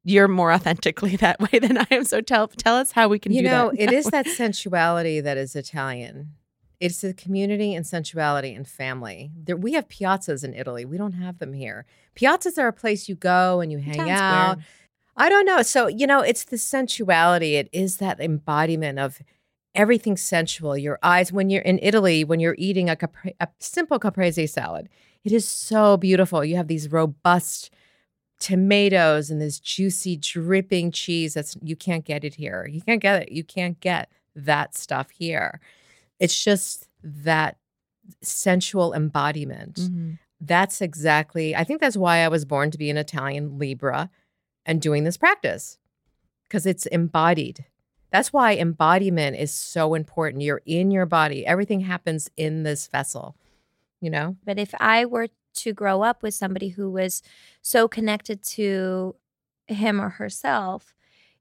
You're 0.04 0.28
more 0.28 0.52
authentically 0.56 1.16
that 1.16 1.40
way 1.40 1.58
than 1.58 1.78
I 1.78 1.86
am. 1.90 2.04
So 2.04 2.20
tell 2.20 2.48
tell 2.48 2.76
us 2.76 2.92
how 2.92 3.08
we 3.08 3.18
can 3.18 3.32
you 3.32 3.42
do 3.42 3.48
know, 3.48 3.72
it 3.76 3.92
is 3.92 4.06
that 4.06 4.26
sensuality 4.26 5.20
that 5.20 5.36
is 5.36 5.56
Italian. 5.56 6.34
It's 6.78 7.02
the 7.02 7.12
community 7.12 7.74
and 7.74 7.86
sensuality 7.86 8.54
and 8.54 8.66
family. 8.66 9.30
There, 9.36 9.56
we 9.56 9.74
have 9.74 9.88
piazzas 9.88 10.42
in 10.42 10.54
Italy. 10.54 10.86
We 10.86 10.96
don't 10.96 11.12
have 11.12 11.38
them 11.38 11.52
here. 11.52 11.84
Piazzas 12.16 12.56
are 12.56 12.68
a 12.68 12.72
place 12.72 13.06
you 13.06 13.14
go 13.14 13.60
and 13.60 13.70
you 13.70 13.78
hang 13.78 13.96
Town 13.96 14.08
out. 14.08 14.52
square. 14.58 14.66
I 15.14 15.28
don't 15.28 15.44
know. 15.44 15.60
So, 15.60 15.88
you 15.88 16.06
know, 16.06 16.20
it's 16.20 16.44
the 16.44 16.56
sensuality. 16.56 17.56
It 17.56 17.68
is 17.72 17.98
that 17.98 18.18
embodiment 18.18 18.98
of 18.98 19.20
everything 19.74 20.16
sensual. 20.16 20.76
Your 20.76 20.98
eyes, 21.02 21.32
when 21.32 21.50
you're 21.50 21.62
in 21.62 21.78
Italy, 21.82 22.24
when 22.24 22.40
you're 22.40 22.56
eating 22.58 22.88
a, 22.90 22.96
capre- 22.96 23.34
a 23.40 23.48
simple 23.58 23.98
caprese 23.98 24.46
salad, 24.46 24.88
it 25.24 25.32
is 25.32 25.48
so 25.48 25.96
beautiful. 25.96 26.44
You 26.44 26.56
have 26.56 26.68
these 26.68 26.90
robust 26.90 27.70
tomatoes 28.38 29.30
and 29.30 29.40
this 29.40 29.60
juicy, 29.60 30.16
dripping 30.16 30.90
cheese 30.92 31.34
that's 31.34 31.56
you 31.62 31.76
can't 31.76 32.04
get 32.04 32.24
it 32.24 32.34
here. 32.34 32.66
You 32.70 32.80
can't 32.80 33.02
get 33.02 33.22
it. 33.22 33.32
You 33.32 33.44
can't 33.44 33.78
get 33.80 34.10
that 34.34 34.74
stuff 34.74 35.10
here. 35.10 35.60
It's 36.18 36.42
just 36.42 36.88
that 37.02 37.56
sensual 38.22 38.92
embodiment 38.92 39.76
Mhm. 39.76 40.18
that's 40.40 40.80
exactly 40.80 41.54
i 41.54 41.62
think 41.62 41.80
that's 41.80 41.96
why 41.96 42.18
i 42.18 42.28
was 42.28 42.44
born 42.44 42.68
to 42.72 42.78
be 42.78 42.90
an 42.90 42.96
italian 42.96 43.56
libra 43.56 44.10
and 44.66 44.80
doing 44.82 45.04
this 45.04 45.16
practice 45.16 45.78
because 46.48 46.66
it's 46.66 46.86
embodied 46.86 47.66
that's 48.10 48.32
why 48.32 48.56
embodiment 48.56 49.36
is 49.36 49.52
so 49.52 49.94
important. 49.94 50.42
You're 50.42 50.62
in 50.66 50.90
your 50.90 51.06
body. 51.06 51.46
Everything 51.46 51.80
happens 51.80 52.30
in 52.36 52.62
this 52.62 52.86
vessel 52.88 53.36
you 54.00 54.10
know? 54.10 54.36
But 54.44 54.58
if 54.58 54.74
I 54.80 55.04
were 55.04 55.28
to 55.56 55.72
grow 55.72 56.02
up 56.02 56.22
with 56.22 56.34
somebody 56.34 56.68
who 56.68 56.90
was 56.90 57.22
so 57.62 57.88
connected 57.88 58.42
to 58.42 59.14
him 59.66 60.00
or 60.00 60.10
herself, 60.10 60.94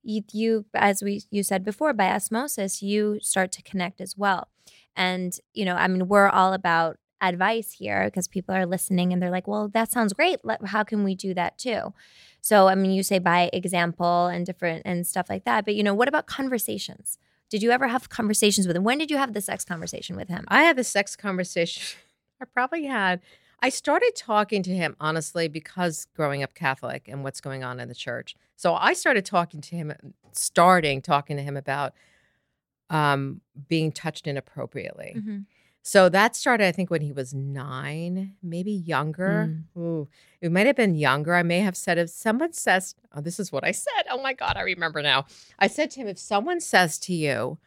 you, 0.03 0.23
you 0.31 0.65
as 0.73 1.01
we 1.01 1.23
you 1.29 1.43
said 1.43 1.63
before, 1.63 1.93
by 1.93 2.09
osmosis, 2.11 2.81
you 2.81 3.19
start 3.21 3.51
to 3.53 3.61
connect 3.63 3.99
as 4.01 4.17
well. 4.17 4.47
And 4.95 5.37
you 5.53 5.65
know, 5.65 5.75
I 5.75 5.87
mean, 5.87 6.07
we're 6.07 6.29
all 6.29 6.53
about 6.53 6.97
advice 7.21 7.73
here 7.73 8.05
because 8.05 8.27
people 8.27 8.55
are 8.55 8.65
listening 8.65 9.11
and 9.13 9.21
they're 9.21 9.31
like, 9.31 9.47
"Well, 9.47 9.67
that 9.69 9.91
sounds 9.91 10.13
great. 10.13 10.39
How 10.65 10.83
can 10.83 11.03
we 11.03 11.15
do 11.15 11.33
that 11.33 11.57
too?" 11.57 11.93
So, 12.41 12.67
I 12.67 12.75
mean, 12.75 12.91
you 12.91 13.03
say 13.03 13.19
by 13.19 13.49
example 13.53 14.27
and 14.27 14.45
different 14.45 14.83
and 14.85 15.05
stuff 15.05 15.29
like 15.29 15.43
that. 15.45 15.65
But 15.65 15.75
you 15.75 15.83
know, 15.83 15.93
what 15.93 16.07
about 16.07 16.25
conversations? 16.27 17.17
Did 17.49 17.63
you 17.63 17.71
ever 17.71 17.87
have 17.87 18.09
conversations 18.09 18.67
with 18.67 18.75
him? 18.75 18.83
When 18.83 18.97
did 18.99 19.09
you 19.11 19.17
have 19.17 19.33
the 19.33 19.41
sex 19.41 19.65
conversation 19.65 20.15
with 20.15 20.29
him? 20.29 20.45
i 20.49 20.63
had 20.63 20.75
the 20.77 20.83
sex 20.83 21.15
conversation 21.15 21.97
i 22.41 22.45
probably 22.45 22.85
had 22.85 23.19
i 23.61 23.69
started 23.69 24.13
talking 24.15 24.61
to 24.63 24.73
him 24.73 24.95
honestly 24.99 25.47
because 25.47 26.05
growing 26.15 26.43
up 26.43 26.53
catholic 26.53 27.07
and 27.07 27.23
what's 27.23 27.41
going 27.41 27.63
on 27.63 27.79
in 27.79 27.87
the 27.89 27.95
church 27.95 28.35
so 28.55 28.75
i 28.75 28.93
started 28.93 29.25
talking 29.25 29.59
to 29.61 29.75
him 29.75 29.91
starting 30.31 31.01
talking 31.01 31.35
to 31.37 31.43
him 31.43 31.57
about 31.57 31.93
um 32.89 33.41
being 33.67 33.91
touched 33.91 34.27
inappropriately 34.27 35.15
Mhm. 35.17 35.45
So 35.81 36.09
that 36.09 36.35
started, 36.35 36.67
I 36.67 36.71
think, 36.71 36.89
when 36.89 37.01
he 37.01 37.11
was 37.11 37.33
nine, 37.33 38.35
maybe 38.43 38.71
younger. 38.71 39.55
Ooh, 39.77 40.07
it 40.41 40.51
might 40.51 40.67
have 40.67 40.75
been 40.75 40.93
younger. 40.95 41.33
I 41.33 41.43
may 41.43 41.59
have 41.61 41.77
said, 41.77 41.97
if 41.97 42.09
someone 42.09 42.53
says, 42.53 42.95
oh, 43.15 43.21
this 43.21 43.39
is 43.39 43.51
what 43.51 43.63
I 43.63 43.71
said. 43.71 44.03
Oh 44.09 44.21
my 44.21 44.33
God, 44.33 44.57
I 44.57 44.61
remember 44.61 45.01
now. 45.01 45.25
I 45.57 45.67
said 45.67 45.89
to 45.91 46.01
him, 46.01 46.07
if 46.07 46.19
someone 46.19 46.59
says 46.59 46.99
to 46.99 47.13
you, 47.13 47.57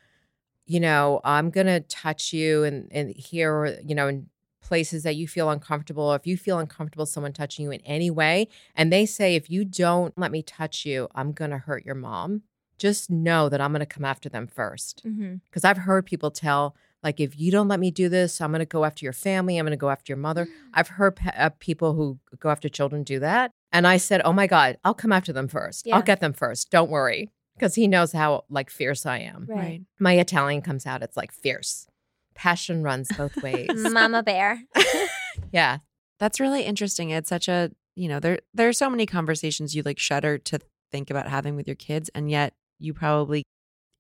you 0.66 0.78
know, 0.78 1.20
I'm 1.24 1.50
going 1.50 1.66
to 1.66 1.80
touch 1.80 2.32
you 2.32 2.64
and, 2.64 2.88
and 2.92 3.10
here, 3.16 3.80
you 3.84 3.94
know, 3.94 4.08
in 4.08 4.28
places 4.62 5.02
that 5.02 5.16
you 5.16 5.26
feel 5.26 5.50
uncomfortable, 5.50 6.04
or 6.04 6.16
if 6.16 6.26
you 6.26 6.36
feel 6.36 6.58
uncomfortable, 6.58 7.04
someone 7.04 7.32
touching 7.32 7.64
you 7.64 7.72
in 7.72 7.80
any 7.80 8.10
way, 8.10 8.46
and 8.76 8.92
they 8.92 9.04
say, 9.04 9.34
if 9.34 9.50
you 9.50 9.64
don't 9.64 10.16
let 10.16 10.30
me 10.30 10.42
touch 10.42 10.86
you, 10.86 11.08
I'm 11.14 11.32
going 11.32 11.50
to 11.50 11.58
hurt 11.58 11.84
your 11.84 11.96
mom, 11.96 12.42
just 12.78 13.10
know 13.10 13.48
that 13.48 13.60
I'm 13.60 13.72
going 13.72 13.80
to 13.80 13.86
come 13.86 14.04
after 14.04 14.28
them 14.28 14.46
first 14.46 15.02
Mm-hmm. 15.04 15.36
because 15.50 15.64
I've 15.64 15.78
heard 15.78 16.06
people 16.06 16.30
tell, 16.30 16.76
like, 17.02 17.20
if 17.20 17.38
you 17.38 17.50
don't 17.50 17.68
let 17.68 17.80
me 17.80 17.90
do 17.90 18.08
this, 18.08 18.40
I'm 18.40 18.50
going 18.50 18.60
to 18.60 18.66
go 18.66 18.84
after 18.84 19.04
your 19.04 19.12
family. 19.12 19.58
I'm 19.58 19.64
going 19.64 19.72
to 19.72 19.76
go 19.76 19.90
after 19.90 20.12
your 20.12 20.18
mother. 20.18 20.46
I've 20.72 20.88
heard 20.88 21.16
pe- 21.16 21.36
uh, 21.36 21.50
people 21.58 21.94
who 21.94 22.18
go 22.38 22.48
after 22.48 22.68
children 22.68 23.02
do 23.02 23.18
that. 23.20 23.50
And 23.72 23.86
I 23.86 23.96
said, 23.96 24.22
oh 24.24 24.32
my 24.32 24.46
God, 24.46 24.78
I'll 24.84 24.94
come 24.94 25.12
after 25.12 25.32
them 25.32 25.48
first. 25.48 25.86
Yeah. 25.86 25.96
I'll 25.96 26.02
get 26.02 26.20
them 26.20 26.32
first. 26.32 26.70
Don't 26.70 26.90
worry. 26.90 27.28
Because 27.56 27.74
he 27.74 27.88
knows 27.88 28.12
how, 28.12 28.44
like, 28.48 28.70
fierce 28.70 29.04
I 29.04 29.18
am. 29.18 29.46
Right. 29.48 29.82
My 29.98 30.14
Italian 30.14 30.62
comes 30.62 30.86
out, 30.86 31.02
it's 31.02 31.16
like 31.16 31.32
fierce. 31.32 31.86
Passion 32.34 32.82
runs 32.82 33.08
both 33.16 33.36
ways. 33.42 33.68
Mama 33.74 34.22
Bear. 34.22 34.62
yeah. 35.52 35.78
That's 36.18 36.40
really 36.40 36.62
interesting. 36.62 37.10
It's 37.10 37.28
such 37.28 37.48
a, 37.48 37.72
you 37.96 38.08
know, 38.08 38.20
there 38.20 38.38
there 38.54 38.68
are 38.68 38.72
so 38.72 38.88
many 38.88 39.06
conversations 39.06 39.74
you 39.74 39.82
like 39.82 39.98
shudder 39.98 40.38
to 40.38 40.60
think 40.92 41.10
about 41.10 41.28
having 41.28 41.56
with 41.56 41.66
your 41.66 41.74
kids 41.74 42.10
and 42.14 42.30
yet 42.30 42.52
you 42.78 42.94
probably 42.94 43.42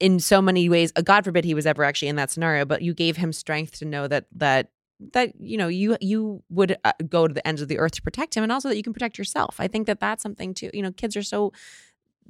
in 0.02 0.18
so 0.18 0.42
many 0.42 0.68
ways, 0.68 0.92
uh, 0.96 1.00
God 1.00 1.24
forbid 1.24 1.44
he 1.44 1.54
was 1.54 1.64
ever 1.64 1.84
actually 1.84 2.08
in 2.08 2.16
that 2.16 2.28
scenario, 2.28 2.64
but 2.64 2.82
you 2.82 2.92
gave 2.92 3.16
him 3.16 3.32
strength 3.32 3.78
to 3.78 3.84
know 3.84 4.08
that 4.08 4.26
that 4.34 4.70
that 5.12 5.32
you 5.40 5.56
know 5.56 5.68
you 5.68 5.96
you 6.00 6.42
would 6.50 6.76
uh, 6.84 6.92
go 7.08 7.28
to 7.28 7.32
the 7.32 7.46
ends 7.46 7.62
of 7.62 7.68
the 7.68 7.78
earth 7.78 7.92
to 7.92 8.02
protect 8.02 8.36
him 8.36 8.42
and 8.42 8.50
also 8.50 8.68
that 8.68 8.76
you 8.76 8.82
can 8.82 8.92
protect 8.92 9.16
yourself. 9.16 9.56
I 9.60 9.68
think 9.68 9.86
that 9.86 10.00
that's 10.00 10.22
something 10.22 10.54
too. 10.54 10.70
You 10.74 10.82
know, 10.82 10.90
kids 10.90 11.16
are 11.16 11.22
so 11.22 11.52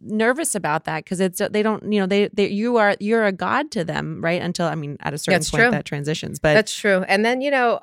nervous 0.04 0.54
about 0.54 0.85
that 0.85 1.04
because 1.04 1.18
it's 1.20 1.40
they 1.50 1.62
don't 1.62 1.90
you 1.90 1.98
know 1.98 2.06
they, 2.06 2.28
they 2.28 2.48
you 2.48 2.76
are 2.76 2.96
you're 2.98 3.24
a 3.24 3.30
god 3.30 3.70
to 3.70 3.85
them 3.85 4.20
right 4.20 4.42
until 4.42 4.66
i 4.66 4.74
mean 4.74 4.96
at 5.00 5.14
a 5.14 5.18
certain 5.18 5.38
That's 5.38 5.50
point 5.50 5.62
true. 5.62 5.70
that 5.70 5.85
transitions 5.85 6.40
but 6.40 6.54
That's 6.54 6.74
true. 6.74 7.04
And 7.06 7.24
then, 7.24 7.40
you 7.40 7.52
know, 7.52 7.78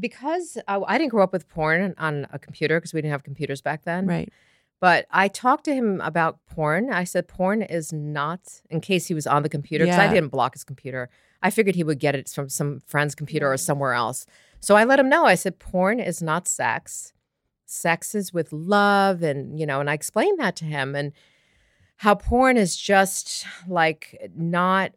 because 0.00 0.56
I, 0.66 0.78
I 0.78 0.96
didn't 0.96 1.10
grow 1.10 1.22
up 1.22 1.32
with 1.32 1.46
porn 1.46 1.94
on 1.98 2.26
a 2.32 2.38
computer 2.38 2.78
because 2.80 2.94
we 2.94 3.02
didn't 3.02 3.12
have 3.12 3.22
computers 3.22 3.60
back 3.60 3.84
then. 3.84 4.06
right 4.06 4.32
But 4.80 5.06
I 5.10 5.28
talked 5.28 5.64
to 5.64 5.74
him 5.74 6.00
about 6.02 6.38
porn. 6.46 6.92
I 6.92 7.04
said, 7.04 7.26
porn 7.26 7.62
is 7.62 7.92
not, 7.92 8.40
in 8.70 8.80
case 8.80 9.06
he 9.06 9.14
was 9.14 9.26
on 9.26 9.42
the 9.42 9.48
computer, 9.48 9.84
because 9.84 9.98
I 9.98 10.12
didn't 10.12 10.28
block 10.28 10.54
his 10.54 10.64
computer. 10.64 11.10
I 11.42 11.50
figured 11.50 11.74
he 11.74 11.84
would 11.84 11.98
get 11.98 12.14
it 12.14 12.28
from 12.28 12.48
some 12.48 12.80
friend's 12.86 13.14
computer 13.14 13.50
or 13.50 13.56
somewhere 13.56 13.92
else. 13.92 14.26
So 14.60 14.76
I 14.76 14.84
let 14.84 15.00
him 15.00 15.08
know. 15.08 15.24
I 15.24 15.34
said, 15.34 15.58
porn 15.58 16.00
is 16.00 16.22
not 16.22 16.46
sex. 16.46 17.12
Sex 17.66 18.14
is 18.14 18.32
with 18.32 18.52
love. 18.52 19.22
And, 19.22 19.58
you 19.58 19.66
know, 19.66 19.80
and 19.80 19.90
I 19.90 19.94
explained 19.94 20.38
that 20.38 20.56
to 20.56 20.64
him 20.64 20.94
and 20.94 21.12
how 21.96 22.14
porn 22.14 22.56
is 22.56 22.76
just 22.76 23.46
like 23.66 24.30
not 24.36 24.92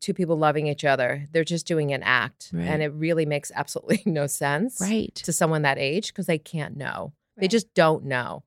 two 0.00 0.14
people 0.14 0.36
loving 0.36 0.66
each 0.66 0.84
other. 0.84 1.26
They're 1.32 1.44
just 1.44 1.66
doing 1.66 1.92
an 1.92 2.02
act. 2.02 2.50
Right. 2.52 2.66
And 2.66 2.82
it 2.82 2.92
really 2.92 3.26
makes 3.26 3.50
absolutely 3.54 4.02
no 4.10 4.26
sense 4.26 4.78
right 4.80 5.14
to 5.16 5.32
someone 5.32 5.62
that 5.62 5.78
age 5.78 6.08
because 6.08 6.26
they 6.26 6.38
can't 6.38 6.76
know. 6.76 7.12
They 7.38 7.48
just 7.48 7.74
don't 7.74 8.04
know 8.04 8.44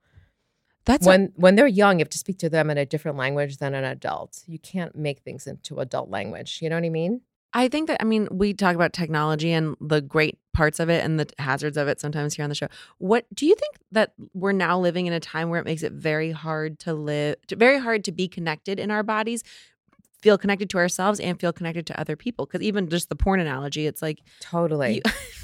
that's 0.90 1.06
when 1.06 1.32
when 1.36 1.56
they're 1.56 1.68
young, 1.68 2.00
you 2.00 2.04
have 2.04 2.10
to 2.10 2.18
speak 2.18 2.40
to 2.40 2.50
them 2.50 2.70
in 2.70 2.78
a 2.78 2.86
different 2.86 3.18
language 3.18 3.58
than 3.58 3.74
an 3.74 3.84
adult. 3.84 4.44
You 4.48 4.60
can't 4.60 4.96
make 4.96 5.20
things 5.20 5.48
into 5.48 5.80
adult 5.80 6.10
language. 6.10 6.60
You 6.62 6.70
know 6.70 6.78
what 6.78 6.86
I 6.86 6.90
mean? 6.90 7.22
I 7.54 7.68
think 7.68 7.88
that 7.88 8.02
I 8.02 8.06
mean 8.06 8.28
we 8.32 8.54
talk 8.54 8.76
about 8.76 8.94
technology 8.94 9.52
and 9.52 9.76
the 9.80 10.02
great 10.02 10.38
parts 10.54 10.80
of 10.80 10.90
it 10.90 11.04
and 11.04 11.20
the 11.20 11.28
hazards 11.40 11.78
of 11.78 11.88
it 11.88 12.00
sometimes 12.00 12.36
here 12.36 12.44
on 12.44 12.50
the 12.50 12.56
show. 12.56 12.68
What 12.98 13.26
do 13.34 13.46
you 13.46 13.56
think 13.56 13.78
that 13.92 14.14
we're 14.34 14.52
now 14.52 14.80
living 14.80 15.06
in 15.06 15.14
a 15.14 15.20
time 15.20 15.50
where 15.50 15.60
it 15.60 15.66
makes 15.66 15.84
it 15.84 15.94
very 15.94 16.32
hard 16.32 16.80
to 16.80 16.94
live, 16.94 17.36
to, 17.48 17.56
very 17.56 17.80
hard 17.80 18.04
to 18.06 18.12
be 18.12 18.28
connected 18.28 18.80
in 18.80 18.92
our 18.92 19.04
bodies, 19.04 19.44
feel 20.22 20.38
connected 20.38 20.70
to 20.72 20.78
ourselves 20.78 21.20
and 21.20 21.40
feel 21.40 21.54
connected 21.54 21.86
to 21.88 22.00
other 22.00 22.16
people? 22.16 22.46
Because 22.46 22.62
even 22.62 22.90
just 22.90 23.10
the 23.10 23.16
porn 23.16 23.40
analogy, 23.40 23.86
it's 23.88 24.02
like 24.02 24.20
Totally, 24.40 25.02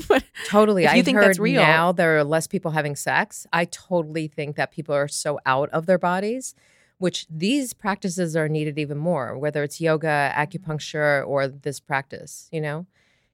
you, 0.10 0.20
totally. 0.48 0.88
I 0.88 1.02
think 1.02 1.18
heard 1.18 1.28
that's 1.28 1.40
real- 1.40 1.62
now 1.62 1.92
there 1.92 2.18
are 2.18 2.24
less 2.24 2.48
people 2.48 2.72
having 2.72 2.96
sex. 2.96 3.48
I 3.54 3.66
totally 3.66 4.28
think 4.28 4.56
that 4.56 4.72
people 4.72 4.96
are 4.96 5.08
so 5.08 5.40
out 5.46 5.70
of 5.70 5.86
their 5.86 6.00
bodies, 6.00 6.56
which 6.98 7.28
these 7.30 7.74
practices 7.74 8.36
are 8.36 8.50
needed 8.50 8.78
even 8.78 8.98
more. 8.98 9.38
Whether 9.38 9.64
it's 9.64 9.80
yoga, 9.82 10.34
mm-hmm. 10.36 10.42
acupuncture, 10.42 11.28
or 11.28 11.48
this 11.48 11.80
practice, 11.80 12.50
you 12.52 12.62
know. 12.62 12.86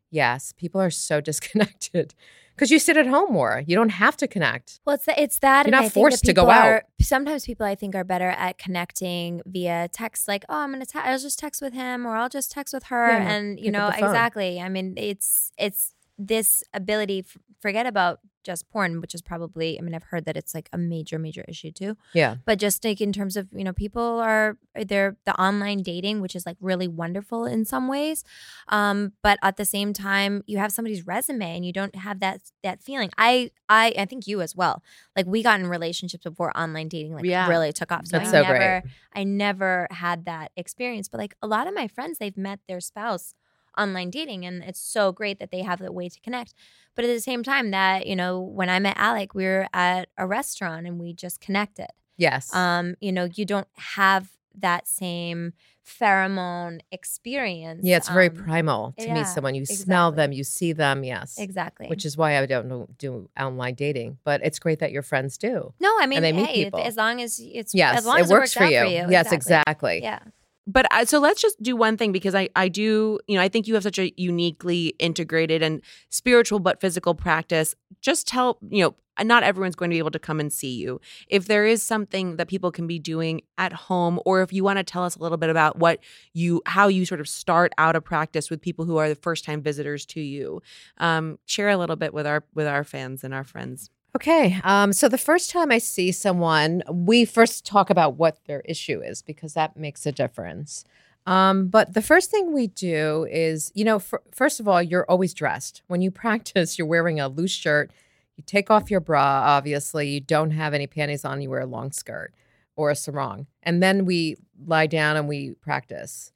Yes, 0.10 0.54
people 0.58 0.82
are 0.82 0.92
so 0.92 1.22
disconnected 1.30 2.14
because 2.62 2.70
you 2.70 2.78
sit 2.78 2.96
at 2.96 3.08
home 3.08 3.34
more. 3.34 3.64
You 3.66 3.76
don't 3.76 3.90
have 3.90 4.16
to 4.18 4.28
connect. 4.28 4.82
Well, 4.86 4.94
it's 4.94 5.06
it's 5.18 5.40
that. 5.40 5.66
You're 5.66 5.72
not 5.72 5.80
I 5.80 5.82
think 5.90 5.94
that 5.94 6.00
forced 6.00 6.26
to 6.26 6.34
go 6.34 6.44
people 6.44 6.52
out. 6.52 6.84
sometimes 7.02 7.44
people 7.44 7.66
I 7.66 7.74
think 7.74 7.96
are 7.96 8.04
better 8.04 8.30
at 8.30 8.60
connecting 8.60 9.42
via 9.48 9.88
text, 9.88 10.28
like, 10.28 10.46
oh, 10.48 10.58
I'm 10.58 10.72
gonna, 10.72 10.86
te- 10.86 11.00
I'll 11.00 11.18
just 11.18 11.40
text 11.40 11.60
with 11.64 11.74
him, 11.74 12.06
or 12.06 12.16
I'll 12.16 12.30
just 12.30 12.52
text 12.52 12.72
with 12.72 12.84
her, 12.84 13.10
Yeah, 13.10 13.32
and 13.32 13.60
you 13.60 13.72
know, 13.72 13.88
exactly. 13.88 14.62
I 14.62 14.70
mean, 14.70 14.94
it's 14.96 15.52
it's 15.58 15.96
this 16.18 16.64
ability 16.74 17.26
forget 17.62 17.86
about 17.86 18.20
just 18.44 18.68
porn, 18.72 19.02
which 19.02 19.14
is 19.14 19.22
probably, 19.22 19.78
I 19.78 19.84
mean, 19.84 19.94
I've 19.94 20.02
heard 20.04 20.26
that 20.26 20.36
it's 20.36 20.56
like 20.56 20.68
a 20.74 20.78
major, 20.78 21.20
major 21.20 21.46
issue 21.48 21.72
too. 21.72 21.96
Yeah. 22.14 22.38
But 22.44 22.58
just 22.58 22.84
like 22.84 23.00
in 23.00 23.14
terms 23.14 23.38
of, 23.38 23.48
you 23.52 23.64
know, 23.64 23.72
people 23.72 24.20
are, 24.20 24.58
they're 24.74 25.16
the 25.26 25.40
online 25.40 25.84
dating, 25.84 26.22
which 26.22 26.36
is 26.36 26.44
like 26.44 26.58
really 26.60 26.88
wonderful 26.88 27.46
in 27.46 27.66
some 27.66 27.88
ways. 27.88 28.24
Um, 28.70 29.14
but 29.22 29.38
at 29.44 29.58
the 29.58 29.66
same 29.66 29.94
time, 29.94 30.44
you 30.48 30.58
have 30.58 30.72
somebody's 30.72 31.06
resume 31.06 31.56
and 31.56 31.64
you 31.64 31.72
don't 31.72 31.96
have 31.96 32.20
that, 32.22 32.42
that 32.64 32.82
feeling. 32.82 33.12
I, 33.16 33.52
I, 33.70 33.94
I 33.96 34.06
think 34.06 34.26
you 34.26 34.42
as 34.42 34.56
well. 34.56 34.82
Like 35.16 35.28
we 35.28 35.44
got 35.44 35.60
in 35.60 35.68
relationships 35.68 36.24
before 36.24 36.52
online 36.58 36.88
dating 36.88 37.14
like 37.14 37.26
Yeah. 37.26 37.48
really 37.48 37.72
took 37.72 37.92
off. 37.92 38.08
So 38.08 38.18
That's 38.18 38.30
I 38.30 38.32
so 38.32 38.42
never, 38.42 38.58
great. 38.58 38.94
I 39.14 39.24
never 39.24 39.88
had 39.92 40.26
that 40.26 40.52
experience. 40.58 41.08
But 41.10 41.20
like 41.20 41.36
a 41.44 41.48
lot 41.48 41.68
of 41.68 41.76
my 41.76 41.88
friends, 41.88 42.18
they've 42.18 42.36
met 42.36 42.60
their 42.68 42.80
spouse 42.82 43.36
online 43.78 44.10
dating 44.10 44.46
and 44.46 44.64
it's 44.64 44.80
so 44.82 45.12
great 45.12 45.40
that 45.40 45.52
they 45.52 45.62
have 45.62 45.80
the 45.80 45.92
way 45.92 46.10
to 46.10 46.20
connect. 46.22 46.54
But 46.96 47.06
at 47.06 47.10
the 47.10 47.22
same 47.22 47.44
time 47.44 47.72
that, 47.72 48.06
you 48.06 48.16
know, 48.16 48.40
when 48.40 48.70
I 48.70 48.80
met 48.80 48.98
Alec, 48.98 49.34
we 49.34 49.46
were 49.46 49.68
at 49.74 50.10
a 50.18 50.28
restaurant 50.28 50.86
and 50.88 51.00
we 51.00 51.14
just 51.14 51.40
connected. 51.40 51.88
Yes. 52.18 52.54
Um, 52.54 52.96
you 53.00 53.12
know, 53.12 53.30
you 53.34 53.46
don't 53.46 53.68
have 53.76 54.30
that 54.56 54.88
same 54.88 55.54
pheromone 55.86 56.82
experience. 56.92 57.82
yeah, 57.84 57.98
it's 57.98 58.10
very 58.10 58.28
um, 58.30 58.36
primal 58.36 58.94
to 58.98 59.06
yeah, 59.08 59.14
meet 59.14 59.28
someone. 59.28 59.56
You 59.56 59.66
smell 59.66 60.12
them, 60.12 60.32
you 60.32 60.44
see 60.44 60.74
them. 60.74 61.04
Yes. 61.04 61.38
Exactly. 61.38 61.88
Which 61.88 62.06
is 62.06 62.18
why 62.18 62.38
I 62.38 62.46
don't 62.46 62.98
do 62.98 63.30
online 63.40 63.76
dating, 63.76 64.18
but 64.24 64.42
it's 64.44 64.60
great 64.60 64.80
that 64.80 64.92
your 64.92 65.02
friends 65.04 65.38
do. 65.38 65.74
no, 65.80 65.98
I 66.00 66.06
mean, 66.06 66.22
they 66.22 66.32
meet 66.34 66.46
hey, 66.48 66.62
if- 66.62 66.66
people. 66.68 66.82
as 66.82 66.98
long 66.98 67.22
as 67.22 67.40
it's 67.42 67.74
Yes, 67.74 68.00
as 68.00 68.06
long 68.06 68.20
it 68.20 68.24
as 68.24 68.30
works 68.30 68.52
it 68.56 68.60
for 68.60 68.64
works 68.66 68.74
you. 68.74 68.80
for 68.80 68.86
you. 68.86 69.06
Yes, 69.10 69.32
exactly. 69.32 70.02
Yeah. 70.04 70.20
But 70.68 70.86
I, 70.92 71.06
so 71.06 71.20
let's 71.20 71.42
just 71.42 71.62
do 71.62 71.76
one 71.76 71.98
thing 71.98 72.12
because 72.12 72.36
I 72.36 72.50
I 72.56 72.68
do 72.68 73.20
you 73.28 73.36
know 73.36 73.42
I 73.42 73.50
think 73.50 73.68
you 73.68 73.74
have 73.74 73.84
such 73.84 74.00
a 74.00 74.14
uniquely 74.16 74.94
integrated 75.00 75.64
and 75.64 75.82
spiritual 76.10 76.60
but 76.60 76.80
physical 76.80 77.16
practice. 77.16 77.76
Just 78.02 78.28
tell 78.28 78.58
you 78.70 78.84
know 78.84 78.96
not 79.24 79.44
everyone's 79.44 79.76
going 79.76 79.90
to 79.90 79.96
be 79.96 80.00
able 80.00 80.12
to 80.12 80.20
come 80.20 80.40
and 80.40 80.52
see 80.52 80.74
you. 80.76 81.00
If 81.28 81.48
there 81.48 81.66
is 81.66 81.84
something 81.84 82.38
that 82.38 82.48
people 82.48 82.72
can 82.72 82.88
be 82.88 83.00
doing 83.00 83.42
at 83.58 83.74
home, 83.74 84.20
or 84.26 84.42
if 84.42 84.54
you 84.54 84.64
want 84.64 84.78
to 84.78 84.84
tell 84.84 85.04
us 85.04 85.16
a 85.16 85.20
little 85.20 85.38
bit 85.38 85.50
about 85.50 85.78
what 85.78 86.00
you 86.34 86.62
how 86.66 86.88
you 86.88 87.06
sort 87.06 87.20
of 87.20 87.28
start 87.28 87.74
out 87.78 87.96
a 87.96 88.02
practice 88.02 88.50
with 88.50 88.62
people 88.62 88.86
who 88.86 88.98
are 88.98 89.10
the 89.10 89.16
first 89.16 89.46
time 89.46 89.62
visitors 89.62 90.06
to 90.08 90.22
you, 90.22 90.62
um, 90.98 91.38
share 91.46 91.70
a 91.70 91.78
little 91.78 91.96
bit 91.96 92.14
with 92.14 92.28
our 92.28 92.44
with 92.54 92.68
our 92.68 92.84
fans 92.84 93.24
and 93.24 93.34
our 93.34 93.44
friends. 93.44 93.90
Okay. 94.16 94.60
Um, 94.64 94.92
so 94.92 95.08
the 95.08 95.18
first 95.18 95.52
time 95.52 95.72
I 95.72 95.78
see 95.78 96.12
someone, 96.12 96.84
we 96.90 97.24
first 97.24 97.66
talk 97.66 97.90
about 97.90 98.16
what 98.16 98.40
their 98.46 98.62
issue 98.62 99.02
is 99.02 99.22
because 99.22 99.54
that 99.54 99.78
makes 99.78 100.06
a 100.06 100.12
difference. 100.12 100.84
Um, 101.26 101.68
but 101.68 101.94
the 101.94 102.02
first 102.02 102.30
thing 102.32 102.54
we 102.54 102.68
do 102.68 103.28
is, 103.32 103.72
you 103.74 103.86
know, 103.86 104.00
fir- 104.00 104.22
first 104.32 104.60
of 104.60 104.68
all, 104.68 104.82
you're 104.82 105.06
always 105.06 105.34
dressed. 105.34 105.82
When 105.88 106.02
you 106.02 106.12
practice, 106.24 106.78
you're 106.78 106.88
wearing 106.88 107.20
a 107.20 107.28
loose 107.30 107.52
shirt. 107.52 107.92
You 108.36 108.44
take 108.46 108.70
off 108.72 108.92
your 108.92 109.00
bra, 109.00 109.44
obviously. 109.46 110.10
You 110.10 110.20
don't 110.20 110.52
have 110.52 110.74
any 110.74 110.88
panties 110.88 111.24
on. 111.24 111.42
You 111.42 111.50
wear 111.50 111.62
a 111.62 111.66
long 111.66 111.92
skirt 111.92 112.34
or 112.76 112.90
a 112.90 112.96
sarong. 112.96 113.48
And 113.64 113.82
then 113.84 114.06
we 114.06 114.38
lie 114.66 114.88
down 114.88 115.16
and 115.16 115.28
we 115.28 115.52
practice. 115.62 116.32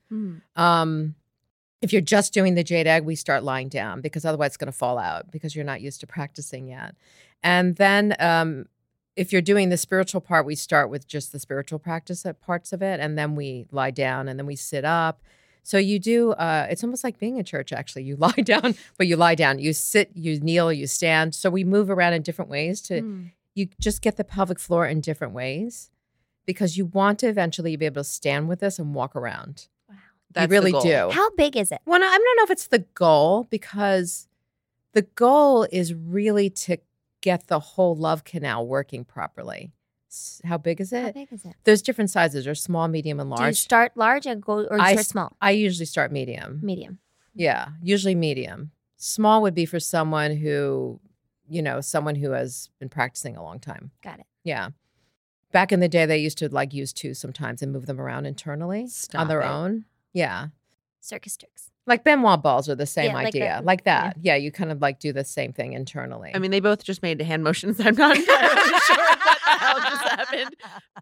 Um, 0.56 1.16
if 1.86 1.94
you're 1.94 2.02
just 2.02 2.34
doing 2.34 2.56
the 2.56 2.64
jade 2.64 2.88
egg, 2.88 3.06
we 3.06 3.16
start 3.16 3.44
lying 3.44 3.70
down 3.70 4.02
because 4.02 4.26
otherwise 4.26 4.48
it's 4.48 4.58
going 4.58 4.72
to 4.72 4.78
fall 4.78 4.98
out 4.98 5.30
because 5.30 5.56
you're 5.56 5.64
not 5.64 5.82
used 5.82 6.00
to 6.00 6.08
practicing 6.08 6.68
yet. 6.68 6.96
And 7.44 7.76
then 7.76 8.16
um, 8.20 8.66
if 9.16 9.32
you're 9.32 9.44
doing 9.44 9.70
the 9.70 9.78
spiritual 9.78 10.20
part, 10.20 10.48
we 10.48 10.56
start 10.56 10.90
with 10.90 11.08
just 11.08 11.32
the 11.32 11.38
spiritual 11.38 11.78
practice 11.78 12.26
at 12.26 12.42
parts 12.42 12.74
of 12.74 12.82
it, 12.82 13.00
and 13.00 13.20
then 13.20 13.36
we 13.36 13.68
lie 13.72 13.92
down, 13.92 14.28
and 14.28 14.40
then 14.40 14.48
we 14.48 14.56
sit 14.56 14.84
up. 14.84 15.22
So 15.62 15.78
you 15.78 16.00
do. 16.00 16.32
Uh, 16.32 16.66
it's 16.72 16.84
almost 16.84 17.04
like 17.04 17.20
being 17.20 17.38
in 17.38 17.46
church. 17.46 17.72
Actually, 17.72 18.06
you 18.06 18.16
lie 18.20 18.32
down, 18.32 18.74
but 18.98 19.06
you 19.06 19.16
lie 19.16 19.36
down. 19.36 19.60
You 19.60 19.72
sit, 19.72 20.10
you 20.16 20.40
kneel, 20.40 20.74
you 20.74 20.88
stand. 20.88 21.36
So 21.36 21.52
we 21.52 21.64
move 21.64 21.92
around 21.92 22.14
in 22.14 22.24
different 22.24 22.50
ways 22.50 22.82
to. 22.82 23.02
Mm. 23.02 23.32
You 23.54 23.70
just 23.80 24.02
get 24.02 24.18
the 24.18 24.26
pelvic 24.26 24.60
floor 24.60 24.88
in 24.88 25.02
different 25.02 25.34
ways, 25.34 25.92
because 26.48 26.78
you 26.78 26.86
want 26.88 27.20
to 27.20 27.28
eventually 27.28 27.76
be 27.78 27.86
able 27.86 28.02
to 28.02 28.04
stand 28.04 28.50
with 28.50 28.60
this 28.60 28.80
and 28.80 28.96
walk 28.96 29.16
around. 29.16 29.68
That's 30.36 30.50
you 30.52 30.52
really 30.58 30.72
goal. 30.72 30.82
do. 30.82 31.10
How 31.12 31.30
big 31.32 31.58
is 31.58 31.72
it? 31.72 31.80
Well, 31.86 32.00
no, 32.00 32.08
I 32.08 32.18
don't 32.18 32.38
know 32.38 32.44
if 32.44 32.52
it's 32.52 32.68
the 32.68 32.80
goal 32.94 33.48
because 33.50 34.28
the 34.94 35.02
goal 35.04 35.68
is 35.72 35.94
really 35.94 36.50
to 36.52 36.78
get 37.22 37.48
the 37.48 37.60
whole 37.60 37.96
love 37.96 38.24
canal 38.24 38.68
working 38.68 39.04
properly. 39.04 39.72
How 40.46 40.58
big 40.58 40.80
is 40.80 40.94
it? 40.94 41.02
How 41.02 41.08
it? 41.10 41.14
big 41.16 41.34
is 41.34 41.44
it? 41.44 41.56
There's 41.66 41.82
different 41.82 42.10
sizes. 42.10 42.46
There's 42.46 42.62
small, 42.62 42.88
medium, 42.88 43.20
and 43.20 43.30
Do 43.30 43.34
you 43.36 43.46
large. 43.48 43.58
start 43.58 43.92
large 43.96 44.26
and 44.26 44.42
go, 44.42 44.64
or 44.66 44.80
I 44.80 44.94
start 44.94 45.06
small, 45.08 45.38
I 45.42 45.52
usually 45.52 45.86
start 45.86 46.12
medium. 46.12 46.60
medium? 46.64 47.00
Yeah, 47.34 47.70
usually 47.82 48.16
medium. 48.16 48.72
Small 48.96 49.42
would 49.42 49.54
be 49.54 49.66
for 49.66 49.80
someone 49.80 50.38
who, 50.38 51.02
you 51.50 51.62
know, 51.62 51.82
someone 51.82 52.16
who 52.16 52.32
has 52.32 52.70
been 52.80 52.88
practicing 52.88 53.36
a 53.36 53.44
long 53.44 53.60
time. 53.60 53.92
Got 54.02 54.20
it. 54.20 54.26
Yeah. 54.46 54.70
Back 55.52 55.72
in 55.74 55.82
the 55.82 55.90
day, 55.90 56.06
they 56.06 56.18
used 56.18 56.38
to 56.38 56.48
like 56.50 56.74
use 56.74 56.94
two 56.94 57.14
sometimes 57.14 57.62
and 57.62 57.72
move 57.74 57.86
them 57.86 58.00
around 58.00 58.26
internally 58.26 58.88
Stop 58.88 59.22
on 59.22 59.28
their 59.28 59.42
it. 59.42 59.48
own. 59.48 59.84
Yeah. 60.16 60.48
Circus 61.02 61.38
tricks. 61.38 61.70
Like 61.86 62.04
Ben 62.04 62.24
Wa 62.24 62.36
balls 62.36 62.68
are 62.68 62.74
the 62.74 62.88
same 62.88 63.10
Yeah, 63.12 63.14
like 63.14 63.28
idea. 63.28 63.44
that. 63.44 63.66
Like 63.72 63.84
that. 63.84 64.18
Yeah. 64.22 64.36
you 64.36 64.52
kind 64.52 64.72
of 64.72 64.82
like 64.82 65.00
do 65.00 65.14
the 65.14 65.24
same 65.24 65.54
thing 65.54 65.74
internally. 65.74 66.32
I 66.34 66.40
mean, 66.40 66.50
they 66.50 66.60
both 66.60 66.84
just 66.84 67.04
made 67.04 67.22
hand 67.22 67.44
motions. 67.44 67.80
I'm 67.80 67.96
not 67.96 68.18
entirely 68.18 68.56
sure 68.88 68.96
what 68.98 69.20
the 69.46 69.60
hell 69.60 69.80
just 69.82 70.02
happened, 70.08 70.56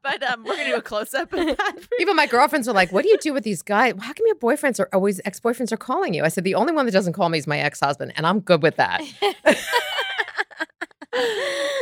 but 0.03 0.21
um, 0.23 0.43
we're 0.43 0.57
gonna 0.57 0.65
do 0.71 0.75
a 0.75 0.81
close 0.81 1.13
up 1.13 1.31
of 1.31 1.45
that. 1.45 1.79
for 1.79 1.87
even 2.01 2.17
my 2.17 2.25
girlfriends 2.27 2.67
are 2.67 2.73
like, 2.73 2.91
"What 2.91 3.03
do 3.03 3.09
you 3.09 3.17
do 3.19 3.31
with 3.33 3.45
these 3.45 3.61
guys? 3.61 3.93
How 3.99 4.11
come 4.11 4.25
your 4.27 4.35
boyfriends 4.35 4.77
are 4.81 4.89
always 4.91 5.21
ex 5.23 5.39
boyfriends 5.39 5.71
are 5.71 5.77
calling 5.77 6.13
you?" 6.13 6.23
I 6.23 6.27
said, 6.27 6.43
"The 6.43 6.55
only 6.55 6.73
one 6.73 6.85
that 6.85 6.91
doesn't 6.91 7.13
call 7.13 7.29
me 7.29 7.37
is 7.37 7.47
my 7.47 7.59
ex 7.59 7.79
husband, 7.79 8.11
and 8.17 8.27
I'm 8.27 8.41
good 8.41 8.61
with 8.61 8.75
that." 8.75 9.01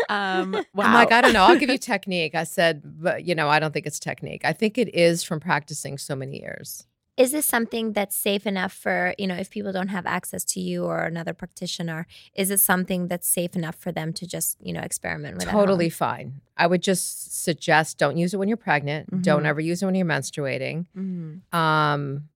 Um, 0.09 0.51
wow. 0.73 0.85
I'm 0.85 0.93
like, 0.93 1.11
I 1.13 1.21
don't 1.21 1.31
know. 1.31 1.43
I'll 1.43 1.57
give 1.57 1.69
you 1.69 1.77
technique. 1.77 2.35
I 2.35 2.43
said, 2.43 2.81
but 2.83 3.23
you 3.25 3.33
know, 3.33 3.47
I 3.47 3.59
don't 3.59 3.73
think 3.73 3.85
it's 3.87 3.99
technique. 3.99 4.41
I 4.43 4.51
think 4.51 4.77
it 4.77 4.93
is 4.93 5.23
from 5.23 5.39
practicing 5.39 5.97
so 5.97 6.15
many 6.17 6.41
years. 6.41 6.85
Is 7.21 7.31
this 7.31 7.45
something 7.45 7.93
that's 7.93 8.15
safe 8.15 8.47
enough 8.47 8.73
for, 8.73 9.13
you 9.17 9.27
know, 9.27 9.35
if 9.35 9.49
people 9.49 9.71
don't 9.71 9.89
have 9.89 10.05
access 10.05 10.43
to 10.45 10.59
you 10.59 10.85
or 10.85 10.99
another 11.03 11.33
practitioner, 11.33 12.07
is 12.33 12.49
it 12.49 12.59
something 12.59 13.07
that's 13.07 13.27
safe 13.27 13.55
enough 13.55 13.75
for 13.75 13.91
them 13.91 14.11
to 14.13 14.25
just, 14.25 14.57
you 14.59 14.73
know, 14.73 14.81
experiment 14.81 15.37
with? 15.37 15.47
Totally 15.47 15.89
fine. 15.89 16.41
I 16.57 16.65
would 16.67 16.81
just 16.81 17.43
suggest 17.43 17.97
don't 17.99 18.17
use 18.17 18.33
it 18.33 18.37
when 18.37 18.47
you're 18.47 18.57
pregnant. 18.57 19.21
Don't 19.21 19.43
Mhm. 19.43 19.45
ever 19.51 19.61
use 19.61 19.81
it 19.81 19.85
when 19.85 19.95
you're 19.95 20.05
menstruating. 20.05 20.85
Mhm. 20.97 21.41
um, 21.55 22.27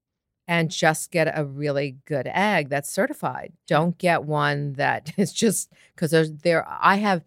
and 0.48 0.70
just 0.70 1.10
get 1.10 1.28
a 1.36 1.44
really 1.44 1.98
good 2.06 2.28
egg 2.32 2.70
that's 2.70 2.88
certified. 2.92 3.52
Don't 3.66 3.98
get 3.98 4.24
one 4.26 4.74
that 4.74 5.12
is 5.18 5.34
just 5.34 5.72
because 5.96 6.12
there's 6.12 6.32
there. 6.32 6.64
I 6.70 6.98
have 6.98 7.24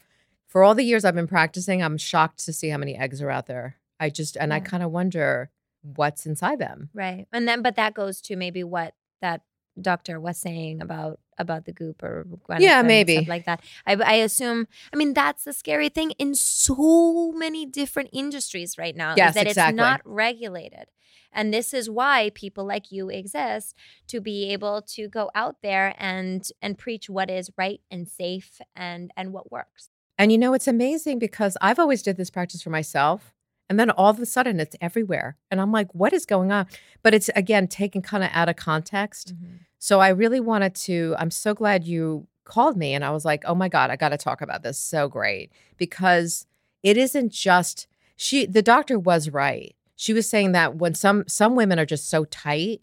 for 0.46 0.62
all 0.62 0.74
the 0.76 0.84
years 0.84 1.04
I've 1.04 1.16
been 1.16 1.26
practicing, 1.26 1.82
I'm 1.82 1.98
shocked 1.98 2.44
to 2.44 2.52
see 2.52 2.68
how 2.68 2.78
many 2.78 2.94
eggs 2.96 3.20
are 3.20 3.30
out 3.30 3.46
there. 3.46 3.74
I 3.98 4.08
just 4.10 4.36
and 4.36 4.54
I 4.54 4.60
kind 4.60 4.84
of 4.84 4.92
wonder 4.92 5.50
what's 5.82 6.26
inside 6.26 6.58
them. 6.58 6.90
Right. 6.94 7.26
And 7.32 7.48
then, 7.48 7.62
but 7.62 7.76
that 7.76 7.94
goes 7.94 8.20
to 8.22 8.36
maybe 8.36 8.64
what 8.64 8.94
that 9.20 9.42
doctor 9.80 10.18
was 10.20 10.38
saying 10.38 10.82
about 10.82 11.20
about 11.38 11.64
the 11.64 11.72
goop 11.72 12.02
or 12.02 12.26
Gwyneth 12.48 12.60
Yeah, 12.60 12.82
maybe. 12.82 13.14
stuff 13.14 13.28
like 13.28 13.46
that. 13.46 13.62
I, 13.86 13.94
I 13.94 14.14
assume. 14.14 14.66
I 14.92 14.96
mean, 14.96 15.14
that's 15.14 15.44
the 15.44 15.52
scary 15.52 15.88
thing 15.88 16.10
in 16.12 16.34
so 16.34 17.32
many 17.32 17.64
different 17.64 18.10
industries 18.12 18.76
right 18.76 18.96
now. 18.96 19.14
Yes, 19.16 19.34
that 19.34 19.46
exactly. 19.46 19.74
it's 19.74 19.76
not 19.76 20.00
regulated. 20.04 20.86
And 21.32 21.52
this 21.52 21.74
is 21.74 21.90
why 21.90 22.30
people 22.34 22.64
like 22.66 22.90
you 22.90 23.08
exist 23.10 23.76
to 24.08 24.20
be 24.20 24.50
able 24.52 24.82
to 24.82 25.08
go 25.08 25.30
out 25.34 25.56
there 25.62 25.94
and 25.98 26.48
and 26.60 26.76
preach 26.76 27.08
what 27.08 27.30
is 27.30 27.50
right 27.56 27.80
and 27.90 28.08
safe 28.08 28.60
and 28.74 29.12
and 29.16 29.32
what 29.32 29.52
works. 29.52 29.90
And 30.16 30.32
you 30.32 30.38
know, 30.38 30.54
it's 30.54 30.66
amazing 30.66 31.18
because 31.18 31.56
I've 31.60 31.78
always 31.78 32.02
did 32.02 32.16
this 32.16 32.30
practice 32.30 32.62
for 32.62 32.70
myself. 32.70 33.34
And 33.68 33.78
then 33.78 33.90
all 33.90 34.10
of 34.10 34.18
a 34.20 34.26
sudden 34.26 34.60
it's 34.60 34.76
everywhere. 34.80 35.36
And 35.50 35.60
I'm 35.60 35.72
like, 35.72 35.94
what 35.94 36.12
is 36.12 36.24
going 36.24 36.52
on? 36.52 36.66
But 37.02 37.14
it's 37.14 37.28
again 37.36 37.68
taken 37.68 38.02
kind 38.02 38.24
of 38.24 38.30
out 38.32 38.48
of 38.48 38.56
context. 38.56 39.34
Mm-hmm. 39.34 39.56
So 39.78 40.00
I 40.00 40.08
really 40.08 40.40
wanted 40.40 40.74
to, 40.76 41.14
I'm 41.18 41.30
so 41.30 41.54
glad 41.54 41.84
you 41.84 42.26
called 42.44 42.76
me 42.76 42.94
and 42.94 43.04
I 43.04 43.10
was 43.10 43.24
like, 43.24 43.44
oh 43.46 43.54
my 43.54 43.68
God, 43.68 43.90
I 43.90 43.96
got 43.96 44.08
to 44.08 44.16
talk 44.16 44.40
about 44.40 44.62
this. 44.62 44.78
So 44.78 45.08
great. 45.08 45.52
Because 45.76 46.46
it 46.82 46.96
isn't 46.96 47.32
just 47.32 47.86
she 48.16 48.46
the 48.46 48.62
doctor 48.62 48.98
was 48.98 49.30
right. 49.30 49.74
She 49.96 50.12
was 50.12 50.28
saying 50.28 50.52
that 50.52 50.76
when 50.76 50.94
some 50.94 51.24
some 51.28 51.54
women 51.54 51.78
are 51.78 51.86
just 51.86 52.08
so 52.08 52.24
tight 52.24 52.82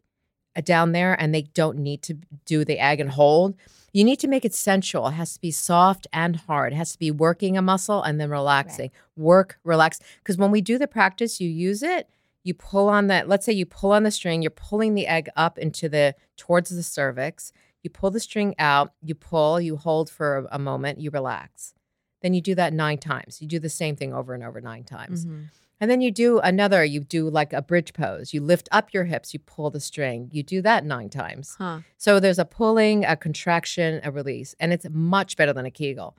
down 0.64 0.92
there 0.94 1.20
and 1.20 1.34
they 1.34 1.42
don't 1.44 1.78
need 1.78 2.02
to 2.04 2.18
do 2.46 2.64
the 2.64 2.80
egg 2.80 3.00
and 3.00 3.10
hold, 3.12 3.56
you 3.92 4.04
need 4.04 4.20
to 4.20 4.28
make 4.28 4.46
it 4.46 4.54
sensual. 4.54 5.08
It 5.08 5.14
has 5.14 5.34
to 5.34 5.42
be 5.42 5.52
soft 5.52 6.08
and 6.14 6.36
hard. 6.36 6.74
It 6.74 6.76
has 6.76 6.92
to 6.94 7.00
be 7.00 7.12
working 7.12 7.58
a 7.58 7.62
muscle 7.62 8.02
and 8.04 8.20
then 8.20 8.30
relaxing. 8.30 8.92
Work, 9.18 9.58
relax. 9.64 10.00
Because 10.20 10.38
when 10.38 10.52
we 10.52 10.62
do 10.62 10.78
the 10.78 10.88
practice, 10.88 11.40
you 11.42 11.50
use 11.50 11.82
it, 11.82 12.10
you 12.44 12.54
pull 12.54 12.90
on 12.90 13.08
that. 13.08 13.28
Let's 13.28 13.46
say 13.46 13.54
you 13.54 13.66
pull 13.66 13.92
on 13.92 14.04
the 14.04 14.12
string, 14.12 14.42
you're 14.42 14.52
pulling 14.52 14.94
the 14.96 15.08
egg 15.08 15.30
up 15.36 15.58
into 15.58 15.90
the 15.90 16.14
towards 16.38 16.70
the 16.70 16.84
cervix. 16.84 17.52
You 17.84 17.90
pull 17.90 18.12
the 18.12 18.20
string 18.20 18.56
out, 18.60 18.94
you 19.02 19.16
pull, 19.16 19.62
you 19.62 19.78
hold 19.78 20.10
for 20.10 20.38
a, 20.52 20.56
a 20.56 20.60
moment, 20.60 21.00
you 21.00 21.10
relax. 21.12 21.74
Then 22.22 22.34
you 22.34 22.42
do 22.42 22.56
that 22.56 22.74
nine 22.74 22.98
times. 22.98 23.42
You 23.42 23.48
do 23.48 23.60
the 23.60 23.70
same 23.70 23.96
thing 23.96 24.14
over 24.14 24.34
and 24.34 24.44
over 24.44 24.60
nine 24.60 24.84
times. 24.84 25.26
Mhm. 25.26 25.46
And 25.82 25.92
then 25.92 26.00
you 26.02 26.10
do 26.12 26.40
another, 26.40 26.86
you 26.86 27.02
do 27.02 27.30
like 27.30 27.52
a 27.52 27.62
bridge 27.62 27.94
pose. 27.94 28.34
You 28.34 28.42
lift 28.42 28.70
up 28.72 28.94
your 28.94 29.04
hips, 29.04 29.34
you 29.34 29.40
pull 29.40 29.70
the 29.70 29.80
string. 29.82 30.30
You 30.32 30.42
do 30.42 30.62
that 30.62 30.86
nine 30.86 31.10
times. 31.10 31.56
Huh. 31.58 31.80
So 31.98 32.20
there's 32.20 32.40
a 32.40 32.46
pulling, 32.46 33.04
a 33.04 33.16
contraction, 33.18 34.00
a 34.04 34.12
release, 34.12 34.56
and 34.60 34.72
it's 34.72 34.86
much 34.90 35.36
better 35.36 35.52
than 35.52 35.66
a 35.66 35.72
Kegel. 35.72 36.16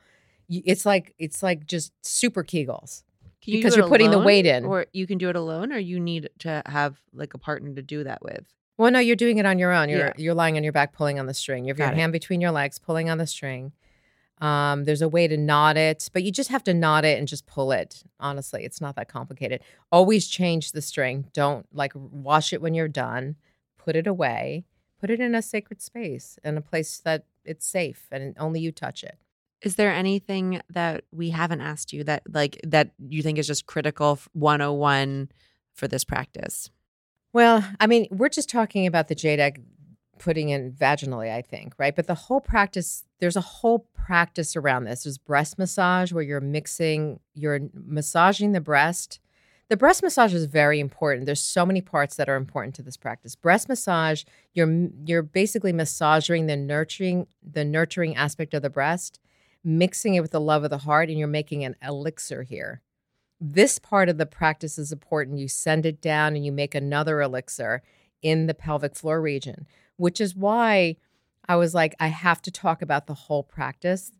It's 0.49 0.85
like 0.87 1.15
it's 1.19 1.43
like 1.43 1.67
just 1.67 1.93
super 2.03 2.45
Kegels. 2.45 3.03
Can 3.43 3.55
you 3.55 3.59
Because 3.59 3.77
you're 3.77 3.89
putting 3.89 4.11
the 4.11 4.19
weight 4.19 4.47
in. 4.47 4.65
or 4.65 4.87
you 4.93 5.07
can 5.07 5.19
do 5.19 5.29
it 5.29 5.37
alone, 5.37 5.73
or 5.73 5.79
you 5.79 5.99
need 6.01 6.29
to 6.41 6.63
have 6.67 7.01
like 7.13 7.33
a 7.35 7.39
partner 7.39 7.75
to 7.75 7.83
do 7.83 8.05
that 8.05 8.23
with. 8.23 8.45
Well, 8.79 8.91
no, 8.91 8.99
you're 8.99 9.17
doing 9.17 9.39
it 9.39 9.47
on 9.47 9.59
your 9.59 9.73
own. 9.73 9.89
You're 9.89 9.99
Yeah. 9.99 10.13
you're 10.19 10.35
lying 10.35 10.57
on 10.57 10.63
your 10.65 10.73
back, 10.73 10.93
pulling 10.93 11.19
on 11.19 11.27
the 11.27 11.35
string. 11.35 11.65
You 11.65 11.71
have 11.71 11.79
your 11.79 11.89
it. 11.89 11.95
hand 11.95 12.13
between 12.13 12.41
your 12.41 12.51
legs, 12.51 12.79
pulling 12.79 13.09
on 13.09 13.19
the 13.19 13.27
string. 13.27 13.73
Um, 14.41 14.85
there's 14.85 15.03
a 15.03 15.09
way 15.09 15.27
to 15.29 15.37
knot 15.37 15.77
it, 15.77 16.11
but 16.13 16.23
you 16.23 16.31
just 16.31 16.51
have 16.51 16.65
to 16.65 16.75
knot 16.75 17.05
it 17.05 17.19
and 17.19 17.27
just 17.27 17.47
pull 17.47 17.73
it. 17.73 18.03
Honestly, 18.21 18.65
it's 18.65 18.81
not 18.81 18.97
that 18.97 19.09
complicated. 19.09 19.63
Always 19.91 20.29
change 20.29 20.73
the 20.73 20.83
string. 20.83 21.27
Don't 21.33 21.67
like 21.73 21.93
wash 21.95 22.53
it 22.53 22.61
when 22.61 22.75
you're 22.75 22.89
done. 22.89 23.37
Put 23.79 23.97
it 23.97 24.07
away. 24.07 24.65
Put 25.01 25.11
it 25.11 25.21
in 25.21 25.35
a 25.35 25.43
sacred 25.43 25.81
space 25.81 26.39
in 26.45 26.57
a 26.57 26.63
place 26.63 26.99
that 26.99 27.25
it's 27.45 27.67
safe 27.67 28.07
and 28.11 28.37
only 28.39 28.61
you 28.61 28.73
touch 28.73 29.03
it. 29.03 29.19
Is 29.63 29.77
there 29.77 29.93
anything 29.93 30.61
that 30.71 31.05
we 31.13 31.31
haven't 31.31 31.63
asked 31.63 31.93
you 31.93 32.05
that 32.05 32.23
like 32.29 32.61
that 32.63 32.91
you 32.99 33.23
think 33.23 33.39
is 33.39 33.47
just 33.47 33.67
critical 33.67 34.19
101 34.35 35.31
for 35.75 35.89
this 35.89 36.05
practice? 36.05 36.71
Well, 37.33 37.65
I 37.81 37.87
mean, 37.87 38.07
we're 38.11 38.29
just 38.29 38.49
talking 38.49 38.87
about 38.87 39.09
the 39.09 39.15
jade 39.15 39.41
egg 39.41 39.63
putting 40.19 40.49
in 40.49 40.73
vaginally, 40.73 41.33
I 41.33 41.43
think, 41.43 41.75
right? 41.79 41.95
But 41.95 42.07
the 42.07 42.15
whole 42.15 42.41
practice, 42.41 43.05
there's 43.21 43.37
a 43.37 43.41
whole 43.41 43.87
practice 43.95 44.57
around 44.57 44.85
this. 44.85 45.05
There's 45.05 45.19
breast 45.19 45.59
massage 45.59 46.13
where 46.13 46.23
you're 46.23 46.41
mixing, 46.41 47.21
you're 47.35 47.61
massaging 47.75 48.53
the 48.53 48.61
breast. 48.61 49.21
The 49.69 49.77
breast 49.77 50.03
massage 50.03 50.33
is 50.33 50.47
very 50.47 50.79
important. 50.79 51.27
There's 51.27 51.43
so 51.43 51.67
many 51.67 51.81
parts 51.81 52.17
that 52.17 52.29
are 52.29 52.37
important 52.37 52.75
to 52.77 52.83
this 52.83 52.97
practice. 52.97 53.35
Breast 53.35 53.69
massage, 53.69 54.23
you're 54.55 54.89
you're 55.05 55.23
basically 55.23 55.73
massaging 55.73 56.47
the 56.47 56.57
nurturing 56.57 57.27
the 57.43 57.65
nurturing 57.65 58.15
aspect 58.15 58.55
of 58.55 58.63
the 58.63 58.71
breast, 58.71 59.19
mixing 59.65 60.15
it 60.15 60.21
with 60.21 60.31
the 60.31 60.41
love 60.41 60.63
of 60.63 60.71
the 60.71 60.79
heart, 60.79 61.09
and 61.09 61.19
you're 61.19 61.27
making 61.27 61.65
an 61.65 61.75
elixir 61.83 62.45
here 62.45 62.81
this 63.41 63.79
part 63.79 64.09
of 64.09 64.19
the 64.19 64.27
practice 64.27 64.79
is 64.79 64.93
important. 64.93 65.39
You 65.39 65.49
send 65.49 65.85
it 65.85 66.01
down 66.01 66.35
and 66.35 66.45
you 66.45 66.53
make 66.53 66.75
another 66.75 67.21
elixir 67.21 67.83
in 68.23 68.47
the 68.47 68.55
pelvic 68.55 68.97
floor 68.97 69.21
region, 69.21 69.67
which 69.97 70.21
is 70.21 70.35
why 70.37 70.97
I 71.49 71.57
was 71.57 71.75
like, 71.75 71.95
I 72.01 72.09
have 72.09 72.43
to 72.43 72.51
talk 72.51 72.83
about 72.83 73.07
the 73.07 73.15
whole 73.15 73.43
practice. 73.43 74.13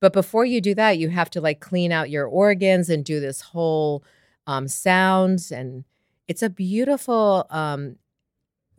But 0.00 0.12
before 0.12 0.44
you 0.44 0.60
do 0.60 0.74
that, 0.74 0.98
you 0.98 1.08
have 1.08 1.30
to 1.30 1.40
like 1.40 1.60
clean 1.60 1.90
out 1.90 2.10
your 2.10 2.26
organs 2.26 2.90
and 2.90 3.04
do 3.04 3.18
this 3.20 3.40
whole 3.40 4.04
um, 4.46 4.68
sounds. 4.68 5.50
And 5.50 5.84
it's 6.28 6.42
a 6.42 6.50
beautiful, 6.50 7.46
um, 7.50 7.96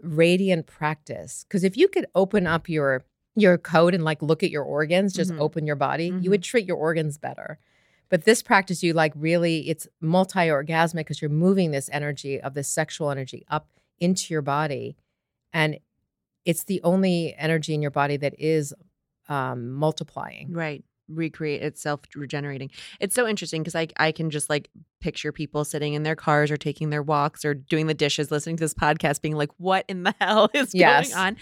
radiant 0.02 0.68
practice. 0.68 1.43
Because 1.48 1.64
if 1.64 1.76
you 1.76 1.88
could 1.88 2.06
open 2.16 2.48
up 2.48 2.70
your 2.70 3.04
your 3.36 3.58
code 3.60 3.93
and 3.93 4.04
like 4.04 4.22
look 4.24 4.41
at 4.41 4.50
your 4.50 4.64
organs, 4.64 5.14
just 5.14 5.32
Mhm. 5.32 5.39
open 5.39 5.68
your 5.68 5.76
body, 5.76 6.10
Mhm. 6.10 6.24
you 6.24 6.32
would 6.32 6.41
treat 6.41 6.66
your 6.66 6.78
organs 6.78 7.20
better. 7.20 7.60
But 8.10 8.24
this 8.24 8.41
practice, 8.41 8.82
you 8.82 8.93
like 8.93 9.14
really, 9.16 9.70
it's 9.70 9.88
multi 10.02 10.48
orgasmic 10.48 11.02
because 11.02 11.22
you're 11.22 11.30
moving 11.30 11.70
this 11.70 11.88
energy 11.93 12.41
of 12.41 12.56
this 12.56 12.68
sexual 12.68 13.12
energy 13.12 13.45
up 13.48 13.70
into 14.00 14.34
your 14.34 14.41
body. 14.41 14.95
And 15.54 15.78
it's 16.48 16.64
the 16.64 16.82
only 16.84 17.36
energy 17.38 17.76
in 17.76 17.82
your 17.84 17.91
body 17.91 18.18
that 18.18 18.34
is 18.39 18.74
um, 19.30 19.72
multiplying. 19.74 20.52
Right. 20.54 20.84
Recreate 21.10 21.62
itself 21.62 22.02
regenerating. 22.16 22.72
It's 23.00 23.14
so 23.16 23.28
interesting 23.28 23.62
because 23.62 23.76
I 23.76 23.88
I 23.98 24.12
can 24.12 24.30
just 24.30 24.50
like 24.50 24.70
picture 25.00 25.32
people 25.32 25.64
sitting 25.64 25.93
in 25.93 26.04
their 26.04 26.16
cars 26.16 26.50
or 26.50 26.58
taking 26.58 26.89
their 26.89 27.04
walks 27.04 27.45
or 27.45 27.54
doing 27.54 27.88
the 27.88 27.93
dishes, 27.93 28.32
listening 28.32 28.58
to 28.58 28.64
this 28.64 28.74
podcast, 28.74 29.22
being 29.22 29.36
like, 29.36 29.52
what 29.58 29.86
in 29.88 30.04
the 30.04 30.14
hell 30.22 30.50
is 30.54 30.74
Yes. 30.74 31.10
going 31.14 31.28
on? 31.28 31.38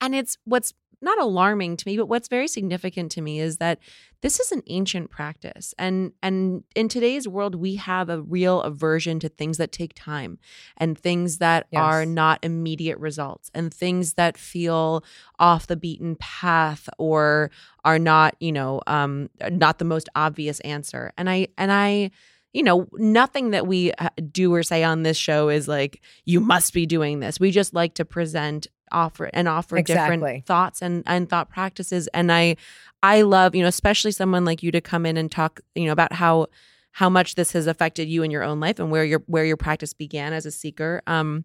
And 0.00 0.14
it's 0.14 0.36
what's 0.44 0.74
not 1.02 1.18
alarming 1.20 1.76
to 1.78 1.88
me, 1.88 1.96
but 1.96 2.06
what's 2.06 2.28
very 2.28 2.48
significant 2.48 3.10
to 3.12 3.22
me 3.22 3.40
is 3.40 3.56
that 3.56 3.78
this 4.22 4.38
is 4.38 4.52
an 4.52 4.62
ancient 4.66 5.10
practice. 5.10 5.74
And 5.78 6.12
and 6.22 6.64
in 6.76 6.88
today's 6.88 7.26
world, 7.26 7.54
we 7.54 7.76
have 7.76 8.08
a 8.10 8.20
real 8.20 8.60
aversion 8.62 9.18
to 9.20 9.28
things 9.28 9.56
that 9.56 9.72
take 9.72 9.92
time 9.94 10.38
and 10.76 10.98
things 10.98 11.38
that 11.38 11.66
Yes. 11.72 11.80
are 11.80 12.06
not 12.06 12.38
immediate 12.42 12.98
results 12.98 13.50
and 13.54 13.72
things 13.72 14.14
that 14.14 14.36
feel 14.36 15.02
off 15.38 15.66
the 15.66 15.76
beaten 15.76 16.16
path 16.16 16.88
or 16.98 17.50
are 17.84 17.98
not, 17.98 18.36
you 18.40 18.52
know, 18.52 18.80
um, 18.86 19.30
not 19.50 19.78
the 19.78 19.84
most 19.84 20.08
obvious 20.14 20.60
answer. 20.60 21.12
And 21.16 21.30
I 21.30 21.48
and 21.56 21.72
I 21.72 22.10
you 22.52 22.64
know, 22.64 22.88
nothing 22.94 23.50
that 23.52 23.68
we 23.68 23.92
uh, 23.92 24.08
do 24.32 24.52
or 24.52 24.64
say 24.64 24.82
on 24.82 25.04
this 25.04 25.16
show 25.16 25.48
is 25.48 25.68
like 25.68 26.00
you 26.24 26.40
must 26.40 26.74
be 26.74 26.84
doing 26.84 27.20
this. 27.20 27.38
We 27.38 27.52
just 27.52 27.74
like 27.74 27.94
to 27.94 28.04
present 28.04 28.66
offer 28.92 29.30
and 29.32 29.48
offer 29.48 29.76
Exactly. 29.76 30.16
different 30.16 30.46
thoughts 30.46 30.82
and 30.82 31.02
and 31.06 31.28
thought 31.28 31.48
practices 31.50 32.08
and 32.08 32.32
I 32.32 32.56
I 33.02 33.22
love, 33.22 33.54
you 33.54 33.62
know, 33.62 33.68
especially 33.68 34.12
someone 34.12 34.44
like 34.44 34.62
you 34.62 34.70
to 34.72 34.80
come 34.80 35.06
in 35.06 35.16
and 35.16 35.30
talk, 35.32 35.60
you 35.74 35.86
know, 35.86 35.92
about 35.92 36.12
how 36.12 36.46
how 36.92 37.08
much 37.08 37.34
this 37.34 37.52
has 37.52 37.66
affected 37.66 38.08
you 38.08 38.22
in 38.22 38.30
your 38.30 38.42
own 38.42 38.60
life 38.60 38.78
and 38.78 38.90
where 38.90 39.04
your 39.04 39.22
where 39.26 39.44
your 39.44 39.56
practice 39.56 39.94
began 39.94 40.32
as 40.32 40.44
a 40.46 40.50
seeker. 40.50 41.02
Um 41.06 41.44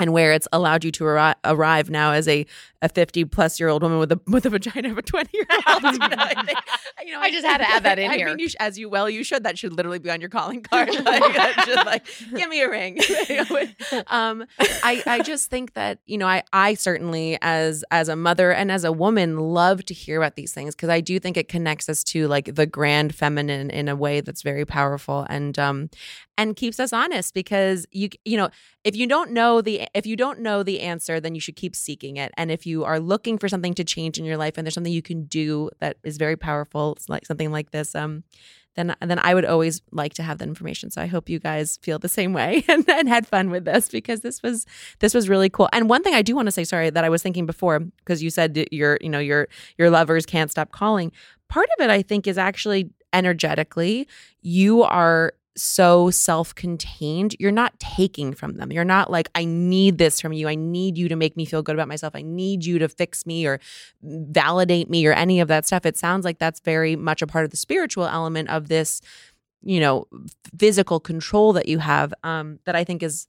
and 0.00 0.12
where 0.12 0.32
it's 0.32 0.48
allowed 0.52 0.84
you 0.84 0.90
to 0.92 1.04
arri- 1.04 1.34
arrive 1.44 1.90
now 1.90 2.12
as 2.12 2.26
a, 2.26 2.46
a 2.82 2.88
50 2.88 3.26
plus 3.26 3.60
year 3.60 3.68
old 3.68 3.82
woman 3.82 3.98
with 3.98 4.10
a 4.12 4.20
with 4.26 4.46
a 4.46 4.50
vagina 4.50 4.90
of 4.90 4.98
a 4.98 5.02
20 5.02 5.30
year 5.32 5.46
old. 5.68 5.82
You 5.92 5.98
know, 5.98 6.08
I, 6.18 6.42
think, 6.44 6.58
you 7.06 7.12
know, 7.12 7.20
I 7.20 7.30
just 7.30 7.46
had 7.46 7.58
to 7.58 7.68
add 7.70 7.82
that 7.84 7.98
in 7.98 8.10
I 8.10 8.16
here. 8.16 8.26
mean, 8.28 8.38
you 8.38 8.48
sh- 8.48 8.56
as 8.60 8.78
you 8.78 8.88
well, 8.88 9.08
you 9.10 9.22
should. 9.22 9.44
That 9.44 9.58
should 9.58 9.72
literally 9.74 9.98
be 9.98 10.10
on 10.10 10.20
your 10.20 10.30
calling 10.30 10.62
card. 10.62 10.88
Like, 11.04 11.60
should, 11.64 11.76
like 11.86 12.04
give 12.34 12.48
me 12.48 12.60
a 12.62 12.70
ring. 12.70 12.98
um, 14.08 14.44
I 14.82 15.02
I 15.06 15.22
just 15.22 15.50
think 15.50 15.74
that 15.74 15.98
you 16.06 16.18
know 16.18 16.26
I 16.26 16.42
I 16.52 16.74
certainly 16.74 17.38
as 17.42 17.84
as 17.90 18.08
a 18.08 18.16
mother 18.16 18.52
and 18.52 18.70
as 18.70 18.84
a 18.84 18.92
woman 18.92 19.38
love 19.38 19.84
to 19.86 19.94
hear 19.94 20.16
about 20.20 20.36
these 20.36 20.52
things 20.52 20.74
because 20.74 20.88
I 20.88 21.00
do 21.00 21.18
think 21.18 21.36
it 21.36 21.48
connects 21.48 21.88
us 21.88 22.02
to 22.04 22.28
like 22.28 22.54
the 22.54 22.66
grand 22.66 23.14
feminine 23.14 23.70
in 23.70 23.88
a 23.88 23.96
way 23.96 24.20
that's 24.20 24.42
very 24.42 24.64
powerful 24.64 25.26
and 25.28 25.58
um 25.58 25.90
and 26.38 26.56
keeps 26.56 26.80
us 26.80 26.92
honest 26.92 27.34
because 27.34 27.86
you 27.90 28.08
you 28.24 28.36
know 28.36 28.48
if 28.84 28.96
you 28.96 29.06
don't 29.06 29.30
know 29.32 29.60
the 29.60 29.86
if 29.94 30.06
you 30.06 30.16
don't 30.16 30.40
know 30.40 30.62
the 30.62 30.80
answer 30.80 31.20
then 31.20 31.34
you 31.34 31.40
should 31.40 31.56
keep 31.56 31.74
seeking 31.74 32.16
it. 32.16 32.32
And 32.36 32.50
if 32.50 32.66
you 32.66 32.84
are 32.84 33.00
looking 33.00 33.38
for 33.38 33.48
something 33.48 33.74
to 33.74 33.84
change 33.84 34.18
in 34.18 34.24
your 34.24 34.36
life 34.36 34.56
and 34.56 34.66
there's 34.66 34.74
something 34.74 34.92
you 34.92 35.02
can 35.02 35.24
do 35.24 35.70
that 35.80 35.96
is 36.04 36.16
very 36.16 36.36
powerful 36.36 36.96
like 37.08 37.26
something 37.26 37.50
like 37.52 37.70
this 37.70 37.94
um 37.94 38.24
then 38.76 38.94
then 39.00 39.18
I 39.18 39.34
would 39.34 39.44
always 39.44 39.82
like 39.90 40.14
to 40.14 40.22
have 40.22 40.38
that 40.38 40.48
information. 40.48 40.90
So 40.90 41.02
I 41.02 41.06
hope 41.06 41.28
you 41.28 41.38
guys 41.38 41.78
feel 41.82 41.98
the 41.98 42.08
same 42.08 42.32
way 42.32 42.64
and, 42.68 42.88
and 42.88 43.08
had 43.08 43.26
fun 43.26 43.50
with 43.50 43.64
this 43.64 43.88
because 43.88 44.20
this 44.20 44.42
was 44.42 44.66
this 45.00 45.14
was 45.14 45.28
really 45.28 45.50
cool. 45.50 45.68
And 45.72 45.88
one 45.88 46.02
thing 46.02 46.14
I 46.14 46.22
do 46.22 46.34
want 46.34 46.46
to 46.46 46.52
say 46.52 46.64
sorry 46.64 46.90
that 46.90 47.04
I 47.04 47.08
was 47.08 47.22
thinking 47.22 47.46
before 47.46 47.80
because 47.80 48.22
you 48.22 48.30
said 48.30 48.66
your 48.70 48.98
you 49.00 49.08
know 49.08 49.18
your 49.18 49.48
your 49.78 49.90
lovers 49.90 50.26
can't 50.26 50.50
stop 50.50 50.72
calling. 50.72 51.12
Part 51.48 51.68
of 51.78 51.84
it 51.84 51.90
I 51.90 52.02
think 52.02 52.26
is 52.26 52.38
actually 52.38 52.90
energetically 53.12 54.06
you 54.40 54.84
are 54.84 55.32
so 55.56 56.10
self-contained 56.10 57.34
you're 57.38 57.50
not 57.50 57.78
taking 57.78 58.32
from 58.32 58.56
them. 58.56 58.70
You're 58.72 58.84
not 58.84 59.10
like 59.10 59.28
i 59.34 59.44
need 59.44 59.98
this 59.98 60.20
from 60.20 60.32
you. 60.32 60.48
I 60.48 60.54
need 60.54 60.96
you 60.96 61.08
to 61.08 61.16
make 61.16 61.36
me 61.36 61.44
feel 61.44 61.62
good 61.62 61.74
about 61.74 61.88
myself. 61.88 62.14
I 62.14 62.22
need 62.22 62.64
you 62.64 62.78
to 62.78 62.88
fix 62.88 63.26
me 63.26 63.46
or 63.46 63.60
validate 64.02 64.88
me 64.88 65.06
or 65.06 65.12
any 65.12 65.40
of 65.40 65.48
that 65.48 65.66
stuff. 65.66 65.84
It 65.84 65.96
sounds 65.96 66.24
like 66.24 66.38
that's 66.38 66.60
very 66.60 66.96
much 66.96 67.22
a 67.22 67.26
part 67.26 67.44
of 67.44 67.50
the 67.50 67.56
spiritual 67.56 68.06
element 68.06 68.48
of 68.48 68.68
this 68.68 69.00
you 69.62 69.80
know 69.80 70.06
physical 70.58 71.00
control 71.00 71.52
that 71.52 71.68
you 71.68 71.78
have 71.78 72.14
um 72.24 72.58
that 72.64 72.74
i 72.74 72.82
think 72.82 73.02
is 73.02 73.26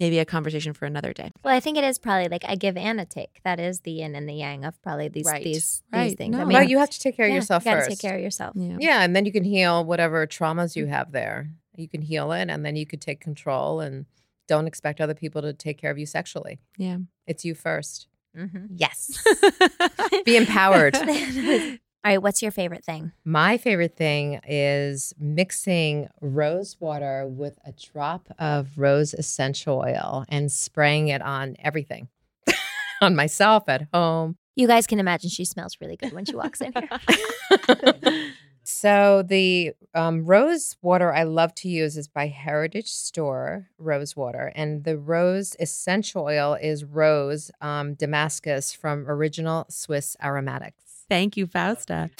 maybe 0.00 0.18
a 0.18 0.24
conversation 0.24 0.72
for 0.72 0.86
another 0.86 1.12
day 1.12 1.30
Well, 1.44 1.54
I 1.54 1.60
think 1.60 1.78
it 1.78 1.84
is 1.84 1.98
probably 1.98 2.28
like 2.28 2.44
I 2.46 2.54
give 2.56 2.76
and 2.76 3.00
a 3.00 3.04
take. 3.04 3.40
That 3.44 3.60
is 3.60 3.80
the 3.80 3.92
yin 3.92 4.14
and 4.14 4.28
the 4.28 4.34
yang 4.34 4.64
of 4.64 4.80
probably 4.82 5.08
these 5.08 5.24
Right. 5.26 5.42
these 5.44 5.82
Right. 5.92 6.04
these 6.08 6.14
things. 6.14 6.34
I 6.36 6.40
No. 6.40 6.44
mean, 6.46 6.54
Well, 6.58 6.68
you 6.68 6.78
have 6.78 6.90
to 6.90 7.00
take 7.00 7.16
care 7.16 7.26
of 7.28 7.32
yourself 7.34 7.64
you 7.64 7.72
first. 7.72 7.88
take 7.90 7.98
care 8.00 8.16
of 8.16 8.20
yourself. 8.22 8.54
yeah 8.56 8.76
Yeah, 8.80 9.02
and 9.02 9.14
then 9.14 9.24
you 9.24 9.32
can 9.32 9.44
heal 9.44 9.84
whatever 9.84 10.26
traumas 10.26 10.74
you 10.76 10.86
have 10.86 11.12
there. 11.12 11.50
You 11.76 11.88
can 11.88 12.02
heal 12.02 12.32
it, 12.32 12.48
and 12.50 12.64
then 12.64 12.76
you 12.76 12.86
could 12.86 13.00
take 13.00 13.20
control 13.20 13.80
and 13.80 14.06
don't 14.46 14.66
expect 14.66 15.00
other 15.00 15.14
people 15.14 15.42
to 15.42 15.52
take 15.52 15.78
care 15.78 15.90
of 15.90 15.98
you 15.98 16.06
sexually. 16.06 16.58
yeah 16.76 16.98
It's 17.26 17.44
you 17.44 17.54
first. 17.54 18.08
Mhm. 18.36 18.66
Yes. 18.76 19.22
Be 20.24 20.36
empowered. 20.36 20.94
All 22.04 22.10
right. 22.10 22.22
What's 22.22 22.42
your 22.42 22.50
favorite 22.50 22.84
thing? 22.84 23.12
My 23.24 23.56
favorite 23.56 23.96
thing 23.96 24.38
is 24.46 25.14
mixing 25.18 26.08
rose 26.20 26.76
water 26.78 27.26
with 27.26 27.58
a 27.64 27.72
drop 27.72 28.28
of 28.38 28.76
rose 28.76 29.14
essential 29.14 29.78
oil 29.78 30.26
and 30.28 30.52
spraying 30.52 31.08
it 31.08 31.22
on 31.22 31.56
everything 31.60 32.08
on 33.00 33.16
myself 33.16 33.64
at 33.68 33.88
home. 33.94 34.36
You 34.54 34.66
guys 34.66 34.86
can 34.86 35.00
imagine 35.00 35.30
she 35.30 35.46
smells 35.46 35.78
really 35.80 35.96
good 35.96 36.12
when 36.12 36.26
she 36.26 36.36
walks 36.36 36.60
in 36.60 36.74
here. 36.74 38.30
So 38.66 39.22
the 39.22 39.72
um, 39.94 40.24
rose 40.24 40.76
water 40.80 41.12
I 41.12 41.24
love 41.24 41.54
to 41.56 41.68
use 41.68 41.98
is 41.98 42.08
by 42.08 42.28
Heritage 42.28 42.88
Store 42.88 43.68
Rose 43.76 44.16
Water, 44.16 44.52
and 44.54 44.84
the 44.84 44.96
rose 44.96 45.54
essential 45.60 46.22
oil 46.24 46.54
is 46.54 46.82
rose 46.82 47.50
um, 47.60 47.92
Damascus 47.92 48.72
from 48.72 49.04
Original 49.06 49.66
Swiss 49.68 50.16
Aromatics. 50.22 50.93
Thank 51.08 51.36
you 51.36 51.46
fausta 51.46 52.10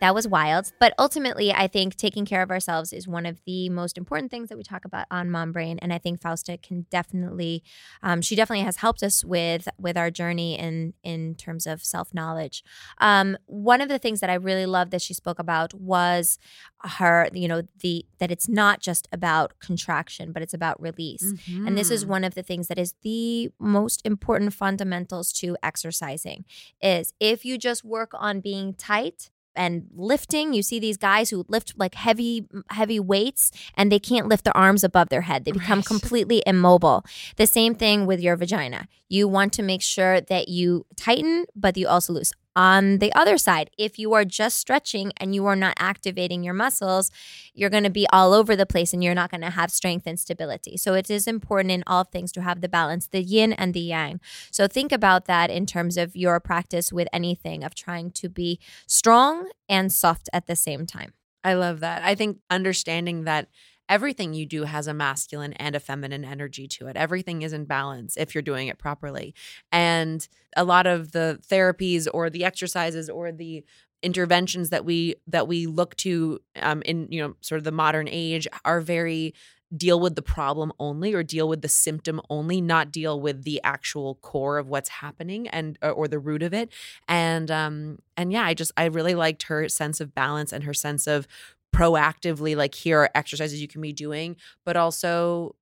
that 0.00 0.14
was 0.14 0.26
wild. 0.26 0.72
But 0.80 0.94
ultimately, 0.98 1.52
I 1.52 1.66
think 1.66 1.96
taking 1.96 2.24
care 2.24 2.42
of 2.42 2.50
ourselves 2.50 2.92
is 2.92 3.06
one 3.06 3.26
of 3.26 3.40
the 3.46 3.68
most 3.68 3.98
important 3.98 4.30
things 4.30 4.48
that 4.48 4.56
we 4.58 4.64
talk 4.64 4.84
about 4.84 5.06
on 5.10 5.30
Mom 5.30 5.52
Brain. 5.52 5.78
And 5.80 5.92
I 5.92 5.98
think 5.98 6.20
Fausta 6.20 6.56
can 6.62 6.86
definitely, 6.90 7.62
um, 8.02 8.22
she 8.22 8.34
definitely 8.34 8.64
has 8.64 8.76
helped 8.76 9.02
us 9.02 9.24
with 9.24 9.68
with 9.78 9.96
our 9.96 10.10
journey 10.10 10.58
in 10.58 10.94
in 11.02 11.34
terms 11.34 11.66
of 11.66 11.82
self 11.84 12.12
knowledge. 12.14 12.64
Um, 12.98 13.36
one 13.46 13.80
of 13.80 13.88
the 13.88 13.98
things 13.98 14.20
that 14.20 14.30
I 14.30 14.34
really 14.34 14.66
loved 14.66 14.90
that 14.92 15.02
she 15.02 15.14
spoke 15.14 15.38
about 15.38 15.74
was 15.74 16.38
her, 16.82 17.28
you 17.32 17.46
know, 17.46 17.62
the 17.80 18.06
that 18.18 18.30
it's 18.30 18.48
not 18.48 18.80
just 18.80 19.06
about 19.12 19.58
contraction, 19.60 20.32
but 20.32 20.42
it's 20.42 20.54
about 20.54 20.80
release. 20.80 21.34
And 21.66 21.76
this 21.76 21.90
is 21.90 22.04
Mhm. 22.04 22.08
one 22.08 22.24
of 22.24 22.34
the 22.34 22.42
things 22.42 22.68
that 22.68 22.78
is 22.78 22.94
the 23.02 23.50
most 23.58 24.00
important 24.04 24.54
fundamentals 24.54 25.32
to 25.34 25.56
exercising 25.62 26.44
is 26.82 27.12
if 27.20 27.44
you 27.44 27.58
just 27.58 27.84
work 27.84 28.12
on 28.14 28.40
being 28.40 28.72
tight 28.74 29.30
and 29.56 29.86
lifting. 29.94 30.52
You 30.52 30.62
see 30.62 30.78
these 30.78 30.96
guys 30.96 31.30
who 31.30 31.44
lift 31.48 31.74
like 31.76 31.94
heavy 31.94 32.46
heavy 32.70 33.00
weights 33.00 33.50
and 33.74 33.90
they 33.90 33.98
can't 33.98 34.28
lift 34.28 34.44
their 34.44 34.56
arms 34.56 34.84
above 34.84 35.08
their 35.08 35.22
head. 35.22 35.44
They 35.44 35.52
become 35.52 35.78
Right. 35.80 35.86
completely 35.94 36.42
immobile. 36.46 37.04
The 37.36 37.46
same 37.46 37.74
thing 37.74 38.06
with 38.06 38.20
your 38.20 38.36
vagina. 38.36 38.88
You 39.08 39.28
want 39.28 39.52
to 39.54 39.62
make 39.62 39.82
sure 39.82 40.20
that 40.20 40.48
you 40.48 40.86
tighten 40.96 41.46
but 41.56 41.76
you 41.76 41.88
also 41.88 42.12
loose 42.12 42.32
on 42.60 42.98
the 42.98 43.12
other 43.20 43.36
side 43.38 43.70
if 43.86 43.98
you 43.98 44.12
are 44.12 44.26
just 44.40 44.58
stretching 44.58 45.12
and 45.16 45.34
you 45.34 45.46
are 45.46 45.56
not 45.56 45.74
activating 45.78 46.42
your 46.42 46.58
muscles 46.64 47.10
you're 47.54 47.74
going 47.76 47.88
to 47.90 47.96
be 48.00 48.06
all 48.12 48.32
over 48.40 48.52
the 48.54 48.70
place 48.72 48.92
and 48.92 49.02
you're 49.02 49.20
not 49.22 49.30
going 49.30 49.46
to 49.48 49.56
have 49.60 49.70
strength 49.70 50.06
and 50.06 50.18
stability 50.26 50.76
so 50.76 50.94
it 51.00 51.08
is 51.10 51.26
important 51.26 51.70
in 51.70 51.82
all 51.86 52.04
things 52.04 52.30
to 52.32 52.42
have 52.42 52.60
the 52.60 52.68
balance 52.68 53.06
the 53.08 53.22
yin 53.22 53.52
and 53.54 53.72
the 53.72 53.86
yang 53.94 54.20
so 54.50 54.66
think 54.66 54.92
about 54.92 55.24
that 55.24 55.48
in 55.48 55.64
terms 55.64 55.96
of 55.96 56.14
your 56.14 56.38
practice 56.40 56.92
with 56.92 57.08
anything 57.12 57.64
of 57.64 57.74
trying 57.74 58.10
to 58.10 58.28
be 58.28 58.58
strong 58.86 59.48
and 59.68 59.92
soft 59.92 60.28
at 60.32 60.46
the 60.46 60.56
same 60.56 60.86
time. 60.86 61.12
I 61.42 61.54
love 61.54 61.80
that. 61.80 62.02
I 62.02 62.14
think 62.14 62.38
understanding 62.50 63.24
that 63.24 63.48
everything 63.90 64.32
you 64.32 64.46
do 64.46 64.62
has 64.62 64.86
a 64.86 64.94
masculine 64.94 65.52
and 65.54 65.74
a 65.74 65.80
feminine 65.80 66.24
energy 66.24 66.66
to 66.68 66.86
it. 66.86 66.96
Everything 66.96 67.42
is 67.42 67.52
in 67.52 67.64
balance 67.66 68.16
if 68.16 68.34
you're 68.34 68.40
doing 68.40 68.68
it 68.68 68.78
properly. 68.78 69.34
And 69.72 70.26
a 70.56 70.64
lot 70.64 70.86
of 70.86 71.12
the 71.12 71.40
therapies 71.46 72.06
or 72.14 72.30
the 72.30 72.44
exercises 72.44 73.10
or 73.10 73.32
the 73.32 73.64
interventions 74.02 74.70
that 74.70 74.84
we 74.84 75.16
that 75.26 75.46
we 75.46 75.66
look 75.66 75.94
to 75.96 76.40
um, 76.62 76.80
in 76.82 77.06
you 77.10 77.20
know 77.20 77.34
sort 77.42 77.58
of 77.58 77.64
the 77.64 77.72
modern 77.72 78.08
age 78.08 78.48
are 78.64 78.80
very 78.80 79.34
deal 79.76 80.00
with 80.00 80.16
the 80.16 80.22
problem 80.22 80.72
only 80.80 81.12
or 81.12 81.22
deal 81.22 81.48
with 81.48 81.60
the 81.60 81.68
symptom 81.68 82.20
only 82.30 82.60
not 82.60 82.90
deal 82.90 83.20
with 83.20 83.44
the 83.44 83.60
actual 83.62 84.16
core 84.16 84.58
of 84.58 84.68
what's 84.68 84.88
happening 84.88 85.46
and 85.48 85.78
uh, 85.82 85.90
or 85.90 86.08
the 86.08 86.18
root 86.18 86.42
of 86.42 86.54
it 86.54 86.72
and 87.08 87.50
um 87.50 87.98
and 88.16 88.32
yeah 88.32 88.42
i 88.42 88.54
just 88.54 88.72
i 88.76 88.86
really 88.86 89.14
liked 89.14 89.44
her 89.44 89.68
sense 89.68 90.00
of 90.00 90.14
balance 90.14 90.52
and 90.52 90.64
her 90.64 90.74
sense 90.74 91.06
of 91.06 91.28
proactively 91.74 92.56
like 92.56 92.74
here 92.74 92.98
are 93.00 93.10
exercises 93.14 93.60
you 93.60 93.68
can 93.68 93.80
be 93.80 93.92
doing 93.92 94.36
but 94.64 94.76
also 94.76 95.54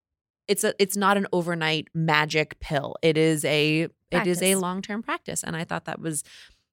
it's 0.48 0.64
a 0.64 0.74
it's 0.78 0.96
not 0.96 1.16
an 1.16 1.26
overnight 1.32 1.88
magic 1.94 2.58
pill. 2.58 2.96
It 3.02 3.16
is 3.16 3.44
a 3.44 3.88
it 4.10 4.26
is 4.26 4.42
a 4.42 4.54
long-term 4.54 5.02
practice 5.02 5.44
and 5.44 5.54
i 5.54 5.64
thought 5.64 5.84
that 5.84 6.00
was 6.00 6.24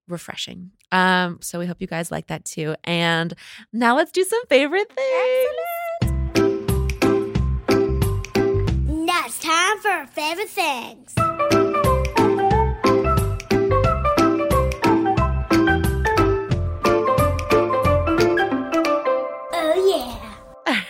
refreshing. 0.07 0.71
Um 0.91 1.39
so 1.41 1.59
we 1.59 1.65
hope 1.65 1.81
you 1.81 1.88
guys 1.88 2.09
like 2.09 2.27
that 2.27 2.45
too 2.45 2.75
and 2.86 3.33
now 3.73 3.95
let's 3.95 4.11
do 4.11 4.23
some 4.23 4.45
favorite 4.47 4.91
things. 4.93 6.11
Now 8.88 9.23
it's 9.25 9.39
time 9.39 9.79
for 9.79 9.89
our 9.89 10.07
favorite 10.07 10.49
things. 10.49 11.13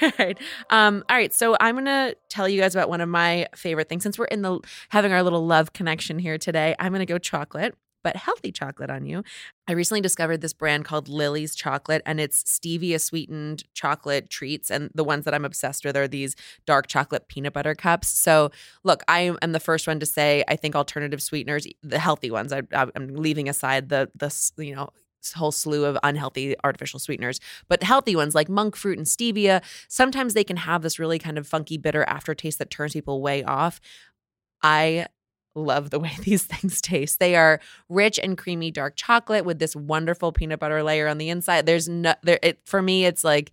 all 0.19 0.25
right. 0.25 0.37
Um, 0.69 1.03
all 1.09 1.15
right. 1.15 1.33
So 1.33 1.57
I'm 1.59 1.75
gonna 1.75 2.13
tell 2.29 2.47
you 2.47 2.61
guys 2.61 2.75
about 2.75 2.89
one 2.89 3.01
of 3.01 3.09
my 3.09 3.47
favorite 3.55 3.89
things. 3.89 4.03
Since 4.03 4.19
we're 4.19 4.25
in 4.25 4.41
the 4.41 4.59
having 4.89 5.11
our 5.11 5.23
little 5.23 5.45
love 5.45 5.73
connection 5.73 6.19
here 6.19 6.37
today, 6.37 6.75
I'm 6.79 6.91
gonna 6.91 7.05
go 7.05 7.17
chocolate, 7.17 7.75
but 8.03 8.15
healthy 8.15 8.51
chocolate 8.51 8.91
on 8.91 9.05
you. 9.07 9.23
I 9.67 9.71
recently 9.71 10.01
discovered 10.01 10.41
this 10.41 10.53
brand 10.53 10.85
called 10.85 11.09
Lily's 11.09 11.55
Chocolate, 11.55 12.03
and 12.05 12.19
it's 12.19 12.43
stevia 12.43 13.01
sweetened 13.01 13.63
chocolate 13.73 14.29
treats. 14.29 14.69
And 14.69 14.91
the 14.93 15.03
ones 15.03 15.25
that 15.25 15.33
I'm 15.33 15.45
obsessed 15.45 15.83
with 15.83 15.97
are 15.97 16.07
these 16.07 16.35
dark 16.67 16.85
chocolate 16.85 17.27
peanut 17.27 17.53
butter 17.53 17.73
cups. 17.73 18.09
So 18.09 18.51
look, 18.83 19.01
I 19.07 19.35
am 19.41 19.53
the 19.53 19.59
first 19.59 19.87
one 19.87 19.99
to 19.99 20.05
say 20.05 20.43
I 20.47 20.55
think 20.55 20.75
alternative 20.75 21.21
sweeteners, 21.21 21.65
the 21.81 21.99
healthy 21.99 22.29
ones. 22.29 22.53
I, 22.53 22.61
I'm 22.73 23.15
leaving 23.15 23.49
aside 23.49 23.89
the 23.89 24.11
the 24.15 24.31
you 24.57 24.75
know 24.75 24.89
whole 25.33 25.51
slew 25.51 25.85
of 25.85 25.97
unhealthy 26.03 26.55
artificial 26.63 26.99
sweeteners 26.99 27.39
but 27.67 27.83
healthy 27.83 28.15
ones 28.15 28.35
like 28.35 28.49
monk 28.49 28.75
fruit 28.75 28.97
and 28.97 29.07
stevia 29.07 29.61
sometimes 29.87 30.33
they 30.33 30.43
can 30.43 30.57
have 30.57 30.81
this 30.81 30.99
really 30.99 31.19
kind 31.19 31.37
of 31.37 31.47
funky 31.47 31.77
bitter 31.77 32.03
aftertaste 32.07 32.59
that 32.59 32.69
turns 32.69 32.93
people 32.93 33.21
way 33.21 33.43
off. 33.43 33.79
I 34.61 35.07
love 35.55 35.89
the 35.89 35.99
way 36.05 36.11
these 36.21 36.43
things 36.43 36.81
taste. 36.81 37.19
They 37.19 37.35
are 37.35 37.59
rich 37.89 38.19
and 38.21 38.37
creamy 38.37 38.71
dark 38.71 38.95
chocolate 38.95 39.45
with 39.45 39.59
this 39.59 39.75
wonderful 39.75 40.31
peanut 40.31 40.59
butter 40.59 40.83
layer 40.83 41.07
on 41.07 41.17
the 41.17 41.29
inside. 41.29 41.65
There's 41.65 41.87
no 41.87 42.13
there 42.23 42.39
it 42.41 42.59
for 42.65 42.81
me 42.81 43.05
it's 43.05 43.23
like 43.23 43.51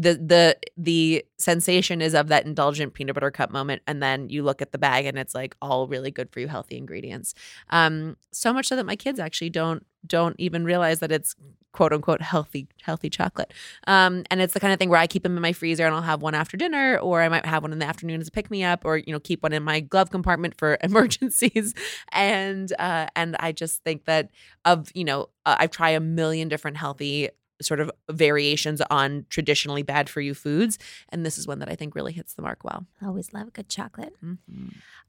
the 0.00 0.14
the 0.14 0.56
the 0.78 1.24
sensation 1.36 2.00
is 2.00 2.14
of 2.14 2.28
that 2.28 2.46
indulgent 2.46 2.94
peanut 2.94 3.14
butter 3.14 3.30
cup 3.30 3.50
moment 3.50 3.82
and 3.86 4.02
then 4.02 4.30
you 4.30 4.42
look 4.42 4.62
at 4.62 4.72
the 4.72 4.78
bag 4.78 5.04
and 5.04 5.18
it's 5.18 5.34
like 5.34 5.54
all 5.60 5.86
really 5.86 6.10
good 6.10 6.30
for 6.30 6.40
you 6.40 6.48
healthy 6.48 6.76
ingredients. 6.78 7.34
Um 7.68 8.16
so 8.32 8.52
much 8.52 8.68
so 8.68 8.76
that 8.76 8.86
my 8.86 8.96
kids 8.96 9.20
actually 9.20 9.50
don't 9.50 9.84
don't 10.06 10.36
even 10.38 10.64
realize 10.64 11.00
that 11.00 11.12
it's 11.12 11.36
quote 11.72 11.92
unquote 11.92 12.22
healthy 12.22 12.66
healthy 12.82 13.10
chocolate. 13.10 13.52
Um 13.86 14.24
and 14.30 14.40
it's 14.40 14.54
the 14.54 14.60
kind 14.60 14.72
of 14.72 14.78
thing 14.78 14.88
where 14.88 14.98
i 14.98 15.06
keep 15.06 15.22
them 15.22 15.36
in 15.36 15.42
my 15.42 15.52
freezer 15.52 15.84
and 15.84 15.94
i'll 15.94 16.00
have 16.00 16.22
one 16.22 16.34
after 16.34 16.56
dinner 16.56 16.98
or 16.98 17.20
i 17.20 17.28
might 17.28 17.44
have 17.44 17.62
one 17.62 17.72
in 17.72 17.78
the 17.78 17.86
afternoon 17.86 18.22
as 18.22 18.28
a 18.28 18.30
pick 18.30 18.50
me 18.50 18.64
up 18.64 18.84
or 18.86 18.96
you 18.96 19.12
know 19.12 19.20
keep 19.20 19.42
one 19.42 19.52
in 19.52 19.62
my 19.62 19.80
glove 19.80 20.10
compartment 20.10 20.56
for 20.56 20.78
emergencies. 20.82 21.74
And 22.12 22.72
uh 22.78 23.08
and 23.14 23.36
i 23.38 23.52
just 23.52 23.84
think 23.84 24.06
that 24.06 24.30
of 24.64 24.90
you 24.94 25.04
know 25.04 25.28
uh, 25.44 25.56
i 25.58 25.66
try 25.66 25.90
a 25.90 26.00
million 26.00 26.48
different 26.48 26.78
healthy 26.78 27.28
sort 27.60 27.80
of 27.80 27.90
variations 28.10 28.80
on 28.90 29.26
traditionally 29.30 29.82
bad 29.82 30.08
for 30.08 30.20
you 30.20 30.34
foods 30.34 30.78
and 31.10 31.24
this 31.26 31.36
is 31.38 31.46
one 31.46 31.58
that 31.58 31.68
i 31.68 31.74
think 31.74 31.94
really 31.94 32.12
hits 32.12 32.34
the 32.34 32.42
mark 32.42 32.64
well 32.64 32.86
Always 33.02 33.32
love 33.32 33.52
good 33.52 33.68
chocolate. 33.68 34.14
Mhm. 34.22 34.38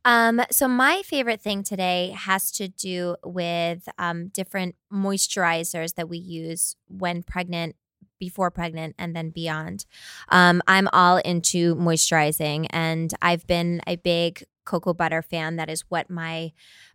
Um, 0.05 0.41
so 0.49 0.67
my 0.67 1.01
favorite 1.05 1.41
thing 1.41 1.63
today 1.63 2.09
has 2.17 2.51
to 2.53 2.67
do 2.67 3.15
with 3.23 3.87
um, 3.99 4.29
different 4.29 4.75
moisturizers 4.91 5.95
that 5.95 6.09
we 6.09 6.17
use 6.17 6.75
when 6.87 7.21
pregnant, 7.23 7.75
before 8.19 8.49
pregnant, 8.49 8.95
and 8.97 9.15
then 9.15 9.29
beyond. 9.29 9.85
Um, 10.29 10.61
I'm 10.67 10.87
all 10.91 11.17
into 11.17 11.75
moisturizing, 11.75 12.65
and 12.71 13.13
I've 13.21 13.45
been 13.45 13.81
a 13.85 13.95
big 13.97 14.43
cocoa 14.65 14.93
butter 14.93 15.21
fan. 15.21 15.55
That 15.57 15.69
is 15.69 15.81
what 15.89 16.09
my 16.09 16.51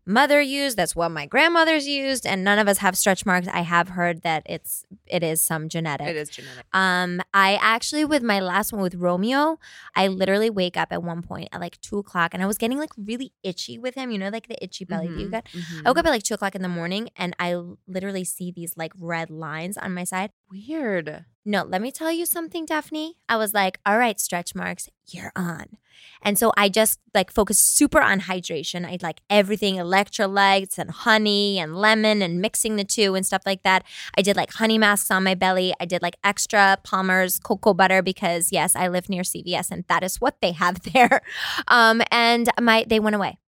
mother 0.07 0.41
used. 0.41 0.77
That's 0.77 0.95
what 0.97 1.11
my 1.11 1.27
grandmothers 1.27 1.87
used, 1.87 2.27
and 2.27 2.43
none 2.45 2.59
of 2.59 2.69
us 2.69 2.79
have 2.79 2.97
stretch 2.97 3.27
marks. 3.27 3.49
I 3.49 3.61
have 3.61 3.91
heard 3.91 4.23
that 4.23 4.43
it's 4.47 4.85
it 5.07 5.23
is 5.23 5.43
some 5.43 5.69
genetic. 5.69 6.09
it 6.09 6.17
is 6.17 6.31
genetic 6.31 6.65
Um, 6.73 7.21
I 7.35 7.59
actually 7.61 8.05
with 8.05 8.23
my 8.23 8.41
last 8.41 8.73
one 8.73 8.83
with 8.83 8.95
Romeo, 8.95 9.59
I 9.95 10.09
literally 10.09 10.51
wake 10.51 10.77
up 10.77 10.93
at 10.93 11.03
one 11.03 11.23
point 11.23 11.49
at 11.53 11.61
like 11.61 11.81
two 11.81 11.99
o'clock, 11.99 12.33
and 12.33 12.43
I 12.43 12.47
was 12.47 12.57
getting 12.59 12.79
like 12.79 12.91
really 12.97 13.33
itchy 13.43 13.79
with 13.79 13.95
him. 13.95 14.11
You 14.11 14.19
know, 14.19 14.29
like 14.29 14.49
the 14.49 14.63
itchy 14.63 14.85
belly 14.85 15.09
that 15.09 15.19
you 15.19 15.27
Mhm, 15.29 15.31
get. 15.31 15.49
mhm. 15.53 15.83
I 15.85 15.91
woke 15.91 15.99
up 15.99 16.07
at 16.07 16.11
like 16.11 16.23
two 16.23 16.35
o'clock 16.35 16.55
in 16.55 16.63
the 16.63 16.69
morning, 16.69 17.11
and 17.17 17.35
i 17.39 17.55
literally 17.87 18.25
see 18.25 18.51
these 18.51 18.77
like 18.77 18.93
red 18.99 19.29
lines 19.31 19.77
on 19.77 19.93
my 19.93 20.05
side. 20.05 20.31
weird 20.51 21.25
No, 21.45 21.63
let 21.63 21.81
me 21.81 21.93
tell 21.93 22.11
you 22.11 22.27
something, 22.27 22.67
Daphne. 22.67 23.17
I 23.29 23.37
was 23.37 23.55
like, 23.55 23.79
all 23.87 23.99
right, 23.99 24.19
stretch 24.19 24.55
marks, 24.55 24.89
you're 25.09 25.33
on. 25.37 25.77
And 26.23 26.37
so 26.39 26.53
I 26.57 26.69
just 26.69 26.99
like 27.15 27.31
focused 27.31 27.77
super 27.77 28.01
on 28.01 28.23
hydration. 28.23 28.85
I 28.85 28.99
like 29.01 29.21
everything 29.31 29.79
electrolytes 29.97 30.78
and 30.78 30.90
honey 30.90 31.59
and 31.59 31.76
lemon 31.76 32.22
and 32.22 32.40
mixing 32.40 32.76
the 32.76 32.84
two 32.84 33.14
and 33.14 33.24
stuff 33.24 33.42
like 33.47 33.62
that. 33.62 33.84
I 34.16 34.22
did 34.22 34.36
like 34.36 34.53
honey 34.53 34.78
masks 34.78 35.11
on 35.11 35.24
my 35.24 35.34
belly. 35.34 35.72
I 35.80 35.84
did 35.84 36.03
like 36.03 36.16
extra 36.22 36.78
Palmer's 36.82 37.38
cocoa 37.38 37.74
butter 37.74 38.03
because 38.03 38.53
yes, 38.53 38.76
I 38.76 38.88
live 38.88 39.09
near 39.09 39.22
CVS 39.22 39.70
and 39.70 39.84
that 39.88 40.03
is 40.03 40.20
what 40.20 40.40
they 40.40 40.53
have 40.53 40.82
there. 40.92 41.22
Um, 41.68 42.03
and 42.11 42.49
my 42.61 42.84
they 42.88 43.01
went 43.01 43.16
away. 43.16 43.38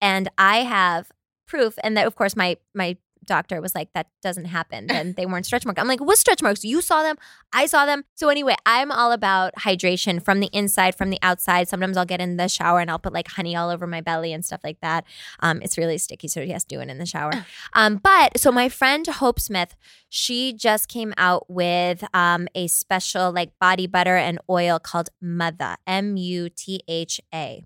And 0.00 0.28
I 0.38 0.58
have 0.58 1.10
proof 1.46 1.78
and 1.82 1.96
that 1.96 2.06
of 2.06 2.14
course 2.14 2.36
my 2.36 2.56
my 2.74 2.96
doctor 3.28 3.60
was 3.60 3.74
like 3.74 3.92
that 3.94 4.08
doesn't 4.22 4.46
happen. 4.46 4.86
Then 4.86 5.14
they 5.16 5.26
weren't 5.26 5.46
stretch 5.46 5.64
marks. 5.64 5.80
I'm 5.80 5.88
like 5.88 6.00
what 6.00 6.18
stretch 6.18 6.42
marks? 6.42 6.64
You 6.64 6.80
saw 6.80 7.02
them? 7.02 7.16
I 7.52 7.66
saw 7.66 7.86
them? 7.86 8.04
So 8.14 8.28
anyway 8.28 8.56
i'm 8.66 8.90
all 8.90 9.12
about 9.12 9.54
hydration 9.56 10.22
from 10.22 10.40
the 10.40 10.50
inside 10.52 10.94
from 10.94 11.10
the 11.10 11.18
outside. 11.22 11.68
Sometimes 11.68 11.96
i'll 11.96 12.04
get 12.04 12.20
in 12.20 12.36
the 12.36 12.48
shower 12.48 12.80
and 12.80 12.90
i'll 12.90 12.98
put 12.98 13.12
like 13.12 13.28
honey 13.28 13.54
all 13.54 13.70
over 13.70 13.86
my 13.86 14.00
belly 14.00 14.32
and 14.32 14.44
stuff 14.44 14.60
like 14.64 14.80
that. 14.80 15.04
Um, 15.40 15.60
it's 15.62 15.78
really 15.78 15.98
sticky 15.98 16.28
so 16.28 16.44
to 16.44 16.58
do 16.68 16.80
it 16.80 16.88
in 16.88 16.98
the 16.98 17.06
shower. 17.06 17.32
Um, 17.74 17.96
but 17.96 18.38
so 18.38 18.50
my 18.50 18.68
friend 18.68 19.06
hope 19.06 19.38
smith 19.38 19.76
she 20.08 20.52
just 20.52 20.88
came 20.88 21.12
out 21.16 21.48
with 21.50 22.02
um, 22.14 22.48
a 22.54 22.66
special 22.66 23.30
like 23.30 23.50
body 23.60 23.86
butter 23.86 24.16
and 24.16 24.38
oil 24.48 24.78
called 24.78 25.10
mother 25.20 25.76
m-u-t-h-a 25.86 27.64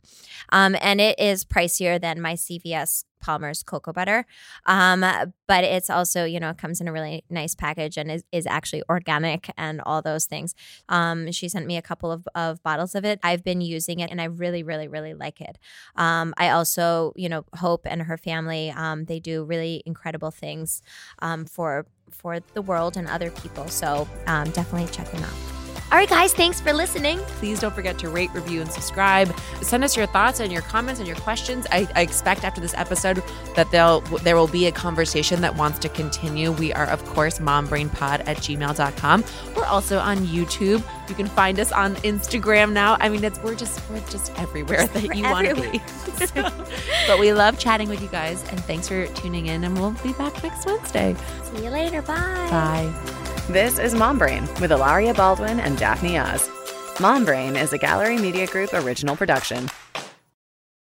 um, 0.50 0.76
and 0.80 1.00
it 1.00 1.18
is 1.18 1.44
pricier 1.44 2.00
than 2.00 2.20
my 2.20 2.34
cvs 2.34 3.04
Palmer's 3.22 3.62
cocoa 3.62 3.92
butter. 3.92 4.26
Um, 4.66 5.00
but 5.46 5.64
it's 5.64 5.88
also, 5.88 6.24
you 6.24 6.40
know, 6.40 6.50
it 6.50 6.58
comes 6.58 6.80
in 6.80 6.88
a 6.88 6.92
really 6.92 7.24
nice 7.30 7.54
package 7.54 7.96
and 7.96 8.10
is, 8.10 8.24
is 8.32 8.46
actually 8.46 8.82
organic 8.90 9.50
and 9.56 9.80
all 9.86 10.02
those 10.02 10.26
things. 10.26 10.54
Um, 10.88 11.30
she 11.32 11.48
sent 11.48 11.66
me 11.66 11.76
a 11.76 11.82
couple 11.82 12.12
of, 12.12 12.28
of 12.34 12.62
bottles 12.62 12.94
of 12.94 13.04
it. 13.04 13.18
I've 13.22 13.44
been 13.44 13.60
using 13.60 14.00
it 14.00 14.10
and 14.10 14.20
I 14.20 14.24
really, 14.24 14.62
really, 14.62 14.88
really 14.88 15.14
like 15.14 15.40
it. 15.40 15.58
Um, 15.96 16.34
I 16.36 16.50
also, 16.50 17.12
you 17.16 17.28
know, 17.28 17.44
Hope 17.56 17.86
and 17.86 18.02
her 18.02 18.18
family, 18.18 18.70
um, 18.70 19.04
they 19.06 19.20
do 19.20 19.44
really 19.44 19.82
incredible 19.86 20.30
things 20.30 20.82
um, 21.20 21.44
for 21.44 21.86
for 22.10 22.40
the 22.52 22.60
world 22.60 22.96
and 22.98 23.08
other 23.08 23.30
people. 23.30 23.66
So 23.68 24.06
um, 24.26 24.50
definitely 24.50 24.88
check 24.92 25.10
them 25.10 25.24
out. 25.24 25.51
All 25.92 25.98
right, 25.98 26.08
guys, 26.08 26.32
thanks 26.32 26.58
for 26.58 26.72
listening. 26.72 27.18
Please 27.18 27.60
don't 27.60 27.74
forget 27.74 27.98
to 27.98 28.08
rate, 28.08 28.30
review, 28.32 28.62
and 28.62 28.72
subscribe. 28.72 29.30
Send 29.60 29.84
us 29.84 29.94
your 29.94 30.06
thoughts 30.06 30.40
and 30.40 30.50
your 30.50 30.62
comments 30.62 31.00
and 31.00 31.06
your 31.06 31.18
questions. 31.18 31.66
I, 31.70 31.86
I 31.94 32.00
expect 32.00 32.44
after 32.44 32.62
this 32.62 32.72
episode 32.72 33.22
that 33.56 33.70
they'll 33.70 34.00
there 34.22 34.34
will 34.34 34.48
be 34.48 34.64
a 34.64 34.72
conversation 34.72 35.42
that 35.42 35.54
wants 35.54 35.78
to 35.80 35.90
continue. 35.90 36.50
We 36.50 36.72
are, 36.72 36.86
of 36.86 37.04
course, 37.04 37.40
mombrainpod 37.40 38.26
at 38.26 38.38
gmail.com. 38.38 39.24
We're 39.54 39.66
also 39.66 39.98
on 39.98 40.20
YouTube. 40.20 40.82
You 41.10 41.14
can 41.14 41.26
find 41.26 41.60
us 41.60 41.70
on 41.72 41.96
Instagram 41.96 42.72
now. 42.72 42.96
I 42.98 43.10
mean, 43.10 43.22
it's 43.22 43.38
we're 43.40 43.54
just 43.54 43.78
we're 43.90 44.00
just 44.08 44.32
everywhere 44.38 44.86
that 44.86 45.14
you 45.14 45.24
want 45.24 45.48
to 45.48 45.54
be. 45.56 45.78
So, 46.24 46.50
but 47.06 47.18
we 47.20 47.34
love 47.34 47.58
chatting 47.58 47.90
with 47.90 48.00
you 48.00 48.08
guys, 48.08 48.42
and 48.48 48.64
thanks 48.64 48.88
for 48.88 49.06
tuning 49.08 49.48
in. 49.48 49.62
And 49.62 49.78
we'll 49.78 49.90
be 50.02 50.14
back 50.14 50.42
next 50.42 50.64
Wednesday. 50.64 51.14
See 51.52 51.64
you 51.64 51.70
later. 51.70 52.00
Bye. 52.00 52.48
Bye. 52.50 53.28
This 53.48 53.80
is 53.80 53.92
Mom 53.92 54.18
Brain 54.18 54.42
with 54.60 54.70
Hilaria 54.70 55.12
Baldwin 55.14 55.58
and 55.58 55.76
Daphne 55.76 56.16
Oz. 56.16 56.48
Mom 57.00 57.24
Brain 57.24 57.56
is 57.56 57.72
a 57.72 57.78
Gallery 57.78 58.16
Media 58.16 58.46
Group 58.46 58.72
original 58.72 59.16
production 59.16 59.68